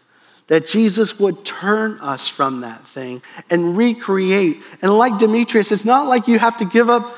That 0.48 0.66
Jesus 0.66 1.18
would 1.18 1.44
turn 1.44 1.98
us 2.00 2.26
from 2.26 2.62
that 2.62 2.86
thing 2.88 3.22
and 3.50 3.76
recreate. 3.76 4.58
And 4.82 4.96
like 4.96 5.18
Demetrius, 5.18 5.70
it's 5.72 5.84
not 5.84 6.06
like 6.06 6.26
you 6.26 6.38
have 6.38 6.56
to 6.58 6.64
give 6.64 6.90
up 6.90 7.16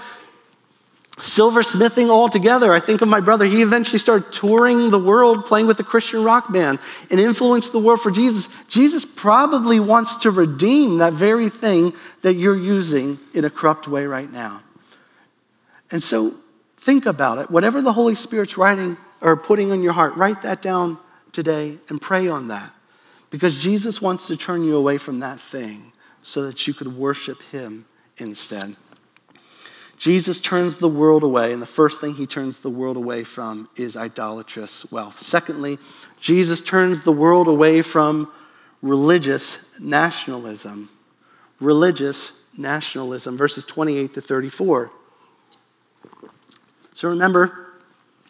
silversmithing 1.21 2.09
altogether. 2.09 2.73
I 2.73 2.81
think 2.81 3.03
of 3.03 3.09
my 3.09 3.21
brother. 3.21 3.45
He 3.45 3.62
eventually 3.62 3.99
started 3.99 4.33
touring 4.33 4.90
the 4.90 4.99
world 4.99 5.47
playing 5.47 5.66
with 5.66 5.79
a 5.81 5.85
Christian 5.85 6.25
rock 6.25 6.53
band 6.53 6.79
and 7.11 7.21
influenced 7.21 7.73
the 7.73 7.79
world 7.79 8.01
for 8.01 8.11
Jesus. 8.11 8.49
Jesus 8.69 9.05
probably 9.05 9.81
wants 9.81 10.16
to 10.19 10.31
redeem 10.31 10.99
that 10.99 11.12
very 11.12 11.51
thing 11.51 11.93
that 12.23 12.35
you're 12.35 12.57
using 12.57 13.19
in 13.35 13.45
a 13.45 13.51
corrupt 13.51 13.87
way 13.87 14.07
right 14.07 14.31
now. 14.33 14.62
And 15.90 16.03
so 16.03 16.35
think 16.79 17.07
about 17.07 17.38
it. 17.38 17.51
Whatever 17.51 17.83
the 17.83 17.93
Holy 17.93 18.14
Spirit's 18.14 18.57
writing 18.57 18.97
or 19.21 19.37
putting 19.37 19.73
on 19.73 19.83
your 19.83 19.93
heart, 19.93 20.16
write 20.16 20.43
that 20.43 20.62
down 20.62 20.99
today 21.33 21.79
and 21.88 22.01
pray 22.01 22.29
on 22.29 22.49
that. 22.49 22.73
Because 23.31 23.59
Jesus 23.59 24.03
wants 24.03 24.27
to 24.27 24.37
turn 24.37 24.64
you 24.64 24.77
away 24.77 24.99
from 24.99 25.21
that 25.21 25.40
thing 25.40 25.93
so 26.23 26.43
that 26.43 26.66
you 26.66 26.75
could 26.75 26.97
worship 26.97 27.40
Him 27.51 27.87
instead. 28.19 28.77
Jesus 30.01 30.40
turns 30.40 30.77
the 30.77 30.88
world 30.88 31.23
away, 31.23 31.53
and 31.53 31.61
the 31.61 31.66
first 31.66 32.01
thing 32.01 32.14
he 32.14 32.27
turns 32.27 32.57
the 32.57 32.71
world 32.71 32.97
away 32.97 33.23
from 33.23 33.69
is 33.77 33.99
idolatrous 33.99 34.90
wealth. 34.90 35.21
Secondly, 35.21 35.79
Jesus 36.19 36.62
turns 36.62 37.03
the 37.03 37.12
world 37.12 37.49
away 37.49 37.83
from 37.83 38.33
religious 38.81 39.59
nationalism. 39.79 40.88
Religious 41.61 42.33
nationalism, 42.57 43.37
verses 43.37 43.62
28 43.64 44.14
to 44.14 44.23
34. 44.23 44.90
So 46.95 47.11
remember, 47.11 47.66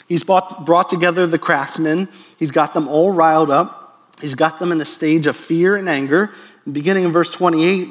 He's 0.08 0.24
brought, 0.24 0.66
brought 0.66 0.88
together 0.88 1.24
the 1.28 1.38
craftsmen. 1.38 2.08
He's 2.36 2.50
got 2.50 2.74
them 2.74 2.88
all 2.88 3.12
riled 3.12 3.48
up. 3.48 3.79
He's 4.20 4.35
got 4.35 4.59
them 4.59 4.72
in 4.72 4.80
a 4.80 4.85
stage 4.85 5.26
of 5.26 5.37
fear 5.37 5.76
and 5.76 5.88
anger. 5.88 6.33
Beginning 6.70 7.04
in 7.04 7.12
verse 7.12 7.30
28, 7.30 7.88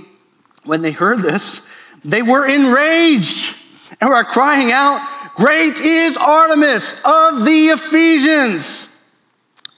when 0.63 0.81
they 0.81 0.91
heard 0.91 1.21
this, 1.21 1.61
they 2.03 2.21
were 2.21 2.47
enraged 2.47 3.55
and 3.99 4.09
were 4.09 4.23
crying 4.23 4.71
out, 4.71 5.35
Great 5.35 5.77
is 5.77 6.17
Artemis 6.17 6.93
of 7.05 7.45
the 7.45 7.69
Ephesians. 7.69 8.89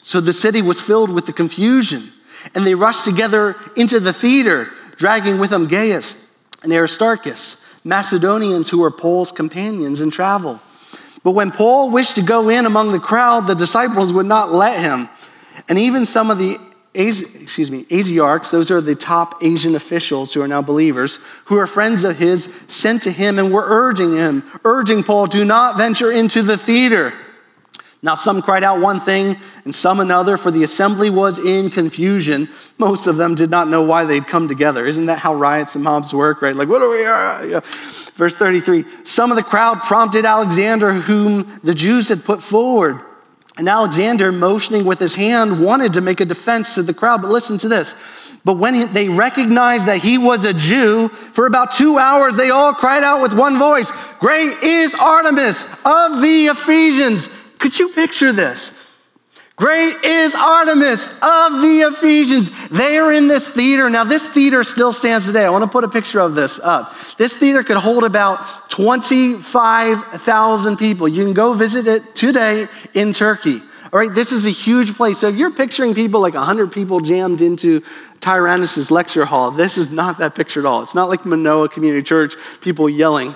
So 0.02 0.20
the 0.20 0.34
city 0.34 0.62
was 0.62 0.82
filled 0.82 1.12
with 1.12 1.28
the 1.28 1.34
confusion, 1.34 2.12
and 2.56 2.66
they 2.66 2.74
rushed 2.74 3.06
together 3.06 3.56
into 3.76 4.00
the 4.00 4.14
theater, 4.14 4.72
dragging 4.98 5.40
with 5.40 5.52
them 5.52 5.68
Gaius 5.68 6.16
and 6.64 6.74
Aristarchus, 6.74 7.58
Macedonians 7.84 8.70
who 8.70 8.80
were 8.80 8.92
Paul's 8.92 9.32
companions 9.32 10.02
in 10.02 10.12
travel. 10.12 10.60
But 11.24 11.32
when 11.32 11.52
Paul 11.52 11.92
wished 11.92 12.16
to 12.16 12.22
go 12.22 12.50
in 12.50 12.66
among 12.66 12.92
the 12.92 13.00
crowd, 13.00 13.46
the 13.46 13.54
disciples 13.54 14.12
would 14.12 14.26
not 14.26 14.52
let 14.52 14.80
him. 14.80 15.10
And 15.68 15.78
even 15.78 16.06
some 16.06 16.32
of 16.32 16.38
the 16.38 16.58
excuse 16.94 17.72
me, 17.72 17.86
Asiarchs, 17.86 18.52
those 18.52 18.70
are 18.70 18.82
the 18.82 18.96
top 18.96 19.42
Asian 19.44 19.76
officials 19.76 20.34
who 20.34 20.42
are 20.42 20.48
now 20.48 20.62
believers, 20.62 21.20
who 21.46 21.58
are 21.58 21.68
friends 21.68 22.04
of 22.04 22.18
his, 22.18 22.50
sent 22.68 23.04
to 23.04 23.12
him 23.12 23.40
and 23.40 23.54
were 23.54 23.64
urging 23.66 24.16
him, 24.16 24.44
urging 24.66 25.04
Paul, 25.04 25.28
do 25.28 25.46
not 25.46 25.78
venture 25.78 26.12
into 26.12 26.42
the 26.42 26.58
theater. 26.58 27.14
Now, 28.04 28.16
some 28.16 28.42
cried 28.42 28.64
out 28.64 28.82
one 28.82 29.00
thing 29.00 29.38
and 29.64 29.76
some 29.76 30.00
another, 30.00 30.36
for 30.36 30.50
the 30.50 30.64
assembly 30.64 31.12
was 31.12 31.38
in 31.38 31.70
confusion. 31.70 32.50
Most 32.80 33.06
of 33.06 33.16
them 33.16 33.36
did 33.36 33.52
not 33.52 33.68
know 33.68 33.84
why 33.84 34.06
they'd 34.06 34.26
come 34.26 34.48
together. 34.48 34.88
Isn't 34.88 35.06
that 35.06 35.20
how 35.20 35.36
riots 35.36 35.76
and 35.76 35.84
mobs 35.84 36.12
work, 36.12 36.42
right? 36.42 36.56
Like, 36.56 36.68
what 36.68 36.82
are 36.82 36.90
we? 36.90 37.06
Uh, 37.06 37.62
Verse 38.16 38.34
33 38.36 38.86
Some 39.04 39.32
of 39.32 39.36
the 39.36 39.44
crowd 39.44 39.82
prompted 39.82 40.26
Alexander, 40.26 40.94
whom 40.94 41.60
the 41.64 41.76
Jews 41.76 42.10
had 42.10 42.26
put 42.26 42.42
forward. 42.42 43.02
And 43.58 43.68
Alexander, 43.68 44.32
motioning 44.32 44.86
with 44.86 45.00
his 45.00 45.14
hand, 45.14 45.64
wanted 45.64 45.94
to 45.94 46.02
make 46.02 46.22
a 46.22 46.26
defense 46.26 46.76
to 46.76 46.84
the 46.84 46.94
crowd. 46.94 47.22
But 47.22 47.32
listen 47.32 47.58
to 47.60 47.68
this. 47.68 47.96
But 48.44 48.56
when 48.58 48.92
they 48.94 49.08
recognized 49.08 49.86
that 49.86 50.00
he 50.00 50.18
was 50.18 50.46
a 50.46 50.54
Jew, 50.54 51.10
for 51.10 51.46
about 51.46 51.74
two 51.74 52.00
hours 52.00 52.36
they 52.36 52.50
all 52.50 52.74
cried 52.74 53.04
out 53.04 53.22
with 53.22 53.34
one 53.34 53.60
voice 53.60 53.92
Great 54.20 54.64
is 54.64 54.96
Artemis 54.96 55.66
of 55.86 56.22
the 56.22 56.48
Ephesians. 56.48 57.30
Could 57.60 57.78
you 57.78 57.90
picture 57.90 58.32
this? 58.32 58.72
Great 59.62 60.04
is 60.04 60.34
Artemis 60.34 61.06
of 61.06 61.62
the 61.62 61.88
Ephesians. 61.94 62.50
They 62.72 62.98
are 62.98 63.14
in 63.14 63.28
this 63.28 63.48
theater. 63.48 63.88
Now, 63.92 64.04
this 64.04 64.26
theater 64.26 64.64
still 64.64 64.92
stands 64.92 65.28
today. 65.28 65.46
I 65.46 65.52
want 65.52 65.64
to 65.64 65.70
put 65.70 65.84
a 65.84 65.88
picture 65.88 66.20
of 66.20 66.34
this 66.34 66.58
up. 66.58 66.96
This 67.20 67.36
theater 67.36 67.64
could 67.64 67.78
hold 67.78 68.04
about 68.04 68.72
25,000 68.72 70.78
people. 70.78 71.08
You 71.08 71.24
can 71.24 71.36
go 71.36 71.54
visit 71.54 71.86
it 71.86 72.16
today 72.16 72.70
in 72.96 73.14
Turkey. 73.14 73.62
All 73.94 74.00
right, 74.00 74.12
this 74.12 74.32
is 74.32 74.48
a 74.48 74.50
huge 74.50 74.96
place. 74.96 75.20
So 75.20 75.28
if 75.28 75.36
you're 75.36 75.52
picturing 75.52 75.94
people 75.94 76.22
like 76.22 76.34
100 76.34 76.72
people 76.72 77.00
jammed 77.00 77.42
into 77.42 77.84
Tyrannus' 78.20 78.90
lecture 78.90 79.26
hall, 79.26 79.52
this 79.52 79.78
is 79.78 79.92
not 79.92 80.18
that 80.18 80.34
picture 80.34 80.62
at 80.62 80.66
all. 80.66 80.82
It's 80.82 80.96
not 80.96 81.08
like 81.08 81.24
Manoa 81.24 81.70
Community 81.70 82.02
Church, 82.02 82.34
people 82.62 82.90
yelling. 82.90 83.36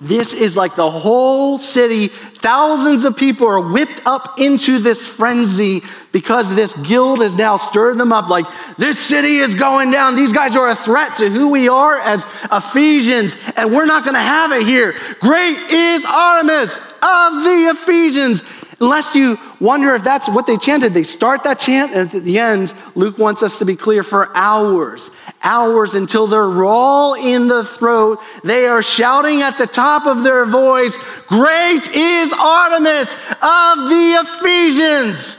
This 0.00 0.32
is 0.32 0.56
like 0.56 0.76
the 0.76 0.90
whole 0.90 1.58
city. 1.58 2.08
Thousands 2.08 3.04
of 3.04 3.18
people 3.18 3.46
are 3.46 3.60
whipped 3.60 4.00
up 4.06 4.40
into 4.40 4.78
this 4.78 5.06
frenzy 5.06 5.82
because 6.10 6.48
this 6.54 6.74
guild 6.74 7.20
has 7.20 7.34
now 7.34 7.58
stirred 7.58 7.98
them 7.98 8.10
up. 8.10 8.30
Like, 8.30 8.46
this 8.78 8.98
city 8.98 9.38
is 9.38 9.54
going 9.54 9.90
down. 9.90 10.16
These 10.16 10.32
guys 10.32 10.56
are 10.56 10.70
a 10.70 10.74
threat 10.74 11.16
to 11.16 11.28
who 11.28 11.48
we 11.48 11.68
are 11.68 12.00
as 12.00 12.26
Ephesians, 12.50 13.36
and 13.56 13.70
we're 13.72 13.84
not 13.84 14.04
going 14.04 14.14
to 14.14 14.20
have 14.20 14.52
it 14.52 14.66
here. 14.66 14.94
Great 15.20 15.58
is 15.70 16.04
Artemis 16.06 16.78
of 17.02 17.44
the 17.44 17.74
Ephesians. 17.74 18.42
Unless 18.82 19.14
you 19.14 19.38
wonder 19.60 19.94
if 19.94 20.02
that's 20.02 20.26
what 20.26 20.46
they 20.46 20.56
chanted. 20.56 20.94
They 20.94 21.02
start 21.02 21.44
that 21.44 21.58
chant, 21.58 21.92
and 21.92 22.14
at 22.14 22.24
the 22.24 22.38
end, 22.38 22.72
Luke 22.94 23.18
wants 23.18 23.42
us 23.42 23.58
to 23.58 23.66
be 23.66 23.76
clear 23.76 24.02
for 24.02 24.34
hours, 24.34 25.10
hours 25.42 25.94
until 25.94 26.26
they're 26.26 26.48
raw 26.48 27.12
in 27.12 27.46
the 27.46 27.64
throat. 27.64 28.20
They 28.42 28.66
are 28.66 28.82
shouting 28.82 29.42
at 29.42 29.58
the 29.58 29.66
top 29.66 30.06
of 30.06 30.22
their 30.22 30.46
voice, 30.46 30.98
Great 31.26 31.90
is 31.90 32.32
Artemis 32.32 33.12
of 33.42 33.90
the 33.90 34.24
Ephesians. 34.24 35.36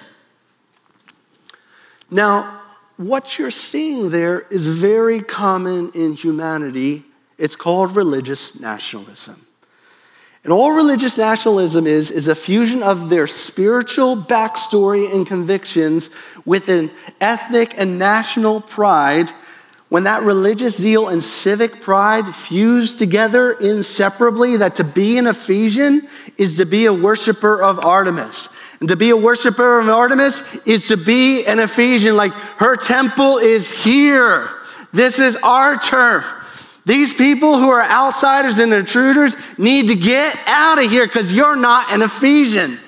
Now, 2.12 2.62
what 2.98 3.40
you're 3.40 3.50
seeing 3.50 4.12
there 4.12 4.42
is 4.52 4.68
very 4.68 5.24
common 5.24 5.90
in 5.96 6.14
humanity. 6.14 7.06
It's 7.40 7.56
called 7.56 7.96
religious 7.96 8.60
nationalism. 8.60 9.48
And 10.44 10.52
all 10.52 10.72
religious 10.72 11.18
nationalism 11.18 11.86
is, 11.86 12.10
is 12.10 12.28
a 12.28 12.34
fusion 12.34 12.82
of 12.82 13.10
their 13.10 13.28
spiritual 13.28 14.18
backstory 14.18 15.14
and 15.14 15.26
convictions 15.28 16.10
with 16.46 16.68
an 16.68 16.90
ethnic 17.20 17.76
and 17.78 18.00
national 18.00 18.62
pride. 18.62 19.32
When 19.90 20.06
that 20.06 20.24
religious 20.24 20.78
zeal 20.78 21.10
and 21.10 21.22
civic 21.22 21.82
pride 21.82 22.34
fuse 22.34 22.96
together 22.96 23.52
inseparably, 23.52 24.58
that 24.58 24.78
to 24.78 24.84
be 24.84 25.20
an 25.20 25.28
Ephesian 25.28 26.08
is 26.38 26.56
to 26.56 26.66
be 26.66 26.86
a 26.86 26.94
worshiper 26.94 27.62
of 27.62 27.78
Artemis. 27.78 28.50
And 28.80 28.90
to 28.90 28.96
be 28.96 29.12
a 29.12 29.18
worshiper 29.18 29.80
of 29.80 29.90
Artemis 29.90 30.42
is 30.66 30.88
to 30.88 30.98
be 30.98 31.46
an 31.46 31.60
Ephesian, 31.60 32.16
like 32.16 32.32
her 32.32 32.78
temple 32.78 33.38
is 33.38 33.70
here. 33.70 34.50
This 34.92 35.20
is 35.20 35.38
our 35.44 35.78
turf. 35.78 36.26
These 36.86 37.14
people 37.14 37.58
who 37.58 37.70
are 37.70 37.84
outsiders 37.84 38.58
and 38.58 38.74
intruders 38.74 39.36
need 39.58 39.88
to 39.88 39.96
get 39.96 40.36
out 40.48 40.84
of 40.84 40.90
here 40.90 41.06
because 41.06 41.32
you're 41.32 41.56
not 41.56 41.92
an 41.92 42.02
Ephesian. 42.02 42.80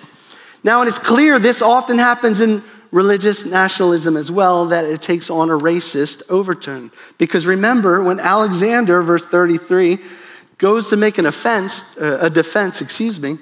Now, 0.64 0.82
and 0.82 0.90
it's 0.90 0.98
clear 0.98 1.38
this 1.38 1.62
often 1.62 2.00
happens 2.00 2.42
in 2.42 2.64
religious 2.92 3.44
nationalism 3.44 4.16
as 4.16 4.32
well, 4.32 4.68
that 4.68 4.86
it 4.86 5.02
takes 5.02 5.30
on 5.30 5.50
a 5.50 5.58
racist 5.58 6.22
overtone. 6.30 6.92
Because 7.18 7.46
remember, 7.46 8.02
when 8.04 8.20
Alexander, 8.20 9.02
verse 9.02 9.26
33, 9.26 9.98
goes 10.60 10.90
to 10.90 10.96
make 10.96 11.18
an 11.18 11.26
offense, 11.26 11.84
uh, 12.00 12.20
a 12.22 12.30
defense, 12.30 12.82
excuse 12.82 13.20
me, 13.20 13.38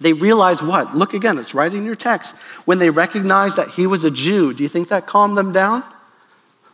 They 0.00 0.12
realize 0.12 0.60
what? 0.60 0.94
Look 0.94 1.14
again, 1.14 1.38
it's 1.38 1.54
right 1.54 1.72
in 1.72 1.84
your 1.84 1.94
text. 1.94 2.34
When 2.64 2.78
they 2.78 2.90
recognized 2.90 3.56
that 3.56 3.68
he 3.68 3.86
was 3.86 4.04
a 4.04 4.10
Jew, 4.10 4.52
do 4.52 4.62
you 4.62 4.68
think 4.68 4.88
that 4.88 5.06
calmed 5.06 5.38
them 5.38 5.52
down? 5.52 5.82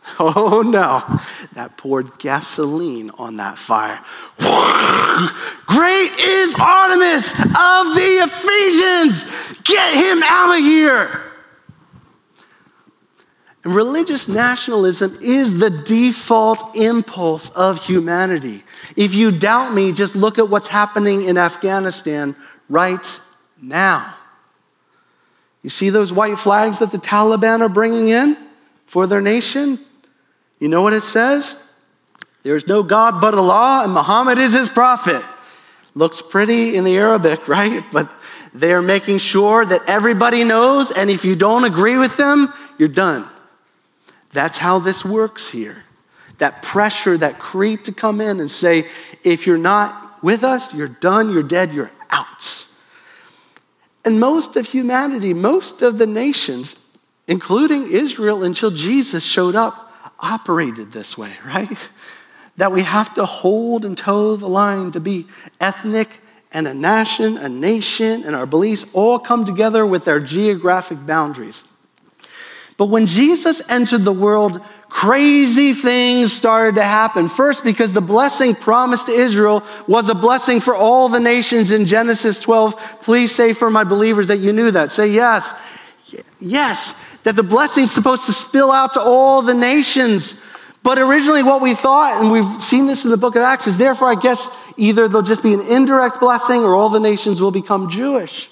Oh 0.19 0.61
no, 0.61 1.19
that 1.53 1.77
poured 1.77 2.17
gasoline 2.19 3.11
on 3.17 3.37
that 3.37 3.57
fire. 3.57 3.99
Great 5.67 6.11
is 6.19 6.55
Artemis 6.55 7.31
of 7.31 7.95
the 7.95 8.27
Ephesians! 8.27 9.25
Get 9.63 9.93
him 9.93 10.23
out 10.23 10.57
of 10.57 10.63
here! 10.63 11.21
And 13.63 13.75
religious 13.75 14.27
nationalism 14.27 15.17
is 15.21 15.57
the 15.59 15.69
default 15.69 16.75
impulse 16.75 17.49
of 17.51 17.83
humanity. 17.83 18.63
If 18.95 19.13
you 19.13 19.31
doubt 19.31 19.73
me, 19.73 19.91
just 19.91 20.15
look 20.15 20.39
at 20.39 20.49
what's 20.49 20.67
happening 20.67 21.23
in 21.23 21.37
Afghanistan 21.37 22.35
right 22.69 23.21
now. 23.61 24.15
You 25.61 25.69
see 25.69 25.91
those 25.91 26.11
white 26.11 26.39
flags 26.39 26.79
that 26.79 26.91
the 26.91 26.97
Taliban 26.97 27.61
are 27.61 27.69
bringing 27.69 28.09
in 28.09 28.35
for 28.87 29.05
their 29.05 29.21
nation? 29.21 29.79
You 30.61 30.67
know 30.67 30.83
what 30.83 30.93
it 30.93 31.03
says? 31.03 31.57
There's 32.43 32.67
no 32.67 32.83
God 32.83 33.19
but 33.19 33.33
Allah, 33.33 33.81
and 33.83 33.91
Muhammad 33.91 34.37
is 34.37 34.53
his 34.53 34.69
prophet. 34.69 35.23
Looks 35.95 36.21
pretty 36.21 36.75
in 36.75 36.83
the 36.83 36.95
Arabic, 36.97 37.47
right? 37.47 37.83
But 37.91 38.09
they're 38.53 38.81
making 38.81 39.17
sure 39.17 39.65
that 39.65 39.81
everybody 39.89 40.43
knows, 40.43 40.91
and 40.91 41.09
if 41.09 41.25
you 41.25 41.35
don't 41.35 41.63
agree 41.63 41.97
with 41.97 42.15
them, 42.15 42.53
you're 42.77 42.87
done. 42.87 43.27
That's 44.33 44.59
how 44.59 44.77
this 44.77 45.03
works 45.03 45.49
here. 45.49 45.83
That 46.37 46.61
pressure, 46.61 47.17
that 47.17 47.39
creep 47.39 47.85
to 47.85 47.91
come 47.91 48.21
in 48.21 48.39
and 48.39 48.49
say, 48.49 48.87
if 49.23 49.47
you're 49.47 49.57
not 49.57 50.23
with 50.23 50.43
us, 50.43 50.71
you're 50.75 50.87
done, 50.87 51.31
you're 51.31 51.41
dead, 51.41 51.73
you're 51.73 51.91
out. 52.11 52.67
And 54.05 54.19
most 54.19 54.55
of 54.55 54.67
humanity, 54.67 55.33
most 55.33 55.81
of 55.81 55.97
the 55.97 56.07
nations, 56.07 56.75
including 57.27 57.91
Israel 57.91 58.43
until 58.43 58.69
Jesus 58.69 59.23
showed 59.23 59.55
up, 59.55 59.90
operated 60.21 60.91
this 60.91 61.17
way, 61.17 61.33
right? 61.45 61.89
That 62.57 62.71
we 62.71 62.83
have 62.83 63.13
to 63.15 63.25
hold 63.25 63.85
and 63.85 63.97
toe 63.97 64.35
the 64.35 64.47
line 64.47 64.91
to 64.91 64.99
be 64.99 65.27
ethnic 65.59 66.09
and 66.51 66.67
a 66.67 66.73
nation, 66.73 67.37
a 67.37 67.49
nation, 67.49 68.23
and 68.23 68.35
our 68.35 68.45
beliefs 68.45 68.85
all 68.93 69.17
come 69.19 69.45
together 69.45 69.85
with 69.85 70.07
our 70.07 70.19
geographic 70.19 71.05
boundaries. 71.05 71.63
But 72.77 72.87
when 72.87 73.05
Jesus 73.05 73.61
entered 73.69 74.05
the 74.05 74.11
world, 74.11 74.59
crazy 74.89 75.73
things 75.73 76.33
started 76.33 76.75
to 76.75 76.83
happen. 76.83 77.29
First, 77.29 77.63
because 77.63 77.91
the 77.91 78.01
blessing 78.01 78.55
promised 78.55 79.05
to 79.05 79.11
Israel 79.11 79.63
was 79.87 80.09
a 80.09 80.15
blessing 80.15 80.59
for 80.59 80.75
all 80.75 81.07
the 81.07 81.19
nations 81.19 81.71
in 81.71 81.85
Genesis 81.85 82.39
12. 82.39 82.75
Please 83.01 83.31
say 83.31 83.53
for 83.53 83.69
my 83.69 83.83
believers 83.83 84.27
that 84.27 84.37
you 84.37 84.51
knew 84.51 84.71
that. 84.71 84.91
Say 84.91 85.09
yes. 85.09 85.53
Yes, 86.39 86.95
that 87.23 87.35
the 87.35 87.43
blessing's 87.43 87.91
supposed 87.91 88.25
to 88.25 88.33
spill 88.33 88.71
out 88.71 88.93
to 88.93 89.01
all 89.01 89.41
the 89.41 89.53
nations. 89.53 90.35
But 90.83 90.97
originally, 90.97 91.43
what 91.43 91.61
we 91.61 91.75
thought, 91.75 92.21
and 92.21 92.31
we've 92.31 92.61
seen 92.63 92.87
this 92.87 93.05
in 93.05 93.11
the 93.11 93.17
book 93.17 93.35
of 93.35 93.43
Acts, 93.43 93.67
is 93.67 93.77
therefore, 93.77 94.09
I 94.09 94.15
guess, 94.15 94.47
either 94.77 95.07
there'll 95.07 95.21
just 95.21 95.43
be 95.43 95.53
an 95.53 95.61
indirect 95.61 96.19
blessing 96.19 96.61
or 96.63 96.75
all 96.75 96.89
the 96.89 96.99
nations 96.99 97.39
will 97.39 97.51
become 97.51 97.89
Jewish. 97.89 98.49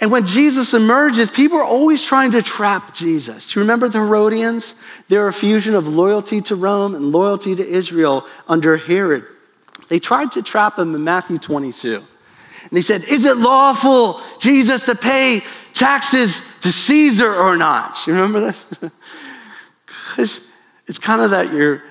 And 0.00 0.10
when 0.10 0.26
Jesus 0.26 0.74
emerges, 0.74 1.30
people 1.30 1.58
are 1.58 1.64
always 1.64 2.02
trying 2.02 2.32
to 2.32 2.42
trap 2.42 2.94
Jesus. 2.94 3.46
Do 3.46 3.58
you 3.58 3.62
remember 3.62 3.88
the 3.88 3.98
Herodians? 3.98 4.74
They're 5.08 5.28
a 5.28 5.32
fusion 5.32 5.74
of 5.74 5.86
loyalty 5.86 6.40
to 6.42 6.56
Rome 6.56 6.94
and 6.94 7.12
loyalty 7.12 7.54
to 7.54 7.66
Israel 7.66 8.26
under 8.48 8.76
Herod. 8.76 9.24
They 9.88 10.00
tried 10.00 10.32
to 10.32 10.42
trap 10.42 10.78
him 10.78 10.94
in 10.94 11.04
Matthew 11.04 11.38
22. 11.38 11.96
And 11.96 12.70
they 12.72 12.80
said, 12.80 13.04
Is 13.04 13.24
it 13.24 13.36
lawful, 13.36 14.20
Jesus, 14.40 14.84
to 14.86 14.94
pay 14.94 15.42
taxes 15.74 16.40
to 16.62 16.72
Caesar 16.72 17.34
or 17.34 17.56
not? 17.56 18.06
You 18.06 18.14
remember 18.14 18.40
this? 18.40 18.64
Because 20.10 20.40
it's 20.86 20.98
kind 20.98 21.20
of 21.22 21.30
that 21.30 21.52
you're, 21.52 21.82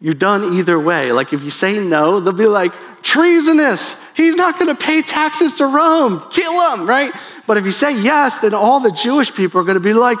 you're 0.00 0.14
done 0.14 0.44
either 0.56 0.78
way. 0.78 1.10
Like 1.10 1.32
if 1.32 1.42
you 1.42 1.50
say 1.50 1.80
no, 1.80 2.20
they'll 2.20 2.32
be 2.32 2.46
like, 2.46 2.72
treasonous. 3.02 3.96
He's 4.14 4.36
not 4.36 4.58
going 4.58 4.68
to 4.68 4.80
pay 4.80 5.02
taxes 5.02 5.54
to 5.54 5.66
Rome. 5.66 6.22
Kill 6.30 6.74
him, 6.74 6.88
right? 6.88 7.12
But 7.46 7.56
if 7.56 7.64
you 7.64 7.72
say 7.72 8.00
yes, 8.00 8.38
then 8.38 8.54
all 8.54 8.80
the 8.80 8.92
Jewish 8.92 9.34
people 9.34 9.60
are 9.60 9.64
going 9.64 9.78
to 9.78 9.82
be 9.82 9.94
like, 9.94 10.18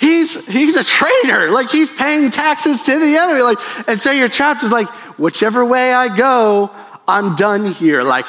he's, 0.00 0.44
he's 0.46 0.76
a 0.76 0.84
traitor. 0.84 1.50
Like 1.50 1.70
he's 1.70 1.90
paying 1.90 2.30
taxes 2.30 2.82
to 2.82 2.98
the 2.98 3.16
enemy. 3.16 3.42
Like, 3.42 3.58
and 3.88 4.00
so 4.00 4.10
your 4.10 4.28
chapter's 4.28 4.72
like, 4.72 4.88
whichever 5.18 5.64
way 5.64 5.92
I 5.92 6.14
go, 6.16 6.70
I'm 7.06 7.36
done 7.36 7.66
here. 7.66 8.02
Like, 8.02 8.26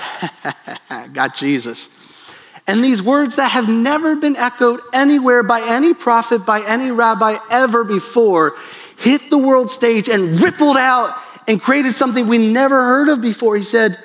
got 1.13 1.35
Jesus. 1.35 1.89
And 2.65 2.83
these 2.83 3.01
words 3.01 3.35
that 3.35 3.51
have 3.51 3.67
never 3.67 4.15
been 4.15 4.35
echoed 4.35 4.81
anywhere 4.93 5.43
by 5.43 5.61
any 5.61 5.93
prophet, 5.93 6.45
by 6.45 6.65
any 6.65 6.91
rabbi 6.91 7.37
ever 7.49 7.83
before, 7.83 8.55
hit 8.97 9.29
the 9.29 9.37
world 9.37 9.69
stage 9.69 10.07
and 10.07 10.39
rippled 10.39 10.77
out 10.77 11.17
and 11.47 11.61
created 11.61 11.93
something 11.93 12.27
we 12.27 12.37
never 12.37 12.81
heard 12.83 13.09
of 13.09 13.21
before. 13.21 13.57
He 13.57 13.63
said, 13.63 13.99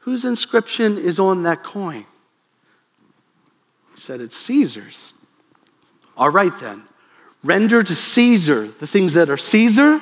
Whose 0.00 0.24
inscription 0.24 0.98
is 0.98 1.18
on 1.18 1.42
that 1.42 1.62
coin? 1.62 2.06
He 3.94 4.00
said, 4.00 4.20
It's 4.20 4.36
Caesar's. 4.36 5.14
All 6.16 6.30
right 6.30 6.56
then. 6.60 6.84
Render 7.42 7.82
to 7.82 7.94
Caesar 7.94 8.68
the 8.68 8.86
things 8.86 9.14
that 9.14 9.30
are 9.30 9.36
Caesar, 9.36 10.00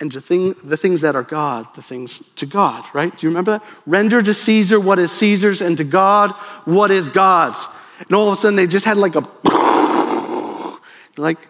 and 0.00 0.10
to 0.12 0.20
thing, 0.20 0.56
the 0.64 0.78
things 0.78 1.02
that 1.02 1.14
are 1.14 1.22
God, 1.22 1.66
the 1.76 1.82
things 1.82 2.22
to 2.36 2.46
God, 2.46 2.84
right? 2.94 3.16
Do 3.16 3.26
you 3.26 3.30
remember 3.30 3.52
that? 3.52 3.64
Render 3.86 4.22
to 4.22 4.32
Caesar 4.32 4.80
what 4.80 4.98
is 4.98 5.12
Caesar's, 5.12 5.60
and 5.60 5.76
to 5.76 5.84
God 5.84 6.32
what 6.64 6.90
is 6.90 7.08
God's. 7.08 7.68
And 7.98 8.12
all 8.12 8.28
of 8.28 8.32
a 8.32 8.36
sudden 8.36 8.56
they 8.56 8.66
just 8.66 8.86
had 8.86 8.96
like 8.96 9.14
a 9.14 9.20
like 11.18 11.40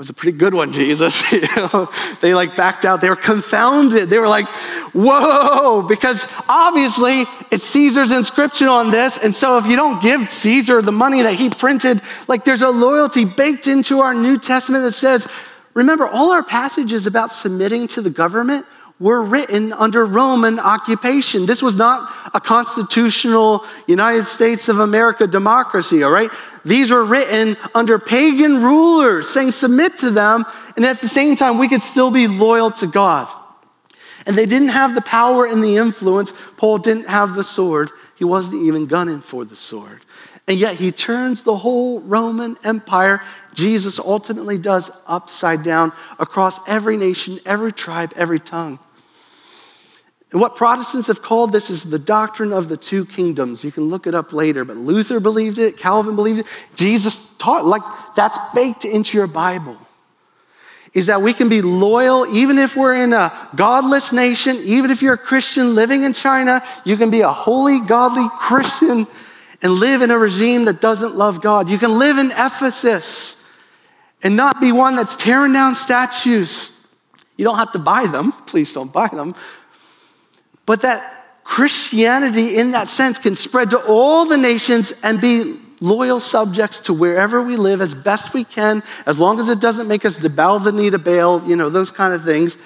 that 0.00 0.04
was 0.04 0.08
a 0.08 0.14
pretty 0.14 0.38
good 0.38 0.54
one, 0.54 0.72
Jesus. 0.72 1.22
they 2.22 2.32
like 2.32 2.56
backed 2.56 2.86
out. 2.86 3.02
They 3.02 3.10
were 3.10 3.16
confounded. 3.16 4.08
They 4.08 4.18
were 4.18 4.28
like, 4.28 4.48
whoa, 4.94 5.82
because 5.82 6.26
obviously 6.48 7.26
it's 7.50 7.64
Caesar's 7.64 8.10
inscription 8.10 8.68
on 8.68 8.90
this. 8.90 9.18
And 9.18 9.36
so 9.36 9.58
if 9.58 9.66
you 9.66 9.76
don't 9.76 10.00
give 10.00 10.30
Caesar 10.32 10.80
the 10.80 10.92
money 10.92 11.20
that 11.20 11.34
he 11.34 11.50
printed, 11.50 12.00
like 12.28 12.46
there's 12.46 12.62
a 12.62 12.70
loyalty 12.70 13.26
baked 13.26 13.66
into 13.66 14.00
our 14.00 14.14
New 14.14 14.38
Testament 14.38 14.84
that 14.84 14.92
says, 14.92 15.26
remember, 15.80 16.06
all 16.06 16.30
our 16.32 16.42
passages 16.42 17.06
about 17.06 17.32
submitting 17.32 17.88
to 17.88 18.02
the 18.02 18.10
government 18.10 18.66
were 19.00 19.22
written 19.22 19.72
under 19.72 20.04
Roman 20.04 20.58
occupation. 20.58 21.46
This 21.46 21.62
was 21.62 21.74
not 21.74 22.12
a 22.34 22.40
constitutional 22.40 23.64
United 23.86 24.26
States 24.26 24.68
of 24.68 24.78
America 24.78 25.26
democracy, 25.26 26.02
all 26.02 26.10
right? 26.10 26.30
These 26.66 26.90
were 26.90 27.04
written 27.04 27.56
under 27.74 27.98
pagan 27.98 28.62
rulers 28.62 29.30
saying 29.30 29.52
submit 29.52 29.96
to 29.98 30.10
them, 30.10 30.44
and 30.76 30.84
at 30.84 31.00
the 31.00 31.08
same 31.08 31.34
time, 31.34 31.56
we 31.56 31.68
could 31.68 31.80
still 31.80 32.10
be 32.10 32.28
loyal 32.28 32.70
to 32.72 32.86
God. 32.86 33.26
And 34.26 34.36
they 34.36 34.44
didn't 34.44 34.68
have 34.68 34.94
the 34.94 35.00
power 35.00 35.46
and 35.46 35.64
the 35.64 35.78
influence. 35.78 36.34
Paul 36.58 36.76
didn't 36.76 37.08
have 37.08 37.34
the 37.34 37.44
sword, 37.44 37.90
he 38.16 38.24
wasn't 38.24 38.66
even 38.66 38.84
gunning 38.84 39.22
for 39.22 39.46
the 39.46 39.56
sword. 39.56 40.02
And 40.50 40.58
yet 40.58 40.74
he 40.74 40.90
turns 40.90 41.44
the 41.44 41.56
whole 41.56 42.00
Roman 42.00 42.58
Empire, 42.64 43.22
Jesus 43.54 44.00
ultimately 44.00 44.58
does 44.58 44.90
upside 45.06 45.62
down 45.62 45.92
across 46.18 46.58
every 46.66 46.96
nation, 46.96 47.38
every 47.46 47.72
tribe, 47.72 48.12
every 48.16 48.40
tongue. 48.40 48.80
And 50.32 50.40
what 50.40 50.56
Protestants 50.56 51.06
have 51.06 51.22
called 51.22 51.52
this 51.52 51.70
is 51.70 51.84
the 51.84 52.00
doctrine 52.00 52.52
of 52.52 52.68
the 52.68 52.76
two 52.76 53.06
kingdoms. 53.06 53.62
You 53.62 53.70
can 53.70 53.84
look 53.84 54.08
it 54.08 54.14
up 54.16 54.32
later, 54.32 54.64
but 54.64 54.76
Luther 54.76 55.20
believed 55.20 55.60
it, 55.60 55.76
Calvin 55.76 56.16
believed 56.16 56.40
it, 56.40 56.46
Jesus 56.74 57.24
taught, 57.38 57.64
like 57.64 57.82
that's 58.16 58.36
baked 58.52 58.84
into 58.84 59.16
your 59.16 59.28
Bible. 59.28 59.78
Is 60.94 61.06
that 61.06 61.22
we 61.22 61.32
can 61.32 61.48
be 61.48 61.62
loyal 61.62 62.26
even 62.34 62.58
if 62.58 62.74
we're 62.74 63.00
in 63.00 63.12
a 63.12 63.50
godless 63.54 64.12
nation, 64.12 64.56
even 64.64 64.90
if 64.90 65.00
you're 65.00 65.14
a 65.14 65.18
Christian 65.18 65.76
living 65.76 66.02
in 66.02 66.12
China, 66.12 66.60
you 66.84 66.96
can 66.96 67.08
be 67.08 67.20
a 67.20 67.28
holy, 67.28 67.78
godly 67.78 68.28
Christian 68.40 69.06
and 69.62 69.72
live 69.72 70.02
in 70.02 70.10
a 70.10 70.18
regime 70.18 70.64
that 70.64 70.80
doesn't 70.80 71.16
love 71.16 71.42
God. 71.42 71.68
You 71.68 71.78
can 71.78 71.98
live 71.98 72.18
in 72.18 72.30
Ephesus 72.32 73.36
and 74.22 74.36
not 74.36 74.60
be 74.60 74.72
one 74.72 74.96
that's 74.96 75.16
tearing 75.16 75.52
down 75.52 75.74
statues. 75.74 76.72
You 77.36 77.44
don't 77.44 77.56
have 77.56 77.72
to 77.72 77.78
buy 77.78 78.06
them, 78.06 78.32
please 78.46 78.72
don't 78.72 78.92
buy 78.92 79.08
them, 79.08 79.34
but 80.66 80.82
that 80.82 81.16
Christianity, 81.44 82.56
in 82.58 82.72
that 82.72 82.88
sense, 82.88 83.18
can 83.18 83.34
spread 83.34 83.70
to 83.70 83.78
all 83.86 84.24
the 84.24 84.36
nations 84.36 84.92
and 85.02 85.20
be 85.20 85.58
loyal 85.80 86.20
subjects 86.20 86.80
to 86.80 86.92
wherever 86.92 87.40
we 87.42 87.56
live 87.56 87.80
as 87.80 87.94
best 87.94 88.34
we 88.34 88.44
can, 88.44 88.82
as 89.06 89.18
long 89.18 89.40
as 89.40 89.48
it 89.48 89.60
doesn't 89.60 89.88
make 89.88 90.04
us 90.04 90.18
bow 90.18 90.58
the 90.58 90.72
knee 90.72 90.90
to 90.90 90.98
Baal, 90.98 91.42
you 91.48 91.56
know, 91.56 91.70
those 91.70 91.90
kind 91.90 92.12
of 92.12 92.24
things. 92.24 92.56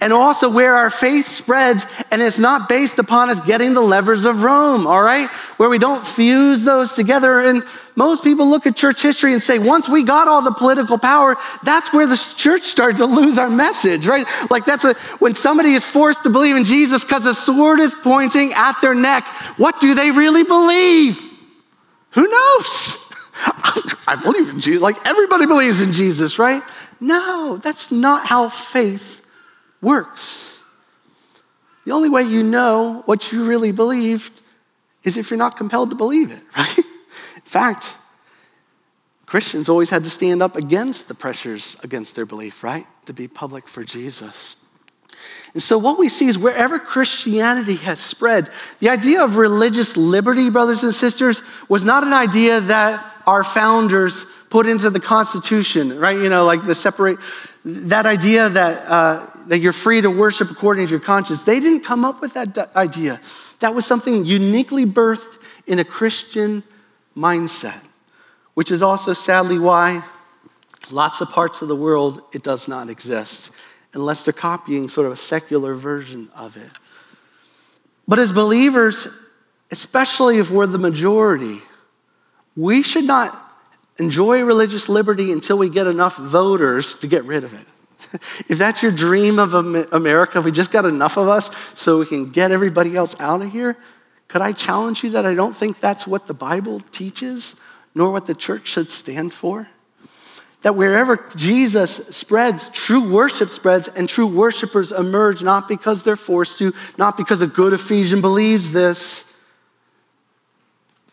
And 0.00 0.12
also 0.12 0.48
where 0.48 0.74
our 0.74 0.88
faith 0.88 1.28
spreads 1.28 1.84
and 2.10 2.22
it's 2.22 2.38
not 2.38 2.68
based 2.68 2.98
upon 2.98 3.28
us 3.28 3.38
getting 3.40 3.74
the 3.74 3.82
levers 3.82 4.24
of 4.24 4.42
Rome, 4.42 4.86
all 4.86 5.02
right? 5.02 5.28
Where 5.58 5.68
we 5.68 5.78
don't 5.78 6.06
fuse 6.06 6.64
those 6.64 6.94
together. 6.94 7.40
And 7.40 7.62
most 7.94 8.24
people 8.24 8.48
look 8.48 8.66
at 8.66 8.74
church 8.74 9.02
history 9.02 9.34
and 9.34 9.42
say, 9.42 9.58
once 9.58 9.88
we 9.88 10.02
got 10.02 10.28
all 10.28 10.40
the 10.40 10.52
political 10.52 10.96
power, 10.96 11.36
that's 11.62 11.92
where 11.92 12.06
the 12.06 12.16
church 12.36 12.64
started 12.64 12.96
to 12.98 13.06
lose 13.06 13.36
our 13.36 13.50
message, 13.50 14.06
right? 14.06 14.26
Like 14.50 14.64
that's 14.64 14.84
a, 14.84 14.94
when 15.18 15.34
somebody 15.34 15.74
is 15.74 15.84
forced 15.84 16.22
to 16.22 16.30
believe 16.30 16.56
in 16.56 16.64
Jesus 16.64 17.04
because 17.04 17.26
a 17.26 17.34
sword 17.34 17.78
is 17.78 17.94
pointing 18.02 18.54
at 18.54 18.80
their 18.80 18.94
neck, 18.94 19.26
what 19.58 19.78
do 19.80 19.94
they 19.94 20.10
really 20.10 20.42
believe? 20.42 21.31
Who 22.12 22.28
knows? 22.28 22.98
I 24.06 24.20
believe 24.22 24.48
in 24.48 24.60
Jesus. 24.60 24.82
Like 24.82 25.06
everybody 25.06 25.46
believes 25.46 25.80
in 25.80 25.92
Jesus, 25.92 26.38
right? 26.38 26.62
No, 27.00 27.58
that's 27.58 27.90
not 27.90 28.26
how 28.26 28.48
faith 28.48 29.22
works. 29.80 30.58
The 31.84 31.92
only 31.92 32.08
way 32.08 32.22
you 32.22 32.42
know 32.42 33.02
what 33.06 33.32
you 33.32 33.44
really 33.44 33.72
believed 33.72 34.40
is 35.02 35.16
if 35.16 35.30
you're 35.30 35.38
not 35.38 35.56
compelled 35.56 35.90
to 35.90 35.96
believe 35.96 36.30
it, 36.30 36.42
right? 36.56 36.78
In 36.78 37.42
fact, 37.44 37.96
Christians 39.26 39.68
always 39.68 39.90
had 39.90 40.04
to 40.04 40.10
stand 40.10 40.42
up 40.42 40.56
against 40.56 41.08
the 41.08 41.14
pressures 41.14 41.76
against 41.82 42.14
their 42.14 42.26
belief, 42.26 42.62
right? 42.62 42.86
To 43.06 43.12
be 43.12 43.26
public 43.28 43.66
for 43.66 43.82
Jesus. 43.82 44.56
And 45.54 45.62
so, 45.62 45.76
what 45.76 45.98
we 45.98 46.08
see 46.08 46.28
is 46.28 46.38
wherever 46.38 46.78
Christianity 46.78 47.74
has 47.76 48.00
spread, 48.00 48.50
the 48.80 48.88
idea 48.88 49.22
of 49.22 49.36
religious 49.36 49.96
liberty, 49.96 50.48
brothers 50.48 50.82
and 50.82 50.94
sisters, 50.94 51.42
was 51.68 51.84
not 51.84 52.04
an 52.04 52.14
idea 52.14 52.60
that 52.62 53.04
our 53.26 53.44
founders 53.44 54.24
put 54.48 54.66
into 54.66 54.88
the 54.88 55.00
Constitution, 55.00 55.98
right? 55.98 56.16
You 56.16 56.30
know, 56.30 56.46
like 56.46 56.64
the 56.64 56.74
separate, 56.74 57.18
that 57.64 58.06
idea 58.06 58.48
that, 58.48 58.86
uh, 58.88 59.26
that 59.46 59.58
you're 59.58 59.72
free 59.72 60.00
to 60.00 60.10
worship 60.10 60.50
according 60.50 60.86
to 60.86 60.90
your 60.90 61.00
conscience. 61.00 61.42
They 61.42 61.60
didn't 61.60 61.84
come 61.84 62.04
up 62.04 62.22
with 62.22 62.32
that 62.34 62.74
idea. 62.74 63.20
That 63.60 63.74
was 63.74 63.86
something 63.86 64.24
uniquely 64.24 64.86
birthed 64.86 65.38
in 65.66 65.78
a 65.78 65.84
Christian 65.84 66.64
mindset, 67.14 67.80
which 68.54 68.70
is 68.70 68.82
also 68.82 69.12
sadly 69.12 69.58
why 69.58 70.02
lots 70.90 71.20
of 71.20 71.28
parts 71.28 71.62
of 71.62 71.68
the 71.68 71.76
world 71.76 72.22
it 72.32 72.42
does 72.42 72.68
not 72.68 72.90
exist 72.90 73.50
unless 73.94 74.24
they're 74.24 74.32
copying 74.32 74.88
sort 74.88 75.06
of 75.06 75.12
a 75.12 75.16
secular 75.16 75.74
version 75.74 76.30
of 76.34 76.56
it. 76.56 76.70
But 78.08 78.18
as 78.18 78.32
believers, 78.32 79.06
especially 79.70 80.38
if 80.38 80.50
we're 80.50 80.66
the 80.66 80.78
majority, 80.78 81.60
we 82.56 82.82
should 82.82 83.04
not 83.04 83.38
enjoy 83.98 84.42
religious 84.42 84.88
liberty 84.88 85.32
until 85.32 85.58
we 85.58 85.68
get 85.68 85.86
enough 85.86 86.16
voters 86.16 86.94
to 86.96 87.06
get 87.06 87.24
rid 87.24 87.44
of 87.44 87.54
it. 87.54 87.66
If 88.46 88.58
that's 88.58 88.82
your 88.82 88.92
dream 88.92 89.38
of 89.38 89.54
America, 89.54 90.38
if 90.38 90.44
we 90.44 90.52
just 90.52 90.70
got 90.70 90.84
enough 90.84 91.16
of 91.16 91.28
us 91.28 91.50
so 91.74 91.98
we 91.98 92.04
can 92.04 92.30
get 92.30 92.50
everybody 92.50 92.94
else 92.94 93.16
out 93.18 93.40
of 93.40 93.50
here, 93.50 93.78
could 94.28 94.42
I 94.42 94.52
challenge 94.52 95.02
you 95.02 95.10
that 95.10 95.24
I 95.24 95.32
don't 95.32 95.56
think 95.56 95.80
that's 95.80 96.06
what 96.06 96.26
the 96.26 96.34
Bible 96.34 96.80
teaches, 96.92 97.56
nor 97.94 98.10
what 98.10 98.26
the 98.26 98.34
church 98.34 98.68
should 98.68 98.90
stand 98.90 99.32
for? 99.32 99.68
That 100.62 100.76
wherever 100.76 101.28
Jesus 101.34 101.96
spreads, 102.10 102.68
true 102.68 103.12
worship 103.12 103.50
spreads, 103.50 103.88
and 103.88 104.08
true 104.08 104.26
worshipers 104.26 104.92
emerge 104.92 105.42
not 105.42 105.66
because 105.66 106.02
they're 106.02 106.16
forced 106.16 106.58
to, 106.58 106.72
not 106.96 107.16
because 107.16 107.42
a 107.42 107.46
good 107.46 107.72
Ephesian 107.72 108.20
believes 108.20 108.70
this, 108.70 109.24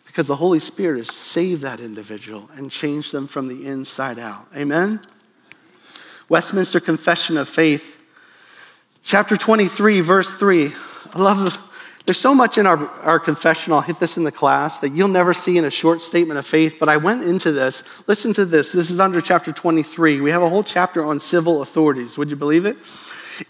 because 0.05 0.27
the 0.27 0.35
Holy 0.35 0.59
Spirit 0.59 0.97
has 0.97 1.15
saved 1.15 1.63
that 1.63 1.79
individual 1.79 2.49
and 2.55 2.69
changed 2.69 3.11
them 3.11 3.27
from 3.27 3.47
the 3.47 3.65
inside 3.67 4.19
out. 4.19 4.47
Amen? 4.55 4.99
Westminster 6.27 6.79
Confession 6.79 7.37
of 7.37 7.49
Faith, 7.49 7.95
chapter 9.03 9.35
23, 9.35 10.01
verse 10.01 10.29
3. 10.29 10.73
I 11.13 11.19
love 11.19 11.68
there's 12.09 12.17
so 12.17 12.33
much 12.33 12.57
in 12.57 12.65
our, 12.65 12.89
our 13.03 13.19
confession, 13.19 13.71
I'll 13.71 13.81
hit 13.81 13.99
this 13.99 14.17
in 14.17 14.23
the 14.23 14.31
class, 14.31 14.79
that 14.79 14.93
you'll 14.93 15.09
never 15.09 15.31
see 15.31 15.59
in 15.59 15.65
a 15.65 15.69
short 15.69 16.01
statement 16.01 16.39
of 16.39 16.47
faith, 16.47 16.77
but 16.79 16.89
I 16.89 16.97
went 16.97 17.23
into 17.23 17.51
this. 17.51 17.83
Listen 18.07 18.33
to 18.33 18.45
this. 18.45 18.71
This 18.71 18.89
is 18.89 18.99
under 18.99 19.21
chapter 19.21 19.51
23. 19.51 20.19
We 20.19 20.31
have 20.31 20.41
a 20.41 20.49
whole 20.49 20.63
chapter 20.63 21.05
on 21.05 21.19
civil 21.19 21.61
authorities. 21.61 22.17
Would 22.17 22.31
you 22.31 22.35
believe 22.35 22.65
it? 22.65 22.79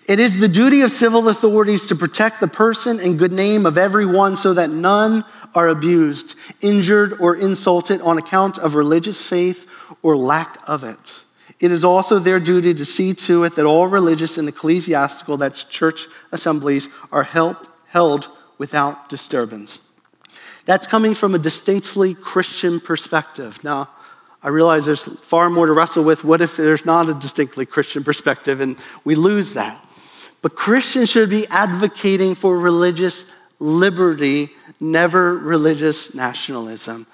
It 0.10 0.20
is 0.20 0.40
the 0.40 0.50
duty 0.50 0.82
of 0.82 0.92
civil 0.92 1.30
authorities 1.30 1.86
to 1.86 1.96
protect 1.96 2.42
the 2.42 2.50
person 2.50 3.00
and 3.00 3.18
good 3.18 3.32
name 3.32 3.66
of 3.66 3.78
everyone 3.78 4.36
so 4.36 4.54
that 4.56 4.70
none 4.70 5.24
are 5.56 5.70
abused, 5.70 6.36
injured, 6.60 7.22
or 7.22 7.38
insulted 7.38 8.02
on 8.02 8.18
account 8.18 8.58
of 8.58 8.76
religious 8.76 9.22
faith 9.26 9.70
or 10.02 10.18
lack 10.18 10.60
of 10.68 10.84
it. 10.84 11.24
It 11.62 11.72
is 11.72 11.86
also 11.86 12.20
their 12.20 12.42
duty 12.42 12.74
to 12.74 12.84
see 12.84 13.14
to 13.14 13.46
it 13.46 13.56
that 13.56 13.64
all 13.64 13.88
religious 13.88 14.38
and 14.38 14.50
ecclesiastical, 14.50 15.38
that's 15.38 15.64
church 15.64 16.08
assemblies, 16.34 16.90
are 17.14 17.24
help, 17.24 17.66
held 17.88 18.28
without 18.60 19.10
disturbance. 19.10 19.82
That's 20.66 20.86
coming 20.86 21.16
from 21.16 21.34
a 21.34 21.40
distinctly 21.40 22.14
Christian 22.14 22.80
perspective. 22.80 23.64
Now, 23.64 23.90
I 24.44 24.50
realize 24.50 24.86
there's 24.86 25.06
far 25.22 25.50
more 25.50 25.66
to 25.66 25.74
wrestle 25.74 26.04
with. 26.04 26.24
What 26.24 26.42
if 26.42 26.56
there's 26.56 26.86
not 26.86 27.10
a 27.10 27.16
distinctly 27.16 27.66
Christian 27.66 28.04
perspective 28.04 28.62
and 28.62 28.78
we 29.04 29.16
lose 29.16 29.54
that? 29.54 29.84
But 30.42 30.56
Christians 30.56 31.10
should 31.10 31.30
be 31.30 31.48
advocating 31.48 32.36
for 32.36 32.58
religious 32.58 33.26
liberty, 33.58 34.52
never 34.80 35.36
religious 35.36 36.14
nationalism. 36.14 37.08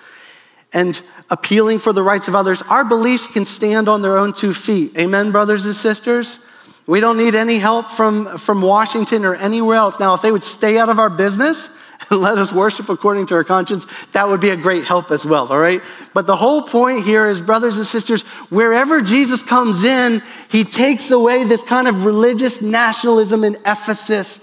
And 0.73 1.01
appealing 1.29 1.79
for 1.79 1.93
the 1.93 2.03
rights 2.03 2.27
of 2.27 2.36
others. 2.36 2.62
Our 2.63 2.84
beliefs 2.84 3.27
can 3.27 3.45
stand 3.45 3.88
on 3.88 4.01
their 4.01 4.17
own 4.17 4.34
two 4.34 4.53
feet. 4.53 4.97
Amen, 4.97 5.31
brothers 5.31 5.65
and 5.65 5.75
sisters? 5.75 6.39
We 6.88 7.00
don't 7.00 7.17
need 7.17 7.34
any 7.34 7.58
help 7.58 7.89
from, 7.89 8.38
from 8.38 8.62
Washington 8.62 9.26
or 9.26 9.36
anywhere 9.36 9.78
else. 9.78 10.00
Now, 10.00 10.13
if 10.13 10.21
they 10.21 10.32
would 10.32 10.43
stay 10.43 10.78
out 10.78 10.89
of 10.89 11.00
our 11.00 11.10
business 11.10 11.69
and 12.10 12.19
let 12.21 12.38
us 12.38 12.54
worship 12.54 12.89
according 12.89 13.26
to 13.28 13.36
our 13.36 13.43
conscience, 13.43 13.88
that 14.13 14.28
would 14.28 14.39
be 14.39 14.52
a 14.52 14.56
great 14.56 14.86
help 14.86 15.10
as 15.10 15.26
well, 15.26 15.48
all 15.48 15.58
right? 15.58 15.82
But 16.13 16.28
the 16.28 16.36
whole 16.36 16.62
point 16.62 17.04
here 17.04 17.28
is, 17.28 17.41
brothers 17.41 17.78
and 17.78 17.88
sisters, 17.88 18.21
wherever 18.50 19.02
Jesus 19.02 19.41
comes 19.41 19.84
in, 19.84 20.21
he 20.50 20.63
takes 20.63 21.10
away 21.10 21.43
this 21.43 21.63
kind 21.63 21.88
of 21.88 22.06
religious 22.06 22.62
nationalism 22.62 23.43
in 23.43 23.56
Ephesus 23.65 24.39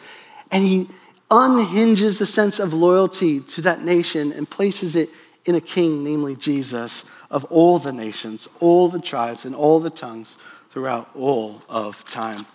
and 0.50 0.64
he 0.64 0.88
unhinges 1.30 2.18
the 2.18 2.26
sense 2.26 2.58
of 2.58 2.74
loyalty 2.74 3.40
to 3.40 3.62
that 3.62 3.82
nation 3.84 4.32
and 4.32 4.50
places 4.50 4.96
it 4.96 5.08
in 5.44 5.54
a 5.54 5.60
king, 5.60 6.04
namely 6.04 6.36
Jesus, 6.36 7.04
of 7.30 7.44
all 7.46 7.78
the 7.78 7.92
nations, 7.92 8.48
all 8.60 8.88
the 8.88 9.00
tribes, 9.00 9.44
and 9.44 9.54
all 9.54 9.80
the 9.80 9.90
tongues 9.90 10.38
throughout 10.72 11.10
all 11.14 11.62
of 11.68 12.04
time. 12.06 12.46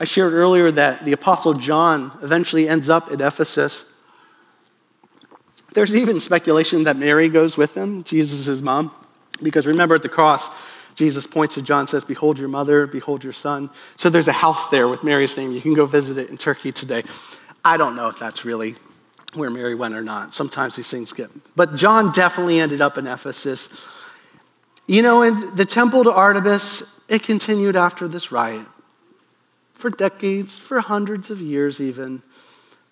I 0.00 0.04
shared 0.04 0.32
earlier 0.32 0.70
that 0.72 1.04
the 1.04 1.12
Apostle 1.12 1.54
John 1.54 2.16
eventually 2.22 2.68
ends 2.68 2.88
up 2.88 3.12
at 3.12 3.20
Ephesus. 3.20 3.84
There's 5.74 5.94
even 5.94 6.20
speculation 6.20 6.84
that 6.84 6.96
Mary 6.96 7.28
goes 7.28 7.56
with 7.56 7.74
him, 7.74 8.02
Jesus' 8.04 8.60
mom, 8.62 8.92
because 9.42 9.66
remember 9.66 9.94
at 9.94 10.02
the 10.02 10.08
cross, 10.08 10.48
Jesus 10.94 11.26
points 11.26 11.54
to 11.54 11.62
John, 11.62 11.86
says, 11.86 12.02
Behold 12.02 12.38
your 12.38 12.48
mother, 12.48 12.86
behold 12.86 13.22
your 13.22 13.32
son. 13.32 13.70
So 13.96 14.08
there's 14.08 14.28
a 14.28 14.32
house 14.32 14.68
there 14.68 14.88
with 14.88 15.04
Mary's 15.04 15.36
name. 15.36 15.52
You 15.52 15.60
can 15.60 15.74
go 15.74 15.86
visit 15.86 16.16
it 16.18 16.30
in 16.30 16.38
Turkey 16.38 16.72
today. 16.72 17.04
I 17.64 17.76
don't 17.76 17.94
know 17.94 18.08
if 18.08 18.18
that's 18.18 18.44
really 18.44 18.74
where 19.34 19.50
Mary 19.50 19.74
went 19.74 19.94
or 19.94 20.02
not. 20.02 20.32
Sometimes 20.32 20.74
these 20.74 20.88
things 20.88 21.12
get. 21.12 21.30
But 21.54 21.76
John 21.76 22.10
definitely 22.12 22.58
ended 22.58 22.80
up 22.80 22.98
in 22.98 23.06
Ephesus. 23.06 23.68
You 24.86 25.02
know, 25.02 25.22
in 25.22 25.54
the 25.54 25.66
temple 25.66 26.04
to 26.04 26.12
Artemis, 26.12 26.82
it 27.08 27.22
continued 27.22 27.76
after 27.76 28.06
this 28.06 28.30
riot 28.30 28.66
for 29.74 29.90
decades, 29.90 30.58
for 30.58 30.80
hundreds 30.80 31.30
of 31.30 31.40
years 31.40 31.80
even. 31.80 32.22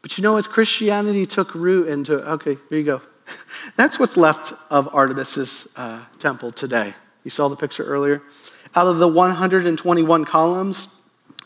But 0.02 0.16
you 0.16 0.22
know, 0.22 0.36
as 0.36 0.46
Christianity 0.46 1.26
took 1.26 1.54
root 1.54 1.88
into, 1.88 2.14
okay, 2.32 2.56
here 2.70 2.78
you 2.78 2.84
go. 2.84 3.02
That's 3.76 3.98
what's 3.98 4.16
left 4.16 4.52
of 4.70 4.94
Artemis's 4.94 5.66
uh, 5.76 6.04
temple 6.18 6.52
today. 6.52 6.94
You 7.24 7.30
saw 7.30 7.48
the 7.48 7.56
picture 7.56 7.84
earlier? 7.84 8.22
Out 8.76 8.86
of 8.86 8.98
the 8.98 9.08
121 9.08 10.24
columns, 10.24 10.88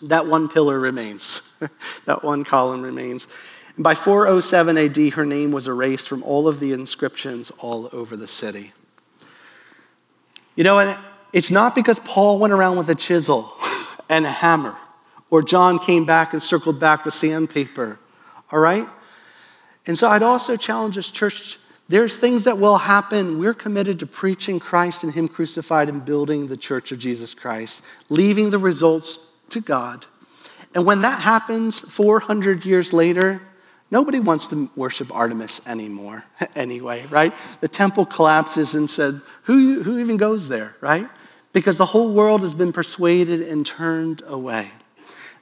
that 0.03 0.27
one 0.27 0.49
pillar 0.49 0.79
remains. 0.79 1.41
that 2.05 2.23
one 2.23 2.45
column 2.45 2.83
remains. 2.83 3.29
And 3.77 3.85
by 3.85 3.95
407 3.95 4.77
AD, 4.77 5.15
her 5.15 5.25
name 5.25 5.53
was 5.53 5.69
erased 5.69 6.07
from 6.09 6.23
all 6.23 6.49
of 6.49 6.61
the 6.61 6.73
inscriptions 6.73 7.51
all 7.59 7.89
over 7.93 8.17
the 8.17 8.29
city. 8.29 8.73
You 10.55 10.65
know, 10.65 10.79
and 10.79 10.99
it's 11.33 11.51
not 11.51 11.75
because 11.75 11.99
Paul 12.01 12.39
went 12.39 12.53
around 12.53 12.77
with 12.77 12.89
a 12.91 12.95
chisel 12.95 13.53
and 14.09 14.27
a 14.27 14.31
hammer, 14.31 14.77
or 15.31 15.43
John 15.43 15.79
came 15.79 16.05
back 16.05 16.33
and 16.33 16.43
circled 16.43 16.81
back 16.81 17.05
with 17.05 17.15
sandpaper, 17.15 17.99
all 18.51 18.59
right? 18.59 18.89
And 19.87 19.99
so 19.99 20.09
I'd 20.09 20.23
also 20.23 20.57
challenge 20.57 20.97
this 20.97 21.11
church 21.11 21.59
there's 21.89 22.15
things 22.15 22.45
that 22.45 22.57
will 22.57 22.79
happen. 22.79 23.41
We're 23.41 23.53
committed 23.53 23.99
to 23.99 24.07
preaching 24.07 24.61
Christ 24.61 25.03
and 25.03 25.13
Him 25.13 25.27
crucified 25.27 25.89
and 25.89 26.05
building 26.05 26.47
the 26.47 26.57
church 26.57 26.93
of 26.93 27.01
Jesus 27.01 27.35
Christ, 27.35 27.83
leaving 28.09 28.51
the 28.51 28.61
results 28.61 29.19
to 29.49 29.61
God. 29.61 30.07
And 30.73 30.87
when 30.87 31.03
that 31.03 31.21
happens 31.21 31.81
400 31.81 32.65
years 32.65 32.93
later, 32.93 33.43
Nobody 33.91 34.21
wants 34.21 34.47
to 34.49 34.71
worship 34.77 35.13
Artemis 35.13 35.61
anymore, 35.67 36.25
anyway, 36.55 37.07
right? 37.11 37.35
The 37.61 37.69
temple 37.69 38.07
collapses 38.07 38.75
and 38.75 38.89
said, 38.89 39.21
who, 39.45 39.83
who 39.83 39.99
even 39.99 40.17
goes 40.17 40.49
there, 40.49 40.77
right? 40.81 41.09
Because 41.53 41.79
the 41.79 41.87
whole 41.87 42.13
world 42.13 42.43
has 42.43 42.55
been 42.55 42.73
persuaded 42.73 43.43
and 43.43 43.67
turned 43.67 44.23
away. 44.27 44.71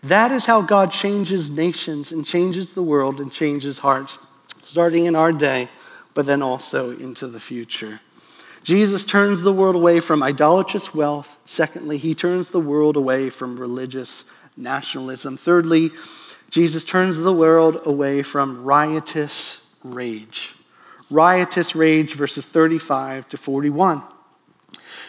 That 0.02 0.32
is 0.32 0.46
how 0.46 0.62
God 0.62 0.92
changes 0.92 1.50
nations 1.50 2.12
and 2.12 2.24
changes 2.24 2.72
the 2.72 2.82
world 2.82 3.20
and 3.20 3.32
changes 3.32 3.78
hearts, 3.78 4.18
starting 4.62 5.06
in 5.06 5.16
our 5.16 5.32
day, 5.32 5.68
but 6.14 6.24
then 6.24 6.42
also 6.42 6.92
into 6.92 7.26
the 7.26 7.40
future. 7.40 8.00
Jesus 8.62 9.04
turns 9.04 9.42
the 9.42 9.52
world 9.52 9.76
away 9.76 10.00
from 10.00 10.22
idolatrous 10.22 10.94
wealth. 10.94 11.36
Secondly, 11.44 11.98
he 11.98 12.14
turns 12.14 12.48
the 12.48 12.60
world 12.60 12.96
away 12.96 13.30
from 13.30 13.58
religious 13.58 14.24
nationalism. 14.56 15.36
Thirdly, 15.36 15.90
Jesus 16.50 16.84
turns 16.84 17.18
the 17.18 17.32
world 17.32 17.80
away 17.84 18.22
from 18.22 18.64
riotous 18.64 19.60
rage. 19.82 20.54
Riotous 21.10 21.74
rage, 21.74 22.14
verses 22.14 22.44
35 22.46 23.28
to 23.30 23.36
41. 23.36 24.02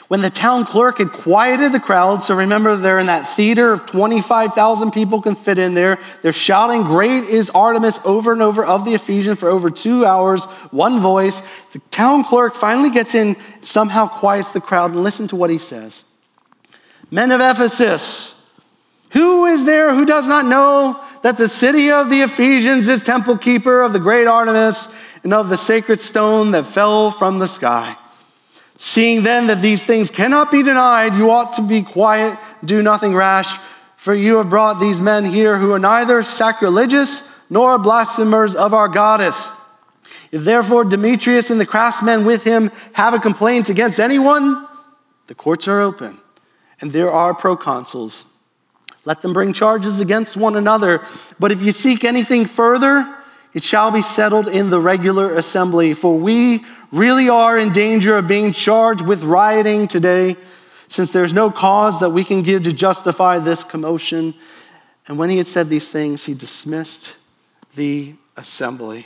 When 0.09 0.21
the 0.21 0.31
town 0.31 0.65
clerk 0.65 0.97
had 0.97 1.11
quieted 1.11 1.71
the 1.71 1.79
crowd, 1.79 2.23
so 2.23 2.33
remember 2.33 2.75
they're 2.75 2.97
in 2.97 3.05
that 3.05 3.35
theater 3.35 3.71
of 3.71 3.85
25,000 3.85 4.89
people 4.89 5.21
can 5.21 5.35
fit 5.35 5.59
in 5.59 5.75
there. 5.75 5.99
They're 6.23 6.31
shouting, 6.31 6.81
Great 6.81 7.25
is 7.25 7.51
Artemis 7.51 7.99
over 8.03 8.33
and 8.33 8.41
over 8.41 8.65
of 8.65 8.85
the 8.85 8.95
Ephesians 8.95 9.37
for 9.37 9.49
over 9.49 9.69
two 9.69 10.07
hours, 10.07 10.45
one 10.71 10.99
voice. 10.99 11.43
The 11.73 11.79
town 11.91 12.23
clerk 12.23 12.55
finally 12.55 12.89
gets 12.89 13.13
in, 13.13 13.37
somehow 13.61 14.07
quiets 14.07 14.49
the 14.49 14.59
crowd, 14.59 14.93
and 14.93 15.03
listen 15.03 15.27
to 15.27 15.35
what 15.35 15.51
he 15.51 15.59
says. 15.59 16.05
Men 17.11 17.31
of 17.31 17.39
Ephesus, 17.39 18.33
who 19.11 19.45
is 19.45 19.63
there 19.63 19.93
who 19.93 20.05
does 20.05 20.27
not 20.27 20.47
know 20.47 20.99
that 21.21 21.37
the 21.37 21.47
city 21.47 21.91
of 21.91 22.09
the 22.09 22.21
Ephesians 22.21 22.87
is 22.87 23.03
temple 23.03 23.37
keeper 23.37 23.83
of 23.83 23.93
the 23.93 23.99
great 23.99 24.25
Artemis 24.25 24.87
and 25.23 25.35
of 25.35 25.49
the 25.49 25.57
sacred 25.57 26.01
stone 26.01 26.49
that 26.51 26.65
fell 26.65 27.11
from 27.11 27.37
the 27.37 27.47
sky? 27.47 27.95
Seeing 28.81 29.23
then 29.23 29.47
that 29.47 29.61
these 29.61 29.83
things 29.83 30.09
cannot 30.09 30.51
be 30.51 30.63
denied, 30.63 31.15
you 31.15 31.29
ought 31.29 31.53
to 31.53 31.61
be 31.61 31.83
quiet, 31.83 32.39
do 32.65 32.81
nothing 32.81 33.13
rash, 33.13 33.59
for 33.97 34.15
you 34.15 34.37
have 34.37 34.49
brought 34.49 34.79
these 34.79 35.01
men 35.01 35.25
here 35.25 35.57
who 35.57 35.71
are 35.71 35.79
neither 35.79 36.23
sacrilegious 36.23 37.21
nor 37.49 37.77
blasphemers 37.77 38.55
of 38.55 38.73
our 38.73 38.87
goddess. 38.87 39.51
If 40.31 40.43
therefore 40.43 40.85
Demetrius 40.85 41.51
and 41.51 41.59
the 41.59 41.65
craftsmen 41.65 42.25
with 42.25 42.43
him 42.43 42.71
have 42.93 43.13
a 43.13 43.19
complaint 43.19 43.69
against 43.69 43.99
anyone, 43.99 44.65
the 45.27 45.35
courts 45.35 45.67
are 45.67 45.81
open, 45.81 46.17
and 46.81 46.91
there 46.91 47.11
are 47.11 47.35
proconsuls 47.35 48.23
let 49.05 49.21
them 49.23 49.33
bring 49.33 49.53
charges 49.53 49.99
against 49.99 50.37
one 50.37 50.55
another. 50.55 51.03
But 51.39 51.51
if 51.51 51.61
you 51.61 51.71
seek 51.71 52.03
anything 52.03 52.45
further, 52.45 53.17
it 53.53 53.63
shall 53.63 53.91
be 53.91 54.01
settled 54.01 54.47
in 54.47 54.69
the 54.69 54.79
regular 54.79 55.35
assembly. 55.35 55.93
For 55.93 56.17
we 56.17 56.65
really 56.91 57.29
are 57.29 57.57
in 57.57 57.71
danger 57.71 58.17
of 58.17 58.27
being 58.27 58.51
charged 58.51 59.01
with 59.01 59.23
rioting 59.23 59.87
today, 59.87 60.35
since 60.87 61.11
there's 61.11 61.33
no 61.33 61.51
cause 61.51 61.99
that 61.99 62.09
we 62.09 62.23
can 62.23 62.41
give 62.41 62.63
to 62.63 62.73
justify 62.73 63.39
this 63.39 63.63
commotion. 63.63 64.33
And 65.07 65.17
when 65.17 65.29
he 65.29 65.37
had 65.37 65.47
said 65.47 65.69
these 65.69 65.89
things, 65.89 66.25
he 66.25 66.33
dismissed 66.33 67.15
the 67.75 68.15
assembly. 68.37 69.05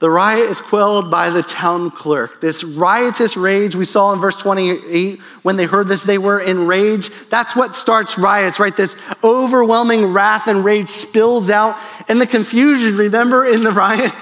The 0.00 0.10
riot 0.10 0.50
is 0.50 0.60
quelled 0.60 1.10
by 1.10 1.30
the 1.30 1.42
town 1.42 1.90
clerk. 1.90 2.40
This 2.40 2.64
riotous 2.64 3.36
rage 3.36 3.76
we 3.76 3.84
saw 3.84 4.12
in 4.12 4.20
verse 4.20 4.36
28, 4.36 5.20
when 5.42 5.56
they 5.56 5.66
heard 5.66 5.88
this, 5.88 6.02
they 6.02 6.18
were 6.18 6.40
enraged. 6.40 7.12
That's 7.30 7.54
what 7.54 7.76
starts 7.76 8.18
riots, 8.18 8.58
right? 8.58 8.76
This 8.76 8.96
overwhelming 9.22 10.06
wrath 10.06 10.48
and 10.48 10.64
rage 10.64 10.88
spills 10.88 11.48
out. 11.48 11.78
And 12.08 12.20
the 12.20 12.26
confusion, 12.26 12.96
remember, 12.96 13.46
in 13.46 13.62
the 13.62 13.72
riot? 13.72 14.12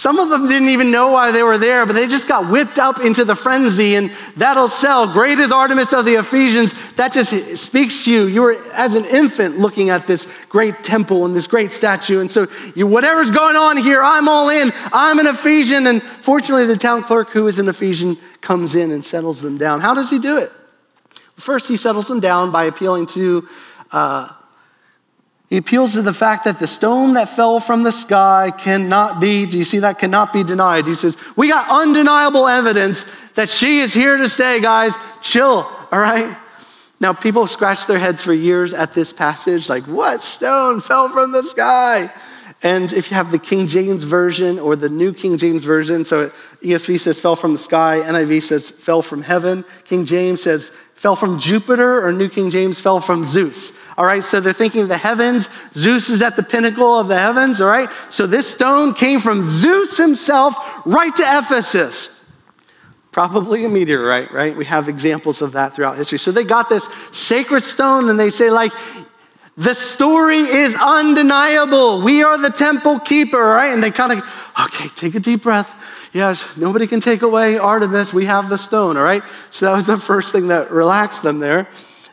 Some 0.00 0.18
of 0.18 0.30
them 0.30 0.48
didn't 0.48 0.70
even 0.70 0.90
know 0.90 1.08
why 1.08 1.30
they 1.30 1.42
were 1.42 1.58
there, 1.58 1.84
but 1.84 1.92
they 1.92 2.06
just 2.06 2.26
got 2.26 2.50
whipped 2.50 2.78
up 2.78 3.00
into 3.00 3.22
the 3.22 3.36
frenzy, 3.36 3.96
and 3.96 4.10
that'll 4.34 4.70
sell. 4.70 5.06
Great 5.12 5.38
is 5.38 5.52
Artemis 5.52 5.92
of 5.92 6.06
the 6.06 6.14
Ephesians. 6.14 6.72
That 6.96 7.12
just 7.12 7.58
speaks 7.58 8.06
to 8.06 8.10
you. 8.10 8.26
You 8.26 8.40
were, 8.40 8.72
as 8.72 8.94
an 8.94 9.04
infant, 9.04 9.58
looking 9.58 9.90
at 9.90 10.06
this 10.06 10.26
great 10.48 10.82
temple 10.82 11.26
and 11.26 11.36
this 11.36 11.46
great 11.46 11.70
statue. 11.70 12.20
And 12.20 12.30
so, 12.30 12.48
you, 12.74 12.86
whatever's 12.86 13.30
going 13.30 13.56
on 13.56 13.76
here, 13.76 14.02
I'm 14.02 14.26
all 14.26 14.48
in. 14.48 14.72
I'm 14.90 15.18
an 15.18 15.26
Ephesian. 15.26 15.86
And 15.86 16.02
fortunately, 16.22 16.64
the 16.64 16.78
town 16.78 17.02
clerk, 17.02 17.28
who 17.28 17.46
is 17.46 17.58
an 17.58 17.68
Ephesian, 17.68 18.16
comes 18.40 18.74
in 18.76 18.92
and 18.92 19.04
settles 19.04 19.42
them 19.42 19.58
down. 19.58 19.82
How 19.82 19.92
does 19.92 20.08
he 20.08 20.18
do 20.18 20.38
it? 20.38 20.50
First, 21.36 21.68
he 21.68 21.76
settles 21.76 22.08
them 22.08 22.20
down 22.20 22.52
by 22.52 22.64
appealing 22.64 23.04
to. 23.08 23.46
Uh, 23.92 24.30
he 25.50 25.56
appeals 25.56 25.94
to 25.94 26.02
the 26.02 26.14
fact 26.14 26.44
that 26.44 26.60
the 26.60 26.68
stone 26.68 27.14
that 27.14 27.28
fell 27.30 27.58
from 27.58 27.82
the 27.82 27.90
sky 27.90 28.52
cannot 28.56 29.20
be, 29.20 29.46
do 29.46 29.58
you 29.58 29.64
see 29.64 29.80
that? 29.80 29.98
Cannot 29.98 30.32
be 30.32 30.44
denied. 30.44 30.86
He 30.86 30.94
says, 30.94 31.16
We 31.34 31.48
got 31.48 31.68
undeniable 31.68 32.46
evidence 32.46 33.04
that 33.34 33.48
she 33.48 33.80
is 33.80 33.92
here 33.92 34.16
to 34.16 34.28
stay, 34.28 34.60
guys. 34.60 34.94
Chill, 35.22 35.68
all 35.90 35.98
right? 35.98 36.36
Now, 37.00 37.12
people 37.14 37.42
have 37.42 37.50
scratched 37.50 37.88
their 37.88 37.98
heads 37.98 38.22
for 38.22 38.32
years 38.32 38.72
at 38.72 38.94
this 38.94 39.12
passage, 39.12 39.68
like, 39.68 39.82
What 39.84 40.22
stone 40.22 40.80
fell 40.80 41.08
from 41.08 41.32
the 41.32 41.42
sky? 41.42 42.12
And 42.62 42.92
if 42.92 43.10
you 43.10 43.16
have 43.16 43.32
the 43.32 43.38
King 43.38 43.66
James 43.66 44.04
Version 44.04 44.58
or 44.58 44.76
the 44.76 44.88
New 44.88 45.12
King 45.14 45.38
James 45.38 45.64
Version, 45.64 46.04
so 46.04 46.30
ESV 46.62 47.00
says 47.00 47.18
fell 47.18 47.34
from 47.34 47.52
the 47.52 47.58
sky, 47.58 48.02
NIV 48.04 48.42
says 48.42 48.70
fell 48.70 49.02
from 49.02 49.22
heaven, 49.22 49.64
King 49.84 50.04
James 50.04 50.42
says 50.42 50.70
fell 50.94 51.16
from 51.16 51.40
Jupiter, 51.40 52.06
or 52.06 52.12
New 52.12 52.28
King 52.28 52.50
James 52.50 52.78
fell 52.78 53.00
from 53.00 53.24
Zeus. 53.24 53.72
All 54.00 54.06
right, 54.06 54.24
so 54.24 54.40
they're 54.40 54.54
thinking 54.54 54.88
the 54.88 54.96
heavens, 54.96 55.50
Zeus 55.74 56.08
is 56.08 56.22
at 56.22 56.34
the 56.34 56.42
pinnacle 56.42 56.98
of 56.98 57.08
the 57.08 57.18
heavens, 57.18 57.60
all 57.60 57.68
right? 57.68 57.90
So 58.08 58.26
this 58.26 58.50
stone 58.50 58.94
came 58.94 59.20
from 59.20 59.44
Zeus 59.44 59.98
himself 59.98 60.56
right 60.86 61.14
to 61.16 61.22
Ephesus. 61.22 62.08
Probably 63.12 63.66
a 63.66 63.68
meteorite, 63.68 64.32
right? 64.32 64.56
We 64.56 64.64
have 64.64 64.88
examples 64.88 65.42
of 65.42 65.52
that 65.52 65.76
throughout 65.76 65.98
history. 65.98 66.18
So 66.18 66.32
they 66.32 66.44
got 66.44 66.70
this 66.70 66.88
sacred 67.12 67.62
stone 67.62 68.08
and 68.08 68.18
they 68.18 68.30
say, 68.30 68.48
like, 68.48 68.72
the 69.58 69.74
story 69.74 70.38
is 70.38 70.78
undeniable. 70.80 72.00
We 72.00 72.22
are 72.22 72.38
the 72.38 72.48
temple 72.48 73.00
keeper, 73.00 73.36
right? 73.36 73.70
And 73.70 73.84
they 73.84 73.90
kind 73.90 74.12
of, 74.12 74.24
okay, 74.58 74.88
take 74.94 75.14
a 75.14 75.20
deep 75.20 75.42
breath. 75.42 75.70
Yes, 76.14 76.42
nobody 76.56 76.86
can 76.86 77.00
take 77.00 77.20
away 77.20 77.58
Artemis. 77.58 78.14
We 78.14 78.24
have 78.24 78.48
the 78.48 78.56
stone, 78.56 78.96
all 78.96 79.04
right? 79.04 79.22
So 79.50 79.66
that 79.66 79.76
was 79.76 79.88
the 79.88 79.98
first 79.98 80.32
thing 80.32 80.48
that 80.48 80.70
relaxed 80.70 81.22
them 81.22 81.38
there. 81.38 81.68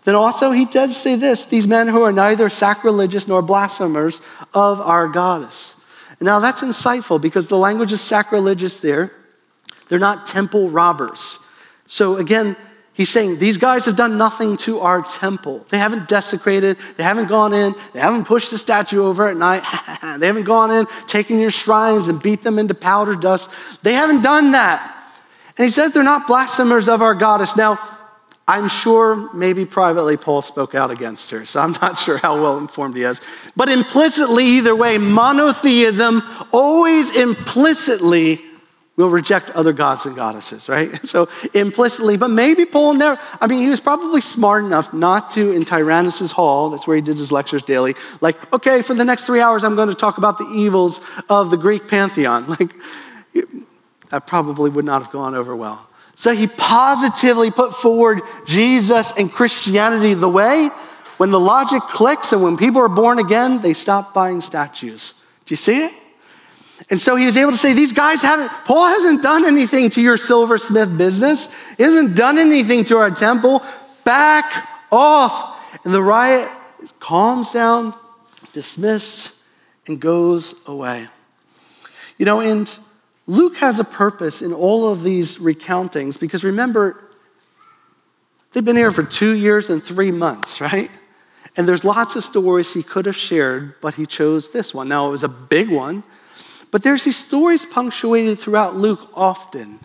Then 0.07 0.15
also, 0.15 0.51
he 0.51 0.63
does 0.63 0.95
say 0.95 1.17
this 1.17 1.43
these 1.43 1.67
men 1.67 1.89
who 1.89 2.01
are 2.01 2.13
neither 2.13 2.47
sacrilegious 2.47 3.27
nor 3.27 3.41
blasphemers 3.41 4.21
of 4.53 4.79
our 4.79 5.09
goddess. 5.09 5.75
Now, 6.21 6.39
that's 6.39 6.61
insightful 6.61 7.19
because 7.19 7.49
the 7.49 7.57
language 7.57 7.91
is 7.91 7.99
sacrilegious 7.99 8.79
there. 8.79 9.11
They're 9.89 9.99
not 9.99 10.25
temple 10.25 10.69
robbers. 10.69 11.39
So, 11.87 12.15
again, 12.15 12.55
He's 12.93 13.09
saying 13.09 13.37
these 13.37 13.57
guys 13.57 13.85
have 13.85 13.95
done 13.97 14.17
nothing 14.17 14.57
to 14.57 14.79
our 14.79 15.03
temple. 15.03 15.63
They 15.69 15.77
haven't 15.77 16.07
desecrated, 16.07 16.77
they 16.95 17.03
haven't 17.03 17.27
gone 17.27 17.53
in, 17.53 17.75
they 17.93 17.99
haven't 17.99 18.25
pushed 18.25 18.49
the 18.49 18.57
statue 18.57 19.03
over 19.03 19.27
at 19.27 19.37
night, 19.37 19.61
they 20.19 20.25
haven't 20.25 20.45
gone 20.45 20.71
in, 20.71 20.87
taken 21.05 21.37
your 21.37 21.51
shrines 21.51 22.07
and 22.07 22.19
beat 22.19 22.41
them 22.41 22.57
into 22.57 22.73
powder 22.73 23.13
dust. 23.13 23.49
They 23.83 23.93
haven't 23.93 24.23
done 24.23 24.53
that. 24.53 25.11
And 25.57 25.65
he 25.65 25.71
says 25.71 25.91
they're 25.91 26.01
not 26.01 26.27
blasphemers 26.27 26.87
of 26.87 27.03
our 27.03 27.13
goddess. 27.13 27.55
Now, 27.55 27.96
I'm 28.47 28.69
sure 28.69 29.31
maybe 29.33 29.65
privately 29.65 30.15
Paul 30.15 30.41
spoke 30.41 30.73
out 30.73 30.89
against 30.89 31.29
her, 31.31 31.45
so 31.45 31.59
I'm 31.59 31.73
not 31.73 31.99
sure 31.99 32.17
how 32.17 32.41
well 32.41 32.57
informed 32.57 32.95
he 32.95 33.03
is. 33.03 33.19
But 33.55 33.69
implicitly, 33.69 34.45
either 34.45 34.75
way, 34.75 34.97
monotheism 34.97 36.21
always 36.51 37.15
implicitly 37.15 38.41
We'll 38.97 39.11
reject 39.11 39.51
other 39.51 39.73
gods 39.73 40.07
and 40.07 40.15
goddesses, 40.15 40.67
right? 40.67 40.91
So 41.07 41.29
implicitly, 41.53 42.17
but 42.17 42.29
maybe 42.29 42.65
Paul 42.65 42.95
never, 42.95 43.21
I 43.39 43.47
mean, 43.47 43.61
he 43.61 43.69
was 43.69 43.79
probably 43.79 44.19
smart 44.19 44.65
enough 44.65 44.91
not 44.91 45.29
to, 45.31 45.51
in 45.51 45.63
Tyrannus' 45.63 46.31
hall, 46.31 46.71
that's 46.71 46.87
where 46.87 46.95
he 46.95 47.01
did 47.01 47.17
his 47.17 47.31
lectures 47.31 47.61
daily, 47.61 47.95
like, 48.19 48.51
okay, 48.51 48.81
for 48.81 48.95
the 48.95 49.05
next 49.05 49.23
three 49.23 49.39
hours, 49.39 49.63
I'm 49.63 49.75
going 49.75 49.87
to 49.87 49.95
talk 49.95 50.17
about 50.17 50.37
the 50.39 50.45
evils 50.45 50.99
of 51.29 51.51
the 51.51 51.57
Greek 51.57 51.87
pantheon. 51.87 52.45
Like, 52.59 52.73
that 54.09 54.25
probably 54.25 54.69
would 54.69 54.85
not 54.85 55.03
have 55.03 55.11
gone 55.11 55.35
over 55.35 55.55
well. 55.55 55.86
So 56.17 56.33
he 56.33 56.47
positively 56.47 57.51
put 57.51 57.75
forward 57.75 58.21
Jesus 58.47 59.13
and 59.15 59.31
Christianity 59.31 60.15
the 60.15 60.27
way. 60.27 60.69
When 61.17 61.29
the 61.29 61.39
logic 61.39 61.83
clicks 61.83 62.33
and 62.33 62.41
when 62.41 62.57
people 62.57 62.81
are 62.81 62.89
born 62.89 63.19
again, 63.19 63.61
they 63.61 63.73
stop 63.73 64.15
buying 64.15 64.41
statues. 64.41 65.13
Do 65.45 65.51
you 65.53 65.57
see 65.57 65.85
it? 65.85 65.93
And 66.89 66.99
so 66.99 67.15
he 67.15 67.25
was 67.27 67.37
able 67.37 67.51
to 67.51 67.57
say, 67.57 67.73
These 67.73 67.93
guys 67.93 68.23
haven't, 68.23 68.49
Paul 68.65 68.87
hasn't 68.87 69.21
done 69.21 69.45
anything 69.45 69.91
to 69.91 70.01
your 70.01 70.17
silversmith 70.17 70.97
business. 70.97 71.49
He 71.77 71.83
hasn't 71.83 72.15
done 72.15 72.39
anything 72.39 72.83
to 72.85 72.97
our 72.97 73.11
temple. 73.11 73.63
Back 74.03 74.67
off. 74.91 75.55
And 75.83 75.93
the 75.93 76.01
riot 76.01 76.49
calms 76.99 77.51
down, 77.51 77.93
dismissed, 78.53 79.33
and 79.85 79.99
goes 79.99 80.55
away. 80.65 81.07
You 82.17 82.25
know, 82.25 82.39
and 82.39 82.67
Luke 83.27 83.57
has 83.57 83.79
a 83.79 83.83
purpose 83.83 84.41
in 84.41 84.53
all 84.53 84.87
of 84.87 85.03
these 85.03 85.35
recountings 85.35 86.17
because 86.17 86.45
remember, 86.45 87.03
they've 88.53 88.63
been 88.63 88.77
here 88.77 88.91
for 88.91 89.03
two 89.03 89.33
years 89.33 89.69
and 89.69 89.83
three 89.83 90.11
months, 90.11 90.61
right? 90.61 90.89
And 91.57 91.67
there's 91.67 91.83
lots 91.83 92.15
of 92.15 92.23
stories 92.23 92.71
he 92.71 92.83
could 92.83 93.05
have 93.05 93.17
shared, 93.17 93.75
but 93.81 93.95
he 93.95 94.05
chose 94.05 94.49
this 94.49 94.73
one. 94.73 94.87
Now, 94.87 95.07
it 95.07 95.11
was 95.11 95.23
a 95.23 95.27
big 95.27 95.69
one, 95.69 96.03
but 96.71 96.83
there's 96.83 97.03
these 97.03 97.17
stories 97.17 97.65
punctuated 97.65 98.39
throughout 98.39 98.77
Luke 98.77 99.09
often 99.13 99.79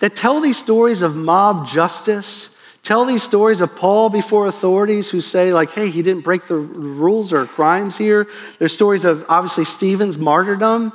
that 0.00 0.14
tell 0.14 0.40
these 0.40 0.58
stories 0.58 1.00
of 1.00 1.16
mob 1.16 1.66
justice, 1.66 2.50
tell 2.82 3.06
these 3.06 3.22
stories 3.22 3.62
of 3.62 3.74
Paul 3.74 4.10
before 4.10 4.46
authorities 4.46 5.10
who 5.10 5.22
say, 5.22 5.52
like, 5.52 5.70
hey, 5.70 5.88
he 5.88 6.02
didn't 6.02 6.24
break 6.24 6.46
the 6.46 6.56
rules 6.56 7.32
or 7.32 7.46
crimes 7.46 7.96
here. 7.96 8.26
There's 8.58 8.74
stories 8.74 9.06
of 9.06 9.24
obviously 9.30 9.64
Stephen's 9.64 10.18
martyrdom 10.18 10.92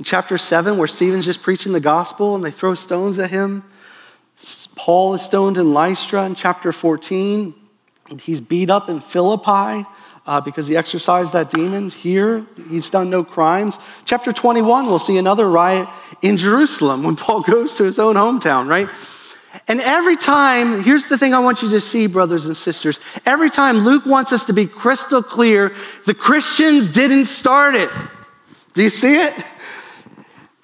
in 0.00 0.04
chapter 0.04 0.38
7, 0.38 0.78
where 0.78 0.88
Stephen's 0.88 1.26
just 1.26 1.42
preaching 1.42 1.74
the 1.74 1.80
gospel 1.80 2.34
and 2.34 2.42
they 2.42 2.50
throw 2.50 2.72
stones 2.72 3.18
at 3.18 3.28
him. 3.28 3.62
Paul 4.74 5.12
is 5.12 5.20
stoned 5.20 5.58
in 5.58 5.74
Lystra 5.74 6.24
in 6.24 6.34
chapter 6.34 6.72
14. 6.72 7.52
He's 8.18 8.40
beat 8.40 8.70
up 8.70 8.88
in 8.88 9.02
Philippi 9.02 9.86
uh, 10.26 10.40
because 10.40 10.66
he 10.66 10.74
exorcised 10.74 11.34
that 11.34 11.50
demon. 11.50 11.90
Here, 11.90 12.46
he's 12.70 12.88
done 12.88 13.10
no 13.10 13.22
crimes. 13.22 13.78
Chapter 14.06 14.32
21, 14.32 14.86
we'll 14.86 14.98
see 14.98 15.18
another 15.18 15.50
riot 15.50 15.86
in 16.22 16.38
Jerusalem 16.38 17.02
when 17.02 17.14
Paul 17.14 17.42
goes 17.42 17.74
to 17.74 17.84
his 17.84 17.98
own 17.98 18.14
hometown, 18.14 18.68
right? 18.68 18.88
And 19.68 19.82
every 19.82 20.16
time, 20.16 20.82
here's 20.82 21.08
the 21.08 21.18
thing 21.18 21.34
I 21.34 21.40
want 21.40 21.60
you 21.60 21.68
to 21.68 21.80
see, 21.80 22.06
brothers 22.06 22.46
and 22.46 22.56
sisters. 22.56 23.00
Every 23.26 23.50
time 23.50 23.80
Luke 23.80 24.06
wants 24.06 24.32
us 24.32 24.46
to 24.46 24.54
be 24.54 24.64
crystal 24.64 25.22
clear, 25.22 25.74
the 26.06 26.14
Christians 26.14 26.88
didn't 26.88 27.26
start 27.26 27.74
it. 27.74 27.90
Do 28.72 28.82
you 28.82 28.88
see 28.88 29.16
it? 29.16 29.34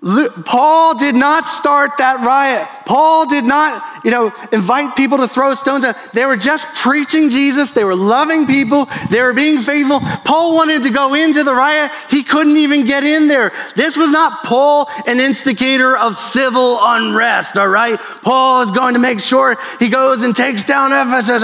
Paul 0.03 0.99
did 0.99 1.15
not 1.15 1.49
start 1.49 1.93
that 1.99 2.21
riot. 2.21 2.69
Paul 2.85 3.27
did 3.27 3.45
not, 3.45 4.05
you 4.05 4.11
know, 4.11 4.31
invite 4.53 4.95
people 4.95 5.19
to 5.19 5.27
throw 5.27 5.55
stones 5.55 5.85
at. 5.85 5.97
They 6.13 6.27
were 6.27 6.37
just 6.37 6.67
preaching 6.75 7.31
Jesus. 7.31 7.71
They 7.71 7.83
were 7.83 7.97
loving 7.97 8.47
people. 8.47 8.89
They 9.11 9.23
were 9.23 9.33
being 9.33 9.59
faithful. 9.61 10.01
Paul 10.01 10.55
wanted 10.55 10.83
to 10.83 10.91
go 10.91 11.15
into 11.15 11.45
the 11.45 11.55
riot. 11.55 11.91
He 12.11 12.23
couldn't 12.23 12.59
even 12.59 12.85
get 12.85 13.05
in 13.05 13.27
there. 13.27 13.53
This 13.75 13.97
was 13.97 14.11
not 14.11 14.45
Paul, 14.45 14.89
an 15.07 15.19
instigator 15.19 15.97
of 15.97 16.19
civil 16.19 16.79
unrest, 16.83 17.57
all 17.57 17.67
right? 17.67 17.99
Paul 18.23 18.61
is 18.61 18.71
going 18.71 18.95
to 18.95 19.01
make 19.01 19.19
sure 19.19 19.59
he 19.79 19.89
goes 19.89 20.23
and 20.23 20.37
takes 20.37 20.63
down 20.63 20.93
Ephesus. 20.93 21.43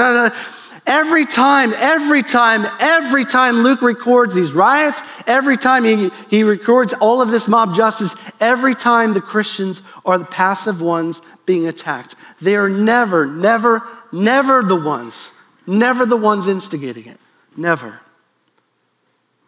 Every 0.86 1.26
time, 1.26 1.72
every 1.76 2.24
time, 2.24 2.66
every 2.80 3.24
time 3.24 3.62
Luke 3.62 3.82
records 3.82 4.34
these 4.34 4.52
riots, 4.52 5.00
every 5.28 5.56
time 5.56 5.84
he, 5.84 6.10
he 6.28 6.42
records 6.42 6.92
all 6.94 7.22
of 7.22 7.30
this 7.30 7.46
mob 7.46 7.74
justice, 7.74 8.16
every 8.40 8.74
time 8.74 9.14
the 9.14 9.20
Christians 9.20 9.80
are 10.04 10.18
the 10.18 10.24
passive 10.24 10.80
ones 10.82 11.22
being 11.46 11.68
attacked. 11.68 12.16
They 12.40 12.56
are 12.56 12.68
never, 12.68 13.26
never, 13.26 13.86
never 14.10 14.62
the 14.64 14.74
ones, 14.74 15.32
never 15.68 16.04
the 16.04 16.16
ones 16.16 16.48
instigating 16.48 17.06
it. 17.06 17.20
Never. 17.56 18.00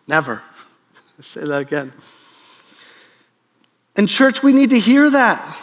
Never. 0.07 0.41
I'll 1.19 1.23
say 1.23 1.41
that 1.41 1.63
again. 1.63 1.93
And, 3.97 4.09
church, 4.09 4.43
we 4.43 4.53
need 4.53 4.71
to 4.71 4.79
hear 4.79 5.11
that. 5.11 5.57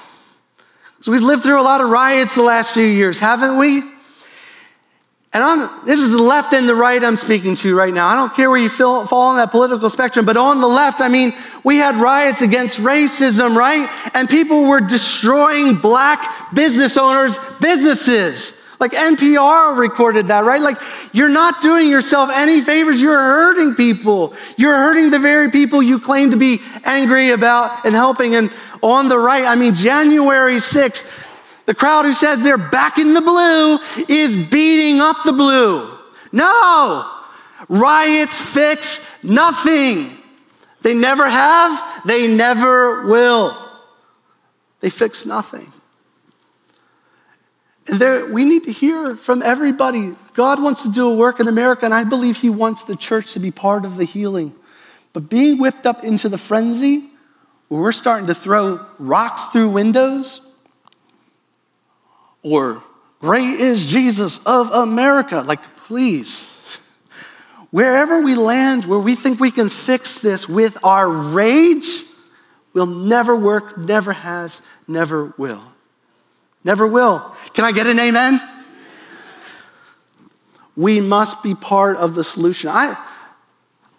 So 0.99 1.13
we've 1.13 1.22
lived 1.22 1.43
through 1.43 1.59
a 1.59 1.63
lot 1.63 1.80
of 1.80 1.89
riots 1.89 2.36
the 2.36 2.43
last 2.43 2.74
few 2.74 2.86
years, 2.86 3.19
haven't 3.19 3.57
we? 3.57 3.84
And 5.34 5.43
on, 5.43 5.86
this 5.86 6.01
is 6.01 6.09
the 6.09 6.21
left 6.21 6.53
and 6.53 6.67
the 6.67 6.75
right 6.75 7.01
I'm 7.01 7.15
speaking 7.15 7.55
to 7.55 7.73
right 7.73 7.93
now. 7.93 8.07
I 8.07 8.15
don't 8.15 8.34
care 8.34 8.49
where 8.49 8.59
you 8.59 8.67
feel, 8.67 9.07
fall 9.07 9.29
on 9.29 9.38
that 9.38 9.49
political 9.49 9.89
spectrum, 9.89 10.25
but 10.25 10.36
on 10.36 10.59
the 10.59 10.67
left, 10.67 10.99
I 10.99 11.07
mean, 11.07 11.34
we 11.63 11.77
had 11.77 11.95
riots 11.95 12.41
against 12.41 12.79
racism, 12.79 13.55
right? 13.55 13.89
And 14.13 14.27
people 14.27 14.65
were 14.65 14.82
destroying 14.82 15.77
black 15.77 16.53
business 16.53 16.97
owners' 16.97 17.39
businesses. 17.61 18.51
Like 18.82 18.91
NPR 18.91 19.77
recorded 19.77 20.27
that, 20.27 20.43
right? 20.43 20.59
Like, 20.59 20.82
you're 21.13 21.29
not 21.29 21.61
doing 21.61 21.89
yourself 21.89 22.29
any 22.34 22.61
favors. 22.61 23.01
You're 23.01 23.15
hurting 23.15 23.75
people. 23.75 24.34
You're 24.57 24.75
hurting 24.75 25.11
the 25.11 25.19
very 25.19 25.49
people 25.49 25.82
you 25.82 25.99
claim 25.99 26.32
to 26.32 26.38
be 26.38 26.59
angry 26.84 27.29
about 27.29 27.86
and 27.86 27.93
helping. 27.93 28.36
And 28.36 28.51
on 28.82 29.07
the 29.07 29.19
right, 29.19 29.45
I 29.45 29.55
mean, 29.55 29.75
January 29.75 30.55
6th, 30.55 31.05
the 31.66 31.76
crowd 31.76 32.05
who 32.05 32.14
says 32.14 32.41
they're 32.41 32.57
back 32.57 32.97
in 32.97 33.14
the 33.14 33.22
blue 33.22 33.80
is 34.07 34.36
beating 34.36 34.99
up 34.99 35.18
the 35.24 35.34
blue. 35.34 35.97
No, 36.32 37.09
riots 37.70 38.39
fix 38.39 38.99
nothing. 39.24 40.18
They 40.82 40.93
never 40.93 41.30
have, 41.30 42.05
they 42.05 42.28
never 42.28 43.05
will. 43.05 43.57
They 44.80 44.89
fix 44.89 45.26
nothing. 45.26 45.72
And 47.88 47.99
there, 47.99 48.26
we 48.26 48.45
need 48.45 48.64
to 48.66 48.72
hear 48.72 49.16
from 49.16 49.41
everybody. 49.41 50.16
God 50.34 50.62
wants 50.62 50.84
to 50.84 50.89
do 50.89 51.09
a 51.09 51.14
work 51.14 51.39
in 51.39 51.47
America, 51.47 51.86
and 51.86 51.93
I 51.93 52.03
believe 52.03 52.38
He 52.38 52.49
wants 52.49 52.84
the 52.84 52.95
church 52.95 53.34
to 53.34 53.39
be 53.39 53.51
part 53.51 53.86
of 53.86 53.97
the 53.97 54.05
healing. 54.05 54.55
But 55.14 55.30
being 55.30 55.57
whipped 55.57 55.86
up 55.86 56.03
into 56.03 56.30
the 56.30 56.38
frenzy 56.38 57.09
where 57.68 57.82
we're 57.82 57.91
starting 57.91 58.28
to 58.28 58.36
throw 58.36 58.86
rocks 58.97 59.47
through 59.47 59.70
windows, 59.70 60.41
or 62.44 62.84
great 63.20 63.60
is 63.60 63.86
Jesus 63.86 64.39
of 64.46 64.72
America. 64.72 65.42
Like, 65.42 65.62
please. 65.86 66.58
Wherever 67.70 68.22
we 68.22 68.36
land, 68.36 68.86
where 68.86 69.00
we 69.00 69.16
think 69.16 69.39
we 69.39 69.52
can 69.52 69.70
fix 69.70 70.20
this 70.20 70.50
with 70.50 70.78
our 70.84 71.08
rage, 71.08 72.04
will 72.74 72.86
never 72.86 73.36
work, 73.36 73.78
never 73.78 74.12
has, 74.14 74.62
never 74.88 75.34
will. 75.38 75.64
Never 76.64 76.86
will. 76.86 77.36
Can 77.54 77.66
I 77.66 77.72
get 77.72 77.88
an 77.88 78.00
amen? 78.00 78.42
We 80.76 81.00
must 81.00 81.44
be 81.44 81.56
part 81.56 81.98
of 81.98 82.16
the 82.16 82.24
solution. 82.24 82.70
I, 82.70 82.98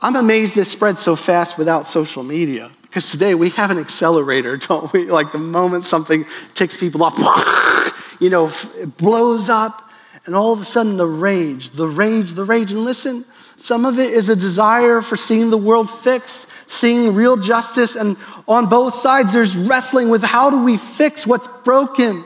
I'm 0.00 0.16
amazed 0.16 0.54
this 0.54 0.70
spread 0.70 0.98
so 0.98 1.16
fast 1.16 1.58
without 1.58 1.86
social 1.86 2.22
media. 2.22 2.70
Because 2.82 3.10
today 3.10 3.34
we 3.34 3.50
have 3.50 3.70
an 3.70 3.78
accelerator, 3.78 4.56
don't 4.56 4.92
we? 4.92 5.10
Like 5.10 5.32
the 5.32 5.38
moment 5.38 5.84
something 5.84 6.26
ticks 6.54 6.76
people 6.76 7.02
off, 7.02 7.14
you 8.22 8.30
know, 8.30 8.52
it 8.78 8.96
blows 8.96 9.48
up, 9.48 9.90
and 10.26 10.36
all 10.36 10.52
of 10.52 10.60
a 10.60 10.64
sudden 10.64 10.96
the 10.96 11.06
rage, 11.06 11.70
the 11.70 11.88
rage, 11.88 12.34
the 12.34 12.44
rage. 12.44 12.70
And 12.70 12.84
listen, 12.84 13.24
some 13.56 13.84
of 13.84 13.98
it 13.98 14.12
is 14.12 14.28
a 14.28 14.36
desire 14.36 15.02
for 15.02 15.16
seeing 15.16 15.50
the 15.50 15.58
world 15.58 15.90
fixed, 15.90 16.46
seeing 16.68 17.16
real 17.16 17.36
justice, 17.36 17.96
and 17.96 18.16
on 18.46 18.68
both 18.68 18.94
sides 18.94 19.32
there's 19.32 19.56
wrestling 19.56 20.08
with 20.08 20.22
how 20.22 20.50
do 20.50 20.62
we 20.62 20.76
fix 20.76 21.26
what's 21.26 21.48
broken. 21.64 22.24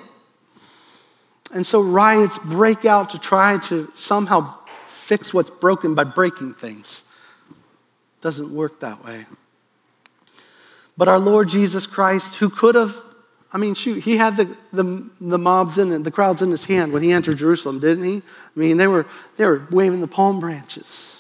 And 1.50 1.66
so 1.66 1.80
riots 1.80 2.38
break 2.40 2.84
out 2.84 3.10
to 3.10 3.18
try 3.18 3.56
to 3.60 3.88
somehow 3.94 4.54
fix 4.88 5.32
what's 5.32 5.48
broken 5.48 5.94
by 5.94 6.04
breaking 6.04 6.54
things. 6.54 7.04
Doesn't 8.20 8.54
work 8.54 8.80
that 8.80 9.02
way. 9.02 9.24
But 10.98 11.08
our 11.08 11.18
Lord 11.18 11.48
Jesus 11.48 11.86
Christ, 11.86 12.34
who 12.34 12.50
could 12.50 12.74
have, 12.74 13.00
I 13.52 13.58
mean, 13.58 13.74
shoot, 13.74 14.02
he 14.02 14.16
had 14.16 14.36
the, 14.36 14.56
the, 14.72 15.08
the 15.20 15.38
mobs 15.38 15.78
in 15.78 16.02
the 16.02 16.10
crowds 16.10 16.42
in 16.42 16.50
his 16.50 16.64
hand 16.64 16.92
when 16.92 17.02
he 17.02 17.12
entered 17.12 17.38
Jerusalem, 17.38 17.78
didn't 17.78 18.04
he? 18.04 18.16
I 18.16 18.58
mean, 18.58 18.76
they 18.76 18.86
were, 18.86 19.06
they 19.36 19.46
were 19.46 19.66
waving 19.70 20.00
the 20.00 20.08
palm 20.08 20.40
branches. 20.40 21.16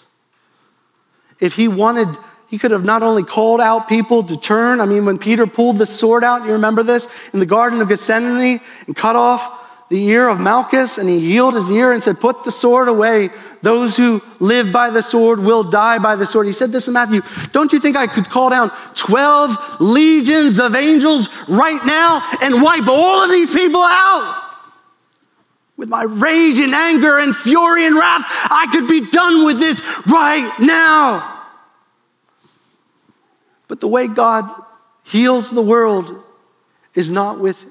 If 1.38 1.54
he 1.54 1.68
wanted, 1.68 2.08
he 2.48 2.58
could 2.58 2.72
have 2.72 2.84
not 2.84 3.02
only 3.02 3.22
called 3.22 3.60
out 3.60 3.88
people 3.88 4.24
to 4.24 4.36
turn, 4.36 4.80
I 4.80 4.86
mean, 4.86 5.04
when 5.04 5.18
Peter 5.18 5.46
pulled 5.46 5.78
the 5.78 5.86
sword 5.86 6.24
out, 6.24 6.44
you 6.44 6.52
remember 6.52 6.82
this, 6.82 7.06
in 7.32 7.38
the 7.38 7.46
Garden 7.46 7.80
of 7.80 7.88
Gethsemane 7.88 8.60
and 8.86 8.96
cut 8.96 9.16
off 9.16 9.65
the 9.88 10.04
ear 10.06 10.28
of 10.28 10.40
Malchus 10.40 10.98
and 10.98 11.08
he 11.08 11.20
healed 11.20 11.54
his 11.54 11.70
ear 11.70 11.92
and 11.92 12.02
said, 12.02 12.20
Put 12.20 12.42
the 12.44 12.50
sword 12.50 12.88
away. 12.88 13.30
Those 13.62 13.96
who 13.96 14.20
live 14.40 14.72
by 14.72 14.90
the 14.90 15.02
sword 15.02 15.38
will 15.38 15.62
die 15.62 15.98
by 15.98 16.16
the 16.16 16.26
sword. 16.26 16.46
He 16.46 16.52
said 16.52 16.72
this 16.72 16.88
in 16.88 16.94
Matthew. 16.94 17.22
Don't 17.52 17.72
you 17.72 17.78
think 17.78 17.96
I 17.96 18.08
could 18.08 18.28
call 18.28 18.50
down 18.50 18.72
12 18.94 19.80
legions 19.80 20.58
of 20.58 20.74
angels 20.74 21.28
right 21.48 21.84
now 21.84 22.20
and 22.42 22.62
wipe 22.62 22.88
all 22.88 23.22
of 23.22 23.30
these 23.30 23.50
people 23.50 23.82
out? 23.82 24.42
With 25.76 25.88
my 25.88 26.02
rage 26.02 26.58
and 26.58 26.74
anger 26.74 27.18
and 27.18 27.36
fury 27.36 27.86
and 27.86 27.94
wrath, 27.94 28.24
I 28.26 28.66
could 28.72 28.88
be 28.88 29.08
done 29.10 29.44
with 29.44 29.60
this 29.60 29.80
right 30.06 30.52
now. 30.58 31.44
But 33.68 33.80
the 33.80 33.88
way 33.88 34.08
God 34.08 34.50
heals 35.04 35.50
the 35.50 35.62
world 35.62 36.22
is 36.94 37.10
not 37.10 37.38
with 37.38 37.64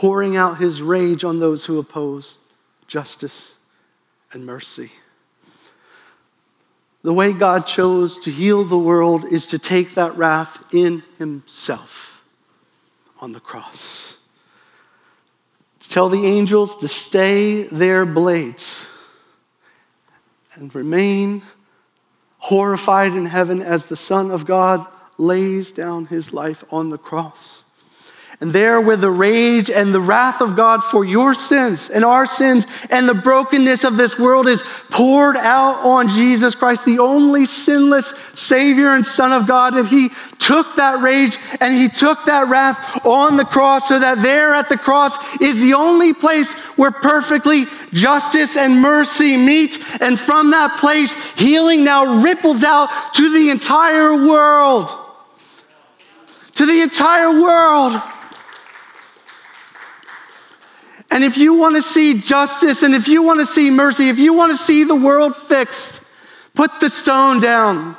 pouring 0.00 0.34
out 0.34 0.56
his 0.56 0.80
rage 0.80 1.24
on 1.24 1.40
those 1.40 1.66
who 1.66 1.78
oppose 1.78 2.38
justice 2.86 3.52
and 4.32 4.46
mercy. 4.46 4.90
The 7.02 7.12
way 7.12 7.34
God 7.34 7.66
chose 7.66 8.16
to 8.20 8.30
heal 8.30 8.64
the 8.64 8.78
world 8.78 9.26
is 9.30 9.44
to 9.48 9.58
take 9.58 9.96
that 9.96 10.16
wrath 10.16 10.56
in 10.72 11.02
himself 11.18 12.18
on 13.20 13.32
the 13.32 13.40
cross. 13.40 14.16
To 15.80 15.90
tell 15.90 16.08
the 16.08 16.24
angels 16.24 16.76
to 16.76 16.88
stay 16.88 17.64
their 17.64 18.06
blades 18.06 18.86
and 20.54 20.74
remain 20.74 21.42
horrified 22.38 23.12
in 23.12 23.26
heaven 23.26 23.60
as 23.60 23.84
the 23.84 23.96
Son 23.96 24.30
of 24.30 24.46
God 24.46 24.86
lays 25.18 25.72
down 25.72 26.06
his 26.06 26.32
life 26.32 26.64
on 26.70 26.88
the 26.88 26.96
cross. 26.96 27.64
And 28.40 28.54
there, 28.54 28.80
where 28.80 28.96
the 28.96 29.10
rage 29.10 29.68
and 29.68 29.92
the 29.92 30.00
wrath 30.00 30.40
of 30.40 30.56
God 30.56 30.82
for 30.82 31.04
your 31.04 31.34
sins 31.34 31.90
and 31.90 32.06
our 32.06 32.24
sins 32.24 32.66
and 32.88 33.06
the 33.06 33.12
brokenness 33.12 33.84
of 33.84 33.98
this 33.98 34.18
world 34.18 34.48
is 34.48 34.62
poured 34.88 35.36
out 35.36 35.84
on 35.84 36.08
Jesus 36.08 36.54
Christ, 36.54 36.86
the 36.86 37.00
only 37.00 37.44
sinless 37.44 38.14
Savior 38.32 38.94
and 38.94 39.04
Son 39.04 39.32
of 39.32 39.46
God. 39.46 39.74
And 39.74 39.86
He 39.86 40.08
took 40.38 40.76
that 40.76 41.02
rage 41.02 41.36
and 41.60 41.74
He 41.76 41.90
took 41.90 42.24
that 42.24 42.48
wrath 42.48 43.04
on 43.04 43.36
the 43.36 43.44
cross 43.44 43.88
so 43.88 43.98
that 43.98 44.22
there 44.22 44.54
at 44.54 44.70
the 44.70 44.78
cross 44.78 45.18
is 45.42 45.60
the 45.60 45.74
only 45.74 46.14
place 46.14 46.50
where 46.76 46.92
perfectly 46.92 47.66
justice 47.92 48.56
and 48.56 48.80
mercy 48.80 49.36
meet. 49.36 49.78
And 50.00 50.18
from 50.18 50.52
that 50.52 50.78
place, 50.78 51.12
healing 51.36 51.84
now 51.84 52.22
ripples 52.22 52.64
out 52.64 52.88
to 53.16 53.34
the 53.34 53.50
entire 53.50 54.14
world. 54.14 54.88
To 56.54 56.64
the 56.64 56.80
entire 56.80 57.38
world. 57.38 58.00
And 61.10 61.24
if 61.24 61.36
you 61.36 61.54
want 61.54 61.76
to 61.76 61.82
see 61.82 62.20
justice 62.20 62.82
and 62.82 62.94
if 62.94 63.08
you 63.08 63.22
want 63.22 63.40
to 63.40 63.46
see 63.46 63.70
mercy, 63.70 64.08
if 64.08 64.18
you 64.18 64.32
want 64.32 64.52
to 64.52 64.56
see 64.56 64.84
the 64.84 64.94
world 64.94 65.34
fixed, 65.36 66.00
put 66.54 66.78
the 66.80 66.88
stone 66.88 67.40
down. 67.40 67.96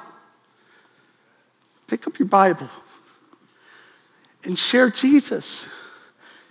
Pick 1.88 2.08
up 2.08 2.18
your 2.18 2.28
Bible 2.30 2.70
and 4.44 4.58
share 4.58 4.90
Jesus. 4.90 5.68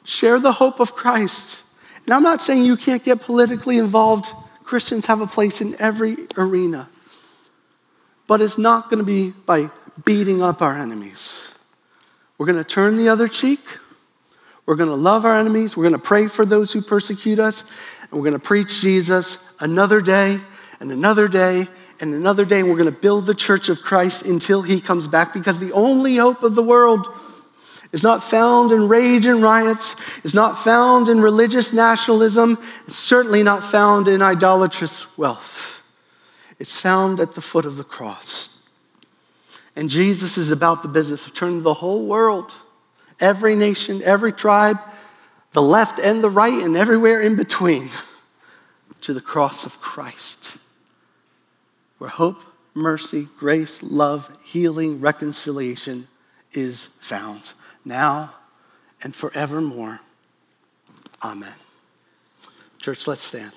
Share 0.04 0.38
the 0.38 0.52
hope 0.52 0.80
of 0.80 0.94
Christ. 0.94 1.62
And 2.04 2.14
I'm 2.14 2.22
not 2.22 2.42
saying 2.42 2.64
you 2.64 2.76
can't 2.76 3.02
get 3.02 3.20
politically 3.22 3.78
involved. 3.78 4.32
Christians 4.64 5.06
have 5.06 5.20
a 5.20 5.26
place 5.26 5.60
in 5.60 5.80
every 5.80 6.16
arena. 6.36 6.88
But 8.26 8.40
it's 8.40 8.58
not 8.58 8.90
going 8.90 8.98
to 8.98 9.04
be 9.04 9.30
by 9.30 9.70
beating 10.04 10.42
up 10.42 10.62
our 10.62 10.76
enemies. 10.76 11.50
We're 12.38 12.46
going 12.46 12.58
to 12.58 12.64
turn 12.64 12.96
the 12.96 13.08
other 13.08 13.28
cheek. 13.28 13.60
We're 14.70 14.76
going 14.76 14.88
to 14.88 14.94
love 14.94 15.24
our 15.24 15.36
enemies. 15.36 15.76
We're 15.76 15.82
going 15.82 15.94
to 15.94 15.98
pray 15.98 16.28
for 16.28 16.46
those 16.46 16.72
who 16.72 16.80
persecute 16.80 17.40
us. 17.40 17.64
And 18.02 18.12
we're 18.12 18.22
going 18.22 18.34
to 18.34 18.38
preach 18.38 18.80
Jesus 18.80 19.38
another 19.58 20.00
day 20.00 20.40
and 20.78 20.92
another 20.92 21.26
day 21.26 21.66
and 21.98 22.14
another 22.14 22.44
day. 22.44 22.60
And 22.60 22.68
we're 22.68 22.76
going 22.76 22.84
to 22.84 23.00
build 23.00 23.26
the 23.26 23.34
church 23.34 23.68
of 23.68 23.82
Christ 23.82 24.22
until 24.22 24.62
he 24.62 24.80
comes 24.80 25.08
back 25.08 25.34
because 25.34 25.58
the 25.58 25.72
only 25.72 26.18
hope 26.18 26.44
of 26.44 26.54
the 26.54 26.62
world 26.62 27.08
is 27.90 28.04
not 28.04 28.22
found 28.22 28.70
in 28.70 28.86
rage 28.86 29.26
and 29.26 29.42
riots, 29.42 29.96
is 30.22 30.34
not 30.34 30.62
found 30.62 31.08
in 31.08 31.20
religious 31.20 31.72
nationalism, 31.72 32.56
it's 32.86 32.94
certainly 32.94 33.42
not 33.42 33.72
found 33.72 34.06
in 34.06 34.22
idolatrous 34.22 35.18
wealth. 35.18 35.82
It's 36.60 36.78
found 36.78 37.18
at 37.18 37.34
the 37.34 37.40
foot 37.40 37.66
of 37.66 37.76
the 37.76 37.82
cross. 37.82 38.50
And 39.74 39.90
Jesus 39.90 40.38
is 40.38 40.52
about 40.52 40.82
the 40.82 40.88
business 40.88 41.26
of 41.26 41.34
turning 41.34 41.64
the 41.64 41.74
whole 41.74 42.06
world 42.06 42.54
every 43.20 43.54
nation, 43.54 44.02
every 44.02 44.32
tribe, 44.32 44.78
the 45.52 45.62
left 45.62 45.98
and 45.98 46.22
the 46.22 46.30
right, 46.30 46.62
and 46.62 46.76
everywhere 46.76 47.20
in 47.20 47.36
between 47.36 47.90
to 49.02 49.14
the 49.14 49.20
cross 49.20 49.66
of 49.66 49.80
Christ, 49.80 50.56
where 51.98 52.10
hope, 52.10 52.40
mercy, 52.74 53.28
grace, 53.38 53.82
love, 53.82 54.30
healing, 54.44 55.00
reconciliation 55.00 56.08
is 56.52 56.90
found 57.00 57.52
now 57.84 58.34
and 59.02 59.14
forevermore. 59.14 60.00
Amen. 61.22 61.54
Church, 62.78 63.06
let's 63.06 63.22
stand. 63.22 63.52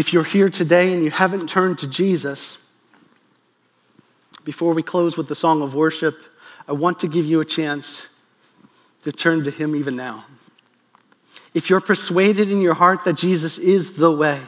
If 0.00 0.14
you're 0.14 0.24
here 0.24 0.48
today 0.48 0.94
and 0.94 1.04
you 1.04 1.10
haven't 1.10 1.46
turned 1.46 1.80
to 1.80 1.86
Jesus, 1.86 2.56
before 4.44 4.72
we 4.72 4.82
close 4.82 5.18
with 5.18 5.28
the 5.28 5.34
song 5.34 5.60
of 5.60 5.74
worship, 5.74 6.16
I 6.66 6.72
want 6.72 7.00
to 7.00 7.06
give 7.06 7.26
you 7.26 7.42
a 7.42 7.44
chance 7.44 8.06
to 9.02 9.12
turn 9.12 9.44
to 9.44 9.50
Him 9.50 9.76
even 9.76 9.96
now. 9.96 10.24
If 11.52 11.68
you're 11.68 11.82
persuaded 11.82 12.50
in 12.50 12.62
your 12.62 12.72
heart 12.72 13.04
that 13.04 13.12
Jesus 13.12 13.58
is 13.58 13.92
the 13.92 14.10
way, 14.10 14.40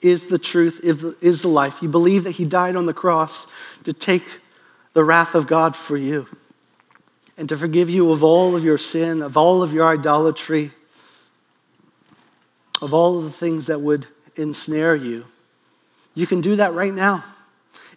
is 0.00 0.24
the 0.24 0.38
truth, 0.38 0.80
is 0.82 1.42
the 1.42 1.48
life, 1.48 1.82
you 1.82 1.90
believe 1.90 2.24
that 2.24 2.30
He 2.30 2.46
died 2.46 2.74
on 2.74 2.86
the 2.86 2.94
cross 2.94 3.46
to 3.84 3.92
take 3.92 4.40
the 4.94 5.04
wrath 5.04 5.34
of 5.34 5.46
God 5.46 5.76
for 5.76 5.98
you 5.98 6.26
and 7.36 7.50
to 7.50 7.58
forgive 7.58 7.90
you 7.90 8.12
of 8.12 8.24
all 8.24 8.56
of 8.56 8.64
your 8.64 8.78
sin, 8.78 9.20
of 9.20 9.36
all 9.36 9.62
of 9.62 9.74
your 9.74 9.86
idolatry, 9.86 10.72
of 12.80 12.94
all 12.94 13.18
of 13.18 13.24
the 13.24 13.30
things 13.30 13.66
that 13.66 13.82
would 13.82 14.06
ensnare 14.36 14.94
you. 14.94 15.26
You 16.14 16.26
can 16.26 16.40
do 16.40 16.56
that 16.56 16.74
right 16.74 16.94
now. 16.94 17.24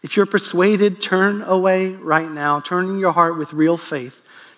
If 0.01 0.15
you're 0.15 0.25
persuaded, 0.25 1.01
turn 1.01 1.41
away 1.41 1.89
right 1.89 2.29
now. 2.29 2.59
Turn 2.59 2.85
in 2.85 2.99
your 2.99 3.11
heart 3.11 3.37
with 3.37 3.51
real 3.53 3.77
faith, 3.77 4.15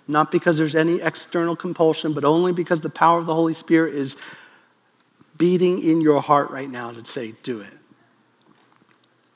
not 0.08 0.32
because 0.32 0.58
there's 0.58 0.76
any 0.76 1.02
external 1.02 1.56
compulsion, 1.56 2.14
but 2.14 2.24
only 2.24 2.54
because 2.54 2.82
the 2.82 2.90
power 2.90 3.20
of 3.20 3.26
the 3.26 3.34
Holy 3.34 3.54
Spirit 3.54 3.96
is 3.96 4.18
beating 5.38 5.82
in 5.84 6.02
your 6.02 6.22
heart 6.22 6.52
right 6.52 6.70
now 6.70 6.92
to 6.92 7.04
say, 7.06 7.34
Do 7.44 7.62
it. 7.62 7.74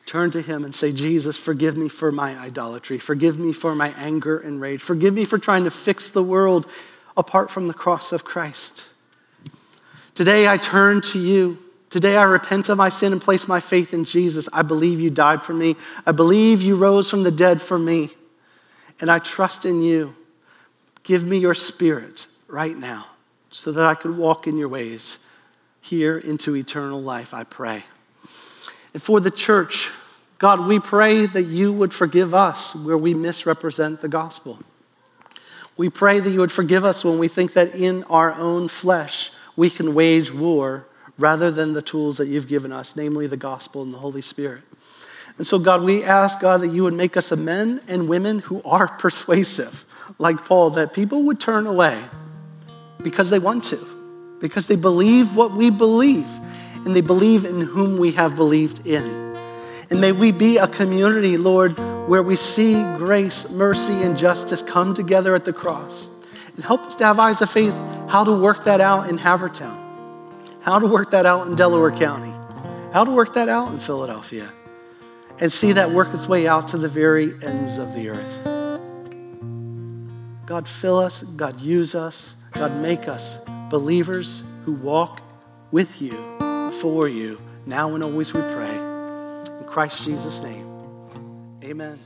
Turn 0.06 0.30
to 0.32 0.42
Him 0.42 0.64
and 0.64 0.74
say, 0.74 0.92
Jesus, 0.92 1.36
forgive 1.36 1.76
me 1.76 1.90
for 1.90 2.12
my 2.12 2.38
idolatry. 2.38 3.00
Forgive 3.00 3.40
me 3.40 3.54
for 3.54 3.74
my 3.74 3.90
anger 3.98 4.38
and 4.38 4.62
rage. 4.62 4.82
Forgive 4.82 5.16
me 5.16 5.26
for 5.26 5.40
trying 5.40 5.64
to 5.64 5.72
fix 5.72 6.10
the 6.10 6.24
world 6.24 6.68
apart 7.18 7.50
from 7.50 7.68
the 7.68 7.74
cross 7.74 8.12
of 8.12 8.24
Christ. 8.24 8.86
Today 10.14 10.48
I 10.48 10.58
turn 10.58 11.02
to 11.02 11.20
you. 11.20 11.58
Today 11.90 12.16
I 12.18 12.24
repent 12.24 12.70
of 12.70 12.78
my 12.78 12.90
sin 12.90 13.14
and 13.14 13.22
place 13.22 13.48
my 13.48 13.60
faith 13.60 13.94
in 13.94 14.06
Jesus. 14.06 14.50
I 14.52 14.64
believe 14.64 15.00
you 15.00 15.10
died 15.10 15.44
for 15.44 15.54
me. 15.54 15.76
I 16.06 16.12
believe 16.12 16.62
you 16.62 16.76
rose 16.76 17.10
from 17.10 17.24
the 17.24 17.32
dead 17.32 17.62
for 17.62 17.78
me. 17.78 18.10
And 19.00 19.12
I 19.12 19.20
trust 19.20 19.66
in 19.66 19.82
you. 19.82 20.16
Give 21.04 21.24
me 21.24 21.38
your 21.38 21.54
spirit 21.54 22.28
right 22.48 22.76
now 22.76 23.06
so 23.52 23.72
that 23.72 23.86
I 23.86 23.94
could 23.94 24.18
walk 24.18 24.48
in 24.48 24.58
your 24.58 24.70
ways 24.70 25.20
here 25.82 26.18
into 26.18 26.56
eternal 26.56 27.02
life, 27.02 27.34
I 27.34 27.44
pray. 27.44 27.84
And 28.94 29.04
for 29.04 29.20
the 29.20 29.32
church, 29.32 29.90
God, 30.40 30.68
we 30.68 30.80
pray 30.80 31.28
that 31.28 31.44
you 31.44 31.72
would 31.72 31.94
forgive 31.94 32.34
us 32.34 32.76
where 32.76 32.98
we 32.98 33.14
misrepresent 33.14 34.02
the 34.02 34.08
gospel. 34.08 34.60
We 35.78 35.90
pray 35.90 36.20
that 36.20 36.30
you 36.30 36.40
would 36.40 36.52
forgive 36.52 36.84
us 36.84 37.04
when 37.04 37.20
we 37.20 37.28
think 37.28 37.54
that 37.54 37.76
in 37.76 38.04
our 38.06 38.34
own 38.34 38.68
flesh 38.68 39.32
we 39.56 39.70
can 39.70 39.94
wage 39.94 40.32
war 40.32 40.86
rather 41.18 41.52
than 41.52 41.74
the 41.74 41.82
tools 41.82 42.18
that 42.18 42.28
you've 42.28 42.48
given 42.48 42.72
us, 42.72 42.96
namely 42.96 43.28
the 43.28 43.38
gospel 43.38 43.84
and 43.84 43.94
the 43.94 43.98
Holy 43.98 44.22
Spirit. 44.22 44.64
And 45.38 45.46
so, 45.46 45.60
God, 45.60 45.82
we 45.82 46.04
ask, 46.04 46.40
God, 46.40 46.62
that 46.62 46.70
you 46.70 46.84
would 46.84 46.94
make 46.94 47.18
us 47.18 47.32
a 47.32 47.36
men 47.36 47.82
and 47.88 48.08
women 48.08 48.40
who 48.40 48.62
are 48.64 48.88
persuasive, 49.00 49.86
like 50.18 50.46
Paul, 50.46 50.72
that 50.72 50.94
people 50.94 51.24
would 51.24 51.40
turn 51.40 51.68
away 51.68 52.02
because 53.04 53.30
they 53.30 53.40
want 53.40 53.64
to, 53.66 54.38
because 54.40 54.68
they 54.68 54.76
believe 54.76 55.36
what 55.36 55.52
we 55.54 55.70
believe, 55.70 56.28
and 56.86 56.96
they 56.96 57.02
believe 57.02 57.46
in 57.46 57.62
whom 57.62 57.98
we 57.98 58.12
have 58.12 58.36
believed 58.36 58.86
in. 58.86 59.26
And 59.90 60.02
may 60.02 60.12
we 60.12 60.32
be 60.32 60.58
a 60.58 60.68
community, 60.68 61.38
Lord, 61.38 61.78
where 62.08 62.24
we 62.24 62.36
see 62.36 62.74
grace, 62.98 63.48
mercy, 63.50 63.94
and 63.94 64.18
justice 64.18 64.64
come 64.64 64.94
together 64.94 65.36
at 65.36 65.46
the 65.46 65.54
cross. 65.54 66.08
And 66.56 66.64
help 66.64 66.82
us 66.82 66.96
to 66.96 67.04
have 67.04 67.20
eyes 67.20 67.42
of 67.42 67.52
faith 67.52 67.74
how 68.08 68.24
to 68.24 68.32
work 68.32 68.64
that 68.66 68.82
out 68.82 69.10
in 69.10 69.18
Havertown 69.18 69.85
how 70.66 70.80
to 70.80 70.88
work 70.88 71.12
that 71.12 71.28
out 71.28 71.46
in 71.46 71.56
Delaware 71.56 71.92
County, 71.92 72.32
how 72.92 73.04
to 73.04 73.12
work 73.12 73.36
that 73.36 73.48
out 73.48 73.72
in 73.72 73.78
Philadelphia, 73.78 74.52
and 75.40 75.54
see 75.54 75.72
that 75.72 75.92
work 75.92 76.12
its 76.12 76.28
way 76.28 76.48
out 76.48 76.68
to 76.70 76.80
the 76.80 76.90
very 76.90 77.36
ends 77.44 77.78
of 77.78 77.94
the 77.94 78.10
earth. 78.10 78.44
God, 80.48 80.68
fill 80.68 80.98
us, 80.98 81.22
God, 81.22 81.60
use 81.60 81.94
us, 81.94 82.34
God, 82.54 82.82
make 82.82 83.08
us 83.08 83.38
believers 83.70 84.42
who 84.64 84.72
walk 84.74 85.22
with 85.70 86.02
you, 86.02 86.18
for 86.82 87.08
you, 87.08 87.40
now 87.68 87.94
and 87.94 88.04
always 88.04 88.34
we 88.34 88.42
pray. 88.42 88.76
In 88.76 89.66
Christ 89.68 90.04
Jesus' 90.04 90.42
name, 90.42 90.68
amen. 91.64 92.00